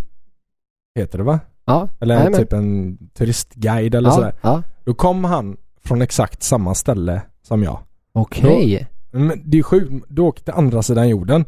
heter 0.96 1.18
det 1.18 1.24
va? 1.24 1.40
Ja, 1.66 1.88
Eller 2.00 2.16
jajamän. 2.16 2.40
typ 2.40 2.54
en 2.54 2.98
turistguide 3.18 3.96
eller 3.96 4.10
ja, 4.10 4.16
sådär. 4.16 4.34
ja. 4.42 4.64
Då 4.84 4.94
kom 4.94 5.24
han 5.24 5.58
från 5.86 6.02
exakt 6.02 6.44
samma 6.44 6.76
ställe 6.76 7.22
som 7.42 7.64
jag. 7.64 7.80
Okej. 8.14 8.88
Men 9.12 9.42
det 9.46 9.58
är 9.60 9.64
sjukt, 9.64 10.06
du 10.10 10.22
åkte 10.22 10.54
andra 10.54 10.82
sidan 10.84 11.10
jorden 11.10 11.46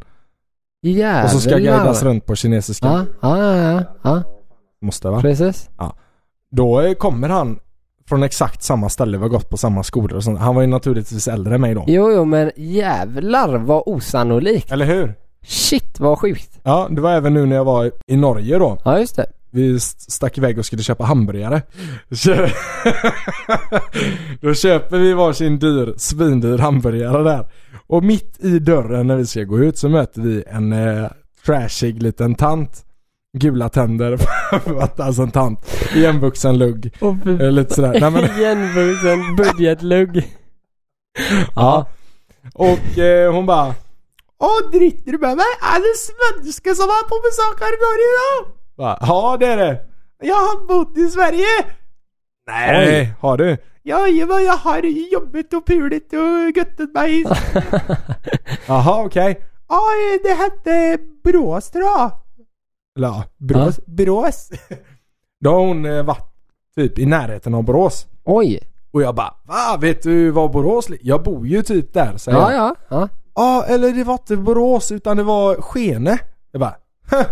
Jävlar. 0.82 1.24
och 1.24 1.30
så 1.30 1.40
ska 1.40 1.50
guidas 1.50 2.02
runt 2.02 2.26
på 2.26 2.34
kinesiska. 2.34 2.86
Ja, 2.86 3.04
ja, 3.20 3.38
ja, 3.38 3.72
ja, 3.72 3.84
ja. 4.02 4.22
Måste 4.80 5.08
va? 5.08 5.20
precis. 5.20 5.70
Då 6.50 6.80
eh, 6.80 6.94
kommer 6.94 7.28
han 7.28 7.58
från 8.08 8.22
exakt 8.22 8.62
samma 8.62 8.88
ställe, 8.88 9.16
vi 9.18 9.22
har 9.22 9.28
gått 9.28 9.50
på 9.50 9.56
samma 9.56 9.82
skolor 9.82 10.16
och 10.16 10.24
sånt. 10.24 10.38
Han 10.38 10.54
var 10.54 10.62
ju 10.62 10.68
naturligtvis 10.68 11.28
äldre 11.28 11.54
än 11.54 11.60
mig 11.60 11.74
då. 11.74 11.84
Jo, 11.86 12.12
jo, 12.12 12.24
men 12.24 12.50
jävlar 12.56 13.58
vad 13.58 13.82
osannolikt. 13.86 14.72
Eller 14.72 14.86
hur? 14.86 15.14
Shit 15.46 16.00
vad 16.00 16.18
sjukt. 16.18 16.60
Ja, 16.62 16.88
det 16.90 17.00
var 17.00 17.12
även 17.12 17.34
nu 17.34 17.46
när 17.46 17.56
jag 17.56 17.64
var 17.64 17.92
i 18.06 18.16
Norge 18.16 18.58
då. 18.58 18.78
Ja, 18.84 18.98
just 18.98 19.16
det. 19.16 19.26
Vi 19.54 19.76
st- 19.76 20.10
stack 20.10 20.38
iväg 20.38 20.58
och 20.58 20.66
skulle 20.66 20.82
köpa 20.82 21.04
hamburgare. 21.04 21.62
Kö- 22.24 22.48
Då 24.40 24.54
köper 24.54 24.98
vi 24.98 25.12
varsin 25.12 25.58
dyr, 25.58 25.94
svindyr 25.96 26.58
hamburgare 26.58 27.22
där. 27.22 27.46
Och 27.86 28.04
mitt 28.04 28.38
i 28.44 28.58
dörren 28.58 29.06
när 29.06 29.16
vi 29.16 29.26
ska 29.26 29.42
gå 29.42 29.58
ut 29.58 29.78
så 29.78 29.88
möter 29.88 30.20
vi 30.20 30.44
en 30.46 30.72
eh, 30.72 31.06
trashig 31.46 32.02
liten 32.02 32.34
tant. 32.34 32.84
Gula 33.38 33.68
tänder, 33.68 34.18
alltså 34.98 35.22
en 35.22 35.30
tant. 35.30 35.74
Igenvuxen 35.94 36.58
lugg. 36.58 36.90
Oh, 37.00 37.16
Lite 37.50 37.74
sådär. 37.74 38.00
Nej, 38.00 38.10
men, 38.10 38.24
Igenvuxen 38.38 39.36
budgetlugg. 39.36 40.28
ja. 41.54 41.86
Och 42.54 42.98
eh, 42.98 43.32
hon 43.34 43.46
bara 43.46 43.74
Åh, 44.38 44.70
dritter 44.72 45.12
du 45.12 45.18
med 45.18 45.36
mig? 45.36 45.46
Är 45.62 45.80
det 45.80 45.96
svenska 45.98 46.74
som 46.74 46.84
är 46.84 47.08
på 47.08 47.16
besök 47.28 47.60
här 47.60 47.72
i 47.76 47.80
Norge 47.86 48.08
då? 48.18 48.61
Va? 48.76 48.98
Ja, 49.00 49.36
det 49.40 49.46
är 49.46 49.56
det. 49.56 49.80
Jag 50.22 50.34
har 50.34 50.66
bott 50.66 50.96
i 50.98 51.08
Sverige. 51.08 51.46
Nej, 52.46 53.14
har 53.20 53.36
du? 53.36 53.56
Jajamän, 53.82 54.44
jag 54.44 54.56
har 54.56 54.82
jobbat 55.12 55.52
och 55.54 55.66
pulit 55.66 56.12
och 56.12 56.56
göttat 56.56 56.94
mig. 56.94 57.24
Jaha, 58.66 59.04
okej. 59.04 59.40
Ja, 59.68 59.80
det 60.22 60.32
hette 60.34 60.98
Brås 61.24 61.70
tror 61.70 61.84
jag. 61.84 62.10
Eller 62.96 63.08
ja, 63.08 63.24
Brås. 63.38 63.80
Brås. 63.86 64.50
Då 65.40 65.50
har 65.50 65.58
hon 65.58 65.84
eh, 65.84 66.02
varit 66.02 66.32
typ 66.74 66.98
i 66.98 67.06
närheten 67.06 67.54
av 67.54 67.62
Borås. 67.64 68.06
Oj. 68.24 68.60
Och 68.92 69.02
jag 69.02 69.14
bara, 69.14 69.34
va? 69.44 69.76
Vet 69.80 70.02
du 70.02 70.30
var 70.30 70.48
Borås 70.48 70.88
li-" 70.88 70.98
Jag 71.02 71.22
bor 71.22 71.46
ju 71.46 71.62
typ 71.62 71.92
där, 71.94 72.16
säger 72.16 72.38
Ja, 72.38 72.52
jag. 72.52 72.62
ja. 72.62 72.74
ja. 72.88 73.08
Ja, 73.34 73.64
eller 73.68 73.92
det 73.92 74.04
var 74.04 74.14
inte 74.14 74.36
Borås 74.36 74.92
utan 74.92 75.16
det 75.16 75.22
var 75.22 75.54
Skene. 75.62 76.18
Jag 76.50 76.60
bara, 76.60 76.74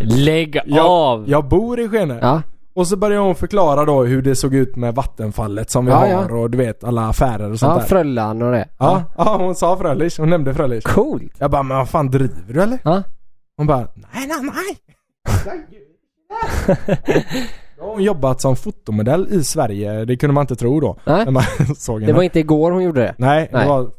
Lägg 0.01 0.61
jag, 0.67 0.87
av! 0.87 1.25
jag 1.31 1.49
bor 1.49 1.81
i 1.81 1.89
Skene. 1.89 2.19
Ja. 2.23 2.43
Och 2.75 2.87
så 2.87 2.97
började 2.97 3.23
hon 3.25 3.35
förklara 3.35 3.85
då 3.85 4.03
hur 4.05 4.23
det 4.23 4.37
såg 4.37 4.55
ut 4.55 4.77
med 4.77 4.95
vattenfallet 4.95 5.71
som 5.71 5.87
vi 5.87 5.93
Ja, 5.93 5.99
har 5.99 6.07
ja. 6.07 6.35
och 6.37 6.51
du 6.51 6.59
vet 6.59 6.85
alla 6.85 7.09
affärer 7.09 7.51
och 7.53 7.59
sånt 7.59 7.73
Ja, 7.75 7.79
där. 7.79 7.87
Fröllan 7.87 8.43
och 8.43 8.53
det. 8.53 8.69
Ja, 8.79 9.03
ja, 9.17 9.37
hon 9.37 9.55
sa 9.55 9.77
Frölich, 9.77 10.19
hon 10.19 10.31
nämnde 10.31 10.55
Frölich. 10.55 10.85
Coolt. 10.85 11.33
Jag 11.39 11.51
bara, 11.51 11.63
men 11.63 11.77
vad 11.77 11.89
fan 11.89 12.11
driver 12.11 12.55
du 12.55 12.63
eller? 12.63 12.79
Ja. 12.85 13.03
Hon 13.57 13.67
bara, 13.67 13.79
nej 13.95 14.27
nej 14.29 14.37
nej. 14.43 14.77
Då 17.79 17.85
har 17.87 17.93
hon 17.93 18.03
jobbat 18.03 18.41
som 18.41 18.57
fotomodell 18.57 19.29
i 19.31 19.45
Sverige, 19.45 20.05
det 20.05 20.17
kunde 20.17 20.35
man 20.35 20.43
inte 20.43 20.57
tro 20.57 20.81
då. 20.81 20.97
Nej. 21.05 21.25
När 21.25 21.33
man 21.33 21.43
såg 21.77 22.01
Det 22.01 22.07
henne. 22.07 22.17
var 22.17 22.23
inte 22.23 22.39
igår 22.41 22.71
hon 22.71 22.83
gjorde 22.83 23.01
det. 23.01 23.15
Nej, 23.19 23.49
det 23.53 23.59
Nej. 23.59 23.69
var 23.69 23.91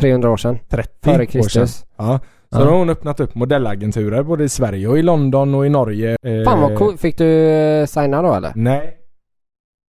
300 0.00 0.30
år 0.30 0.36
sedan. 0.36 0.58
30 0.68 0.88
Före 1.02 1.14
år 1.14 1.18
sedan. 1.18 1.26
Kristus. 1.26 1.84
Ja. 1.96 2.20
Så 2.54 2.60
Ja. 2.60 2.64
då 2.64 2.70
har 2.70 2.78
hon 2.78 2.90
öppnat 2.90 3.20
upp 3.20 3.34
modellagenturer 3.34 4.22
både 4.22 4.44
i 4.44 4.48
Sverige 4.48 4.88
och 4.88 4.98
i 4.98 5.02
London 5.02 5.54
och 5.54 5.66
i 5.66 5.68
Norge. 5.68 6.16
Eh, 6.22 6.44
Fan 6.44 6.60
vad 6.60 6.78
coolt. 6.78 7.00
Fick 7.00 7.18
du 7.18 7.48
eh, 7.50 7.86
signa 7.86 8.22
då 8.22 8.34
eller? 8.34 8.52
Nej. 8.56 8.96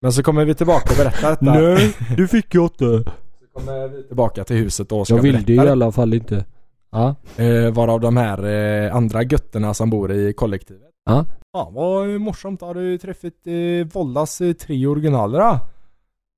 Men 0.02 0.12
så 0.12 0.22
kommer 0.22 0.44
vi 0.44 0.54
tillbaka 0.54 0.90
och 0.90 0.96
berätta 1.04 1.30
detta. 1.30 2.14
du 2.16 2.28
fick 2.28 2.54
ju 2.54 2.62
inte. 2.62 2.84
Så 2.84 3.58
kommer 3.60 3.88
vi 3.88 4.02
tillbaka 4.02 4.44
till 4.44 4.56
huset 4.56 4.92
och 4.92 5.06
ska 5.06 5.16
berätta 5.16 5.52
det. 5.64 5.72
alla 5.72 5.92
fall 5.92 6.14
inte. 6.14 6.44
Ja. 6.92 7.14
Eh, 7.36 7.72
varav 7.72 8.00
de 8.00 8.16
här 8.16 8.44
eh, 8.86 8.96
andra 8.96 9.22
götterna 9.22 9.74
som 9.74 9.90
bor 9.90 10.12
i 10.12 10.32
kollektivet. 10.32 10.82
Ja. 11.04 11.24
Ja, 11.52 11.70
vad 11.74 12.08
morsamt. 12.20 12.60
Har 12.60 12.74
du 12.74 12.98
träffat 12.98 13.32
eh, 13.46 13.86
Vollas 13.92 14.40
eh, 14.40 14.52
tre 14.52 14.86
originaler 14.86 15.38
då? 15.38 15.58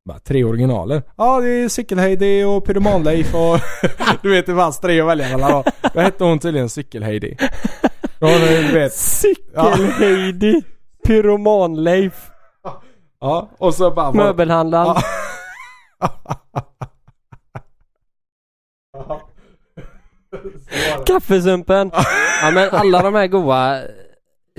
Bara, 0.04 0.18
tre 0.18 0.44
originaler? 0.44 1.02
Ja, 1.16 1.40
det 1.40 1.48
är 1.48 1.68
Cykelheidi 1.68 2.44
och 2.44 2.64
Pyromanleif 2.66 3.34
och 3.34 3.58
du 4.22 4.30
vet 4.30 4.46
det 4.46 4.54
fanns 4.54 4.80
tre 4.80 5.00
att 5.00 5.06
välja 5.06 5.38
mellan 5.38 5.50
då. 5.52 6.00
Hette 6.00 6.24
hon 6.24 6.38
tydligen 6.38 6.68
Cykelheidi. 6.68 7.36
Cykel-Heidi. 8.90 10.62
Pyroman-Leif. 11.06 12.30
Ja, 13.20 13.50
och 13.58 13.74
så 13.74 13.90
bara... 13.90 14.12
Möbelhandlaren. 14.12 14.96
Ja. 18.92 19.20
Kaffesumpen. 21.06 21.90
Ja 22.42 22.50
men 22.50 22.68
alla 22.72 23.02
de 23.02 23.14
här 23.14 23.26
goa 23.26 23.80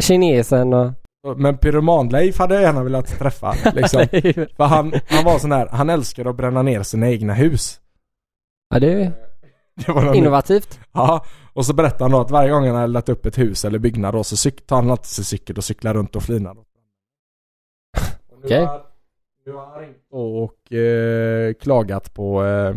kinesen 0.02 0.74
och... 0.74 0.92
Men 1.38 1.58
Pyromanleif 1.58 2.40
hade 2.40 2.54
jag 2.54 2.64
gärna 2.64 2.84
velat 2.84 3.20
träffa 3.20 3.56
liksom. 3.74 4.06
För 4.58 4.64
han, 4.64 4.94
han 5.08 5.26
var 5.26 5.40
sån 5.40 5.52
här, 5.52 5.68
han 5.72 5.90
älskar 5.90 6.26
att 6.26 6.36
bränna 6.36 6.62
ner 6.62 6.84
sina 6.84 7.10
egna 7.10 7.34
hus. 7.34 7.80
ja 8.70 8.80
det 8.80 9.12
Det 9.86 9.92
var 9.92 10.14
innovativt. 10.14 10.80
Ja, 10.92 11.26
och 11.54 11.66
så 11.66 11.74
berättar 11.74 12.00
han 12.00 12.12
då 12.12 12.20
att 12.20 12.32
varje 12.32 12.52
gång 12.52 12.66
han 12.66 12.76
har 12.76 12.84
eldat 12.84 13.10
upp 13.10 13.26
ett 13.26 13.38
hus 13.38 13.66
eller 13.66 13.80
byggnad 13.80 14.14
då 14.14 14.24
så 14.24 14.52
tar 14.52 14.76
han 14.76 14.92
alltid 14.92 15.06
sin 15.06 15.26
cykel 15.26 15.58
och 15.58 15.64
cyklar 15.64 15.94
runt 15.94 16.16
och 16.16 16.24
flinar. 16.24 16.58
Okej. 18.44 18.68
Nu 19.46 19.52
har 19.52 19.66
han 19.66 19.82
ringt 19.82 19.98
och 20.12 20.74
eh, 20.74 21.54
klagat 21.54 22.14
på 22.14 22.44
eh, 22.46 22.76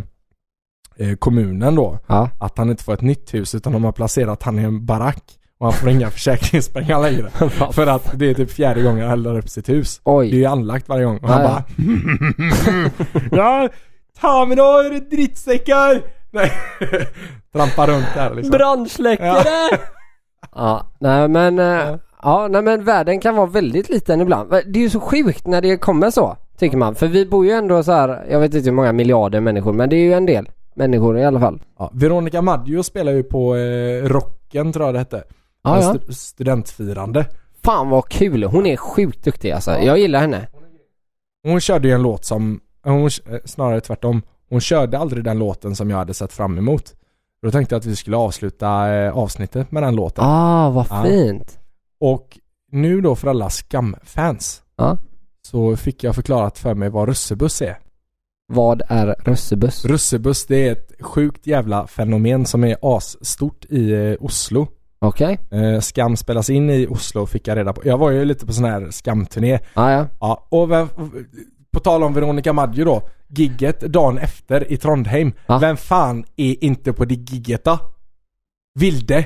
eh, 0.96 1.16
kommunen 1.16 1.74
då. 1.74 1.98
Ja. 2.06 2.30
Att 2.40 2.58
han 2.58 2.70
inte 2.70 2.84
får 2.84 2.94
ett 2.94 3.00
nytt 3.00 3.34
hus 3.34 3.54
utan 3.54 3.72
de 3.72 3.84
har 3.84 3.92
placerat 3.92 4.42
han 4.42 4.58
i 4.58 4.62
en 4.62 4.86
barack. 4.86 5.35
Och 5.58 5.66
han 5.66 5.72
får 5.72 5.88
inga 5.88 6.10
försäkringspengar 6.10 7.00
längre. 7.02 7.30
För 7.72 7.86
att 7.86 8.10
det 8.18 8.30
är 8.30 8.34
typ 8.34 8.50
fjärde 8.50 8.82
gången 8.82 9.02
han 9.04 9.12
eldar 9.12 9.38
upp 9.38 9.48
sitt 9.48 9.68
hus. 9.68 10.00
Det 10.04 10.10
är 10.10 10.16
Oj. 10.16 10.36
ju 10.36 10.44
anlagt 10.44 10.88
varje 10.88 11.04
gång. 11.04 11.16
Och 11.16 11.28
Ja, 11.30 11.32
han 11.32 11.42
ja. 11.42 11.62
bara 13.30 13.36
Ja, 13.62 13.68
ta 14.20 14.46
mig 14.46 14.56
då 14.56 14.62
era 14.84 14.98
drittsäckar! 15.00 16.00
Nej. 16.30 16.52
Trampar 17.52 17.86
runt 17.86 18.06
där 18.14 18.34
liksom. 18.34 18.50
Brandsläckare! 18.50 19.78
Ja, 20.54 20.86
nej 20.98 21.28
men... 21.28 21.58
eh, 21.58 21.64
Ja. 21.64 21.98
Ja, 22.22 22.48
nej 22.50 22.62
men 22.62 22.84
världen 22.84 23.20
kan 23.20 23.36
vara 23.36 23.46
väldigt 23.46 23.88
liten 23.88 24.20
ibland. 24.20 24.50
Det 24.50 24.78
är 24.78 24.82
ju 24.82 24.90
så 24.90 25.00
sjukt 25.00 25.46
när 25.46 25.60
det 25.60 25.76
kommer 25.76 26.10
så, 26.10 26.36
tycker 26.58 26.76
man. 26.76 26.94
För 26.94 27.06
vi 27.06 27.26
bor 27.26 27.46
ju 27.46 27.52
ändå 27.52 27.82
så 27.82 27.92
här, 27.92 28.26
jag 28.30 28.40
vet 28.40 28.54
inte 28.54 28.68
hur 28.68 28.74
många 28.76 28.92
miljarder 28.92 29.40
människor, 29.40 29.72
men 29.72 29.88
det 29.90 29.96
är 29.96 30.00
ju 30.00 30.12
en 30.12 30.26
del 30.26 30.48
människor 30.74 31.18
i 31.18 31.24
alla 31.24 31.40
fall. 31.40 31.62
Ja, 31.78 31.90
Veronica 31.94 32.42
Maggio 32.42 32.82
spelar 32.82 33.12
ju 33.12 33.22
på 33.22 33.56
eh, 33.56 34.02
Rocken 34.08 34.72
tror 34.72 34.84
jag 34.86 34.94
det 34.94 34.98
hette. 34.98 35.22
Ja, 35.66 35.76
En 35.76 35.82
ja. 35.82 35.94
stu- 35.94 36.12
studentfirande. 36.12 37.26
Fan 37.64 37.88
vad 37.88 38.08
kul! 38.08 38.44
Hon 38.44 38.66
är 38.66 38.76
sjukt 38.76 39.24
duktig 39.24 39.50
alltså. 39.50 39.70
Jag 39.78 39.98
gillar 39.98 40.20
henne. 40.20 40.48
Hon 41.42 41.60
körde 41.60 41.88
ju 41.88 41.94
en 41.94 42.02
låt 42.02 42.24
som, 42.24 42.60
eh, 42.86 42.92
hon, 42.92 43.04
eh, 43.06 43.38
snarare 43.44 43.80
tvärtom. 43.80 44.22
Hon 44.50 44.60
körde 44.60 44.98
aldrig 44.98 45.24
den 45.24 45.38
låten 45.38 45.76
som 45.76 45.90
jag 45.90 45.96
hade 45.96 46.14
sett 46.14 46.32
fram 46.32 46.58
emot. 46.58 46.94
Då 47.42 47.50
tänkte 47.50 47.74
jag 47.74 47.80
att 47.80 47.86
vi 47.86 47.96
skulle 47.96 48.16
avsluta 48.16 48.94
eh, 48.94 49.16
avsnittet 49.16 49.72
med 49.72 49.82
den 49.82 49.96
låten. 49.96 50.24
Ah, 50.24 50.70
vad 50.70 50.86
Ja. 50.90 51.04
fint. 51.04 51.58
Och 52.00 52.38
nu 52.72 53.00
då 53.00 53.14
för 53.14 53.28
alla 53.28 53.50
Skam-fans 53.50 54.62
Ja. 54.76 54.98
så 55.42 55.76
fick 55.76 56.04
jag 56.04 56.14
förklarat 56.14 56.58
för 56.58 56.74
mig 56.74 56.88
vad 56.88 57.08
russebuss 57.08 57.62
är. 57.62 57.78
Vad 58.48 58.82
är 58.88 59.06
russebuss? 59.24 59.84
Russebuss 59.84 60.46
det 60.46 60.68
är 60.68 60.72
ett 60.72 60.92
sjukt 61.00 61.46
jävla 61.46 61.86
fenomen 61.86 62.46
som 62.46 62.64
är 62.64 62.76
asstort 62.82 63.64
i 63.64 63.92
eh, 63.92 64.14
Oslo. 64.20 64.68
Okej. 64.98 65.38
Eh, 65.50 65.80
Skam 65.80 66.16
spelas 66.16 66.50
in 66.50 66.70
i 66.70 66.86
Oslo 66.86 67.26
fick 67.26 67.48
jag 67.48 67.56
reda 67.58 67.72
på. 67.72 67.82
Jag 67.84 67.98
var 67.98 68.10
ju 68.10 68.24
lite 68.24 68.46
på 68.46 68.52
sån 68.52 68.64
här 68.64 68.90
Skam-turné. 68.90 69.58
Ah, 69.74 69.90
ja. 69.90 70.06
Ja, 70.20 70.46
och 70.48 70.68
på 71.72 71.80
tal 71.80 72.02
om 72.02 72.14
Veronica 72.14 72.52
Maggio 72.52 72.84
då. 72.84 73.02
Gigget 73.28 73.80
dagen 73.80 74.18
efter 74.18 74.72
i 74.72 74.76
Trondheim. 74.76 75.32
Ja. 75.46 75.58
Vem 75.58 75.76
fan 75.76 76.24
är 76.36 76.64
inte 76.64 76.92
på 76.92 77.04
det 77.04 77.14
gigget 77.14 77.64
då? 77.64 77.78
Vilde. 78.78 79.24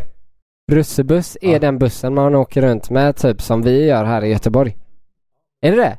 Russebuss 0.72 1.36
är 1.40 1.52
Ja. 1.52 1.58
den 1.58 1.78
bussen 1.78 2.14
man 2.14 2.34
åker 2.34 2.62
runt 2.62 2.90
med 2.90 3.16
typ 3.16 3.42
som 3.42 3.62
vi 3.62 3.84
gör 3.86 4.04
här 4.04 4.24
i 4.24 4.28
Göteborg. 4.28 4.76
Är 5.62 5.70
det 5.70 5.76
det? 5.76 5.96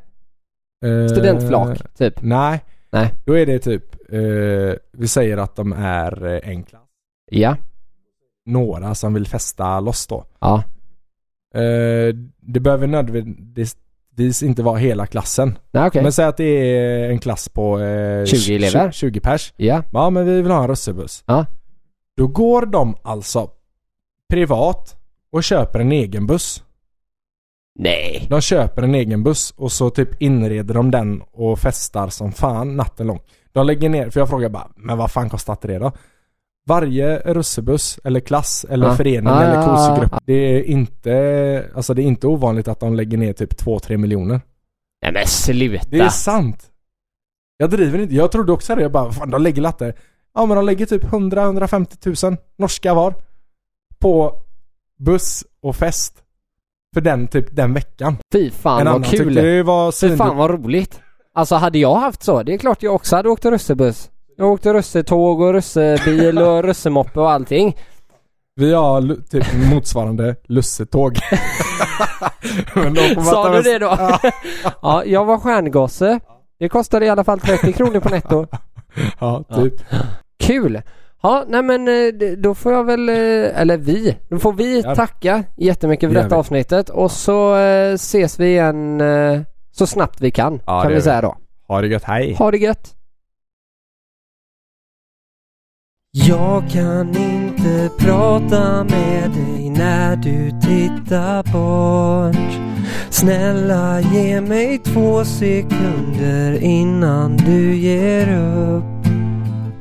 Eh, 0.88 1.08
Studentflak, 1.08 1.94
typ? 1.98 2.22
Nej. 2.22 2.60
Nej. 2.92 3.14
Då 3.24 3.38
är 3.38 3.46
det 3.46 3.58
typ, 3.58 3.94
eh, 4.12 4.20
vi 4.92 5.08
säger 5.08 5.36
att 5.36 5.56
de 5.56 5.72
är 5.72 6.24
en 6.44 6.62
klass. 6.62 6.82
Ja. 7.30 7.56
Några 8.46 8.94
som 8.94 9.14
vill 9.14 9.26
festa 9.26 9.80
loss 9.80 10.06
då. 10.06 10.24
Ja. 10.40 10.62
Eh, 11.54 12.14
det 12.40 12.60
behöver 12.60 12.86
nödvändigtvis 12.86 14.42
inte 14.42 14.62
vara 14.62 14.78
hela 14.78 15.06
klassen. 15.06 15.58
Nej 15.70 15.86
okej. 15.86 16.02
Men 16.02 16.12
säg 16.12 16.24
att 16.24 16.36
det 16.36 16.44
är 16.44 17.10
en 17.10 17.18
klass 17.18 17.48
på 17.48 17.80
eh, 17.80 18.24
20 18.24 18.56
elever. 18.56 18.90
20, 18.90 18.92
20 18.92 19.20
pers. 19.20 19.52
Ja. 19.56 19.82
Ja 19.92 20.10
men 20.10 20.26
vi 20.26 20.42
vill 20.42 20.52
ha 20.52 20.62
en 20.62 20.68
russebuss. 20.68 21.24
Ja. 21.26 21.46
Då 22.16 22.26
går 22.26 22.66
de 22.66 22.96
alltså 23.02 23.50
privat 24.30 24.96
och 25.32 25.44
köper 25.44 25.80
en 25.80 25.92
egen 25.92 26.26
buss. 26.26 26.64
Nej. 27.78 28.26
De 28.30 28.40
köper 28.40 28.82
en 28.82 28.94
egen 28.94 29.22
buss 29.22 29.50
och 29.56 29.72
så 29.72 29.90
typ 29.90 30.22
inreder 30.22 30.74
de 30.74 30.90
den 30.90 31.22
och 31.32 31.58
festar 31.58 32.08
som 32.08 32.32
fan 32.32 32.76
natten 32.76 33.06
lång. 33.06 33.20
De 33.52 33.66
lägger 33.66 33.88
ner, 33.88 34.10
för 34.10 34.20
jag 34.20 34.28
frågar 34.28 34.48
bara, 34.48 34.68
men 34.76 34.98
vad 34.98 35.10
fan 35.10 35.30
kostar 35.30 35.58
det 35.62 35.78
då? 35.78 35.92
Varje 36.66 37.18
russebuss 37.18 37.98
eller 38.04 38.20
klass 38.20 38.66
eller 38.70 38.86
Ja. 38.86 38.96
förening 38.96 39.32
Ja, 39.32 39.42
eller 39.42 39.62
kursgrupp. 39.62 40.12
ja. 40.12 40.20
Det 40.24 40.32
är 40.32 40.62
inte, 40.62 41.70
alltså 41.74 41.94
det 41.94 42.02
är 42.02 42.04
inte 42.04 42.26
ovanligt 42.26 42.68
att 42.68 42.80
de 42.80 42.94
lägger 42.94 43.18
ner 43.18 43.32
typ 43.32 43.54
2-3 43.54 43.96
miljoner. 43.96 44.40
Nej 45.02 45.12
men 45.12 45.26
sluta. 45.26 45.86
Det 45.90 45.98
är 46.00 46.08
sant. 46.08 46.70
Jag 47.56 47.70
driver 47.70 47.98
inte, 47.98 48.14
jag 48.14 48.32
trodde 48.32 48.52
också 48.52 48.74
det. 48.74 48.82
Jag 48.82 48.92
bara, 48.92 49.12
fan 49.12 49.30
de 49.30 49.42
lägger 49.42 49.62
latte. 49.62 49.92
Ja 50.34 50.46
men 50.46 50.56
de 50.56 50.66
lägger 50.66 50.86
typ 50.86 51.02
100-150 51.04 52.26
000 52.30 52.36
norska 52.58 52.94
var. 52.94 53.14
På 53.98 54.34
buss 54.98 55.44
och 55.62 55.76
fest. 55.76 56.14
För 56.94 57.00
den 57.00 57.28
typ 57.28 57.46
den 57.56 57.74
veckan. 57.74 58.16
Fy 58.32 58.50
fan 58.50 58.86
en 58.86 58.92
vad 58.92 59.04
kul. 59.06 59.34
det 59.34 59.62
var 59.62 59.92
Fy 59.92 60.16
fan 60.16 60.36
vad 60.36 60.50
roligt. 60.50 61.00
Alltså 61.34 61.54
hade 61.54 61.78
jag 61.78 61.94
haft 61.94 62.22
så, 62.22 62.42
det 62.42 62.54
är 62.54 62.58
klart 62.58 62.82
jag 62.82 62.94
också 62.94 63.16
hade 63.16 63.28
åkt 63.28 63.44
russebuss. 63.44 64.10
Jag 64.36 64.52
åkte 64.52 64.72
russetåg 64.72 65.40
och 65.40 65.52
russebil 65.52 66.38
och 66.38 66.62
russemoppe 66.64 67.20
och 67.20 67.30
allting. 67.30 67.76
Vi 68.56 68.74
har 68.74 69.16
typ 69.30 69.46
motsvarande 69.72 70.36
lussetåg. 70.44 71.16
Sa 73.24 73.54
du 73.56 73.62
det 73.62 73.78
då? 73.78 73.86
Ja, 73.86 74.18
Ja, 74.82 75.04
jag 75.04 75.24
var 75.24 75.38
stjärngosse. 75.38 76.20
Det 76.58 76.68
kostade 76.68 77.06
i 77.06 77.08
alla 77.08 77.24
fall 77.24 77.40
30 77.40 77.72
kronor 77.72 78.00
på 78.00 78.08
netto. 78.08 78.46
ja 79.20 79.44
typ. 79.54 79.74
Kul! 80.38 80.82
Ja, 81.22 81.44
nej 81.48 81.62
men 81.62 81.88
eh, 81.88 82.12
då 82.38 82.54
får 82.54 82.72
jag 82.72 82.84
väl, 82.84 83.08
eh, 83.08 83.60
eller 83.60 83.76
vi, 83.76 84.16
då 84.28 84.38
får 84.38 84.52
vi 84.52 84.80
Ja. 84.80 84.94
tacka 84.94 85.44
jättemycket 85.56 86.10
för 86.12 86.22
detta 86.22 86.36
avsnittet 86.36 86.90
och 86.90 87.10
så 87.10 87.56
eh, 87.56 87.92
ses 87.92 88.40
vi 88.40 88.46
igen 88.46 89.02
så 89.72 89.86
snabbt 89.86 90.20
vi 90.20 90.30
kan, 90.30 90.60
Ja, 90.66 90.82
kan 90.82 90.92
vi. 90.92 91.02
säga 91.02 91.20
då. 91.20 91.36
Ha 91.68 91.80
det 91.80 91.86
gött, 91.88 92.04
hej! 92.04 92.34
Ha 92.34 92.50
det 92.50 92.58
gött! 92.58 92.94
Jag 96.14 96.70
kan 96.70 97.08
inte 97.08 97.90
prata 97.98 98.84
med 98.84 99.30
dig 99.30 99.70
när 99.70 100.16
du 100.16 100.50
tittar 100.50 101.42
bort. 101.42 102.52
Snälla 103.10 104.00
ge 104.00 104.40
mig 104.40 104.78
två 104.78 105.24
sekunder 105.24 106.62
innan 106.62 107.36
du 107.36 107.76
ger 107.76 108.38
upp. 108.38 109.04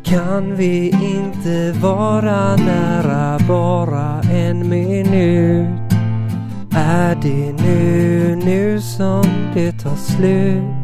Kan 0.03 0.55
vi 0.55 0.89
inte 0.89 1.71
vara 1.79 2.55
nära 2.55 3.39
bara 3.47 4.21
en 4.21 4.69
minut? 4.69 5.93
Är 6.75 7.15
det 7.21 7.63
nu, 7.63 8.35
nu 8.45 8.81
som 8.81 9.23
det 9.53 9.71
tar 9.71 9.95
slut? 9.95 10.80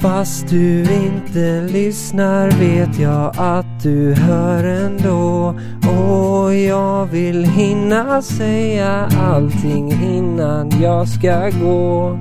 Fast 0.00 0.48
du 0.48 0.80
inte 0.80 1.60
lyssnar 1.72 2.50
vet 2.50 2.98
jag 2.98 3.34
att 3.36 3.82
du 3.82 4.14
hör 4.14 4.64
ändå. 4.64 5.54
Och 5.88 6.54
jag 6.54 7.06
vill 7.06 7.44
hinna 7.44 8.22
säga 8.22 9.08
allting 9.20 9.92
innan 9.92 10.70
jag 10.82 11.08
ska 11.08 11.50
gå. 11.62 12.18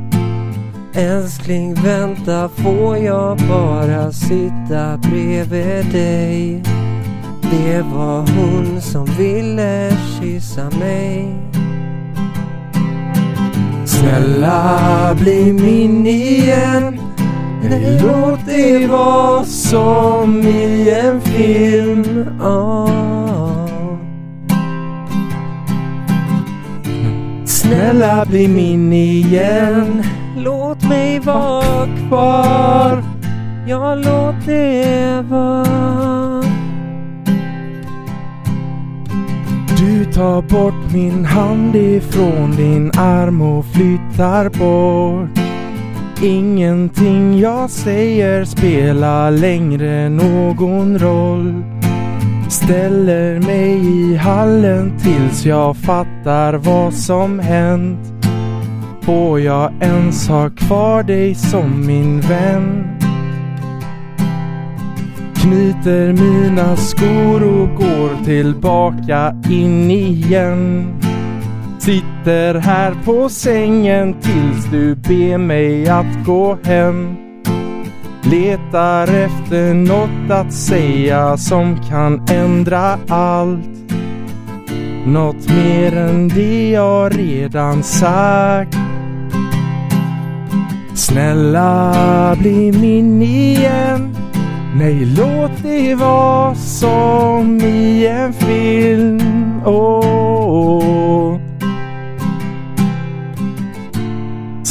Älskling 0.94 1.74
vänta 1.74 2.50
får 2.50 2.98
jag 2.98 3.38
bara 3.38 4.12
sitta 4.12 4.98
bredvid 4.98 5.86
dig? 5.92 6.64
Det 7.42 7.82
var 7.82 8.20
hon 8.20 8.82
som 8.82 9.06
ville 9.06 9.92
kyssa 9.92 10.70
mig. 10.80 11.36
Snälla 13.86 15.16
bli 15.20 15.54
min 15.54 16.08
igen. 16.08 17.07
Nej, 17.62 18.00
låt 18.02 18.46
det 18.46 18.88
vara 18.88 19.44
som 19.46 20.42
i 20.42 20.90
en 20.90 21.22
film. 21.22 22.26
Ah. 22.42 22.88
Snälla 27.46 28.26
bli 28.26 28.48
min 28.48 28.94
igen. 28.94 30.04
Låt 30.38 30.90
mig 30.90 31.20
vara 31.20 31.88
kvar. 32.08 33.04
Ja, 33.68 33.96
låt 33.96 34.46
det 34.46 35.26
vara. 35.30 36.44
Du 39.78 40.06
tar 40.06 40.42
bort 40.42 40.94
min 40.94 41.26
hand 41.26 41.76
ifrån 41.76 42.56
din 42.58 42.92
arm 42.98 43.42
och 43.42 43.66
flyttar 43.66 44.50
bort. 44.50 45.47
Ingenting 46.24 47.40
jag 47.40 47.70
säger 47.70 48.46
spelar 48.46 49.32
längre 49.32 50.10
någon 50.10 51.00
roll. 51.00 51.64
Ställer 52.50 53.40
mig 53.40 53.88
i 53.88 54.16
hallen 54.16 54.98
tills 55.00 55.46
jag 55.46 55.78
fattar 55.78 56.54
vad 56.54 56.94
som 56.94 57.40
hänt. 57.40 58.00
Får 59.02 59.40
jag 59.40 59.72
ens 59.82 60.28
ha 60.28 60.50
kvar 60.50 61.04
dig 61.04 61.36
som 61.36 61.86
min 61.88 62.20
vän? 62.20 62.88
Knyter 65.36 66.14
mina 66.14 66.76
skor 66.76 67.44
och 67.44 67.76
går 67.76 68.26
tillbaka 68.26 69.36
in 69.50 69.92
igen. 69.92 70.94
Sitter 71.88 72.54
här 72.54 72.96
på 73.06 73.30
sängen 73.30 74.14
tills 74.14 74.66
du 74.72 74.96
ber 74.96 75.38
mig 75.38 75.90
att 75.90 76.26
gå 76.26 76.58
hem. 76.64 77.16
Letar 78.24 79.08
efter 79.08 79.74
något 79.74 80.32
att 80.32 80.54
säga 80.54 81.38
som 81.38 81.78
kan 81.90 82.26
ändra 82.30 83.00
allt. 83.08 83.92
Något 85.06 85.50
mer 85.50 85.98
än 85.98 86.28
det 86.28 86.70
jag 86.70 87.20
redan 87.20 87.84
sagt. 87.84 88.78
Snälla 90.94 92.36
bli 92.40 92.72
min 92.72 93.22
igen. 93.22 94.16
Nej, 94.76 95.06
låt 95.06 95.64
det 95.64 95.96
vara 95.96 96.56
som 96.56 97.62
i 97.62 98.08
en 98.08 98.34
film. 98.34 99.62
Oh. 99.66 101.27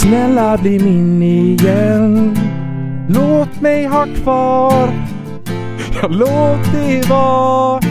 Snälla 0.07 0.57
bli 0.57 0.78
min 0.78 1.22
igen. 1.22 2.36
Låt 3.09 3.61
mig 3.61 3.84
ha 3.84 4.07
kvar. 4.22 4.90
Ja, 6.02 6.09
låt 6.09 6.72
det 6.72 7.09
vara. 7.09 7.86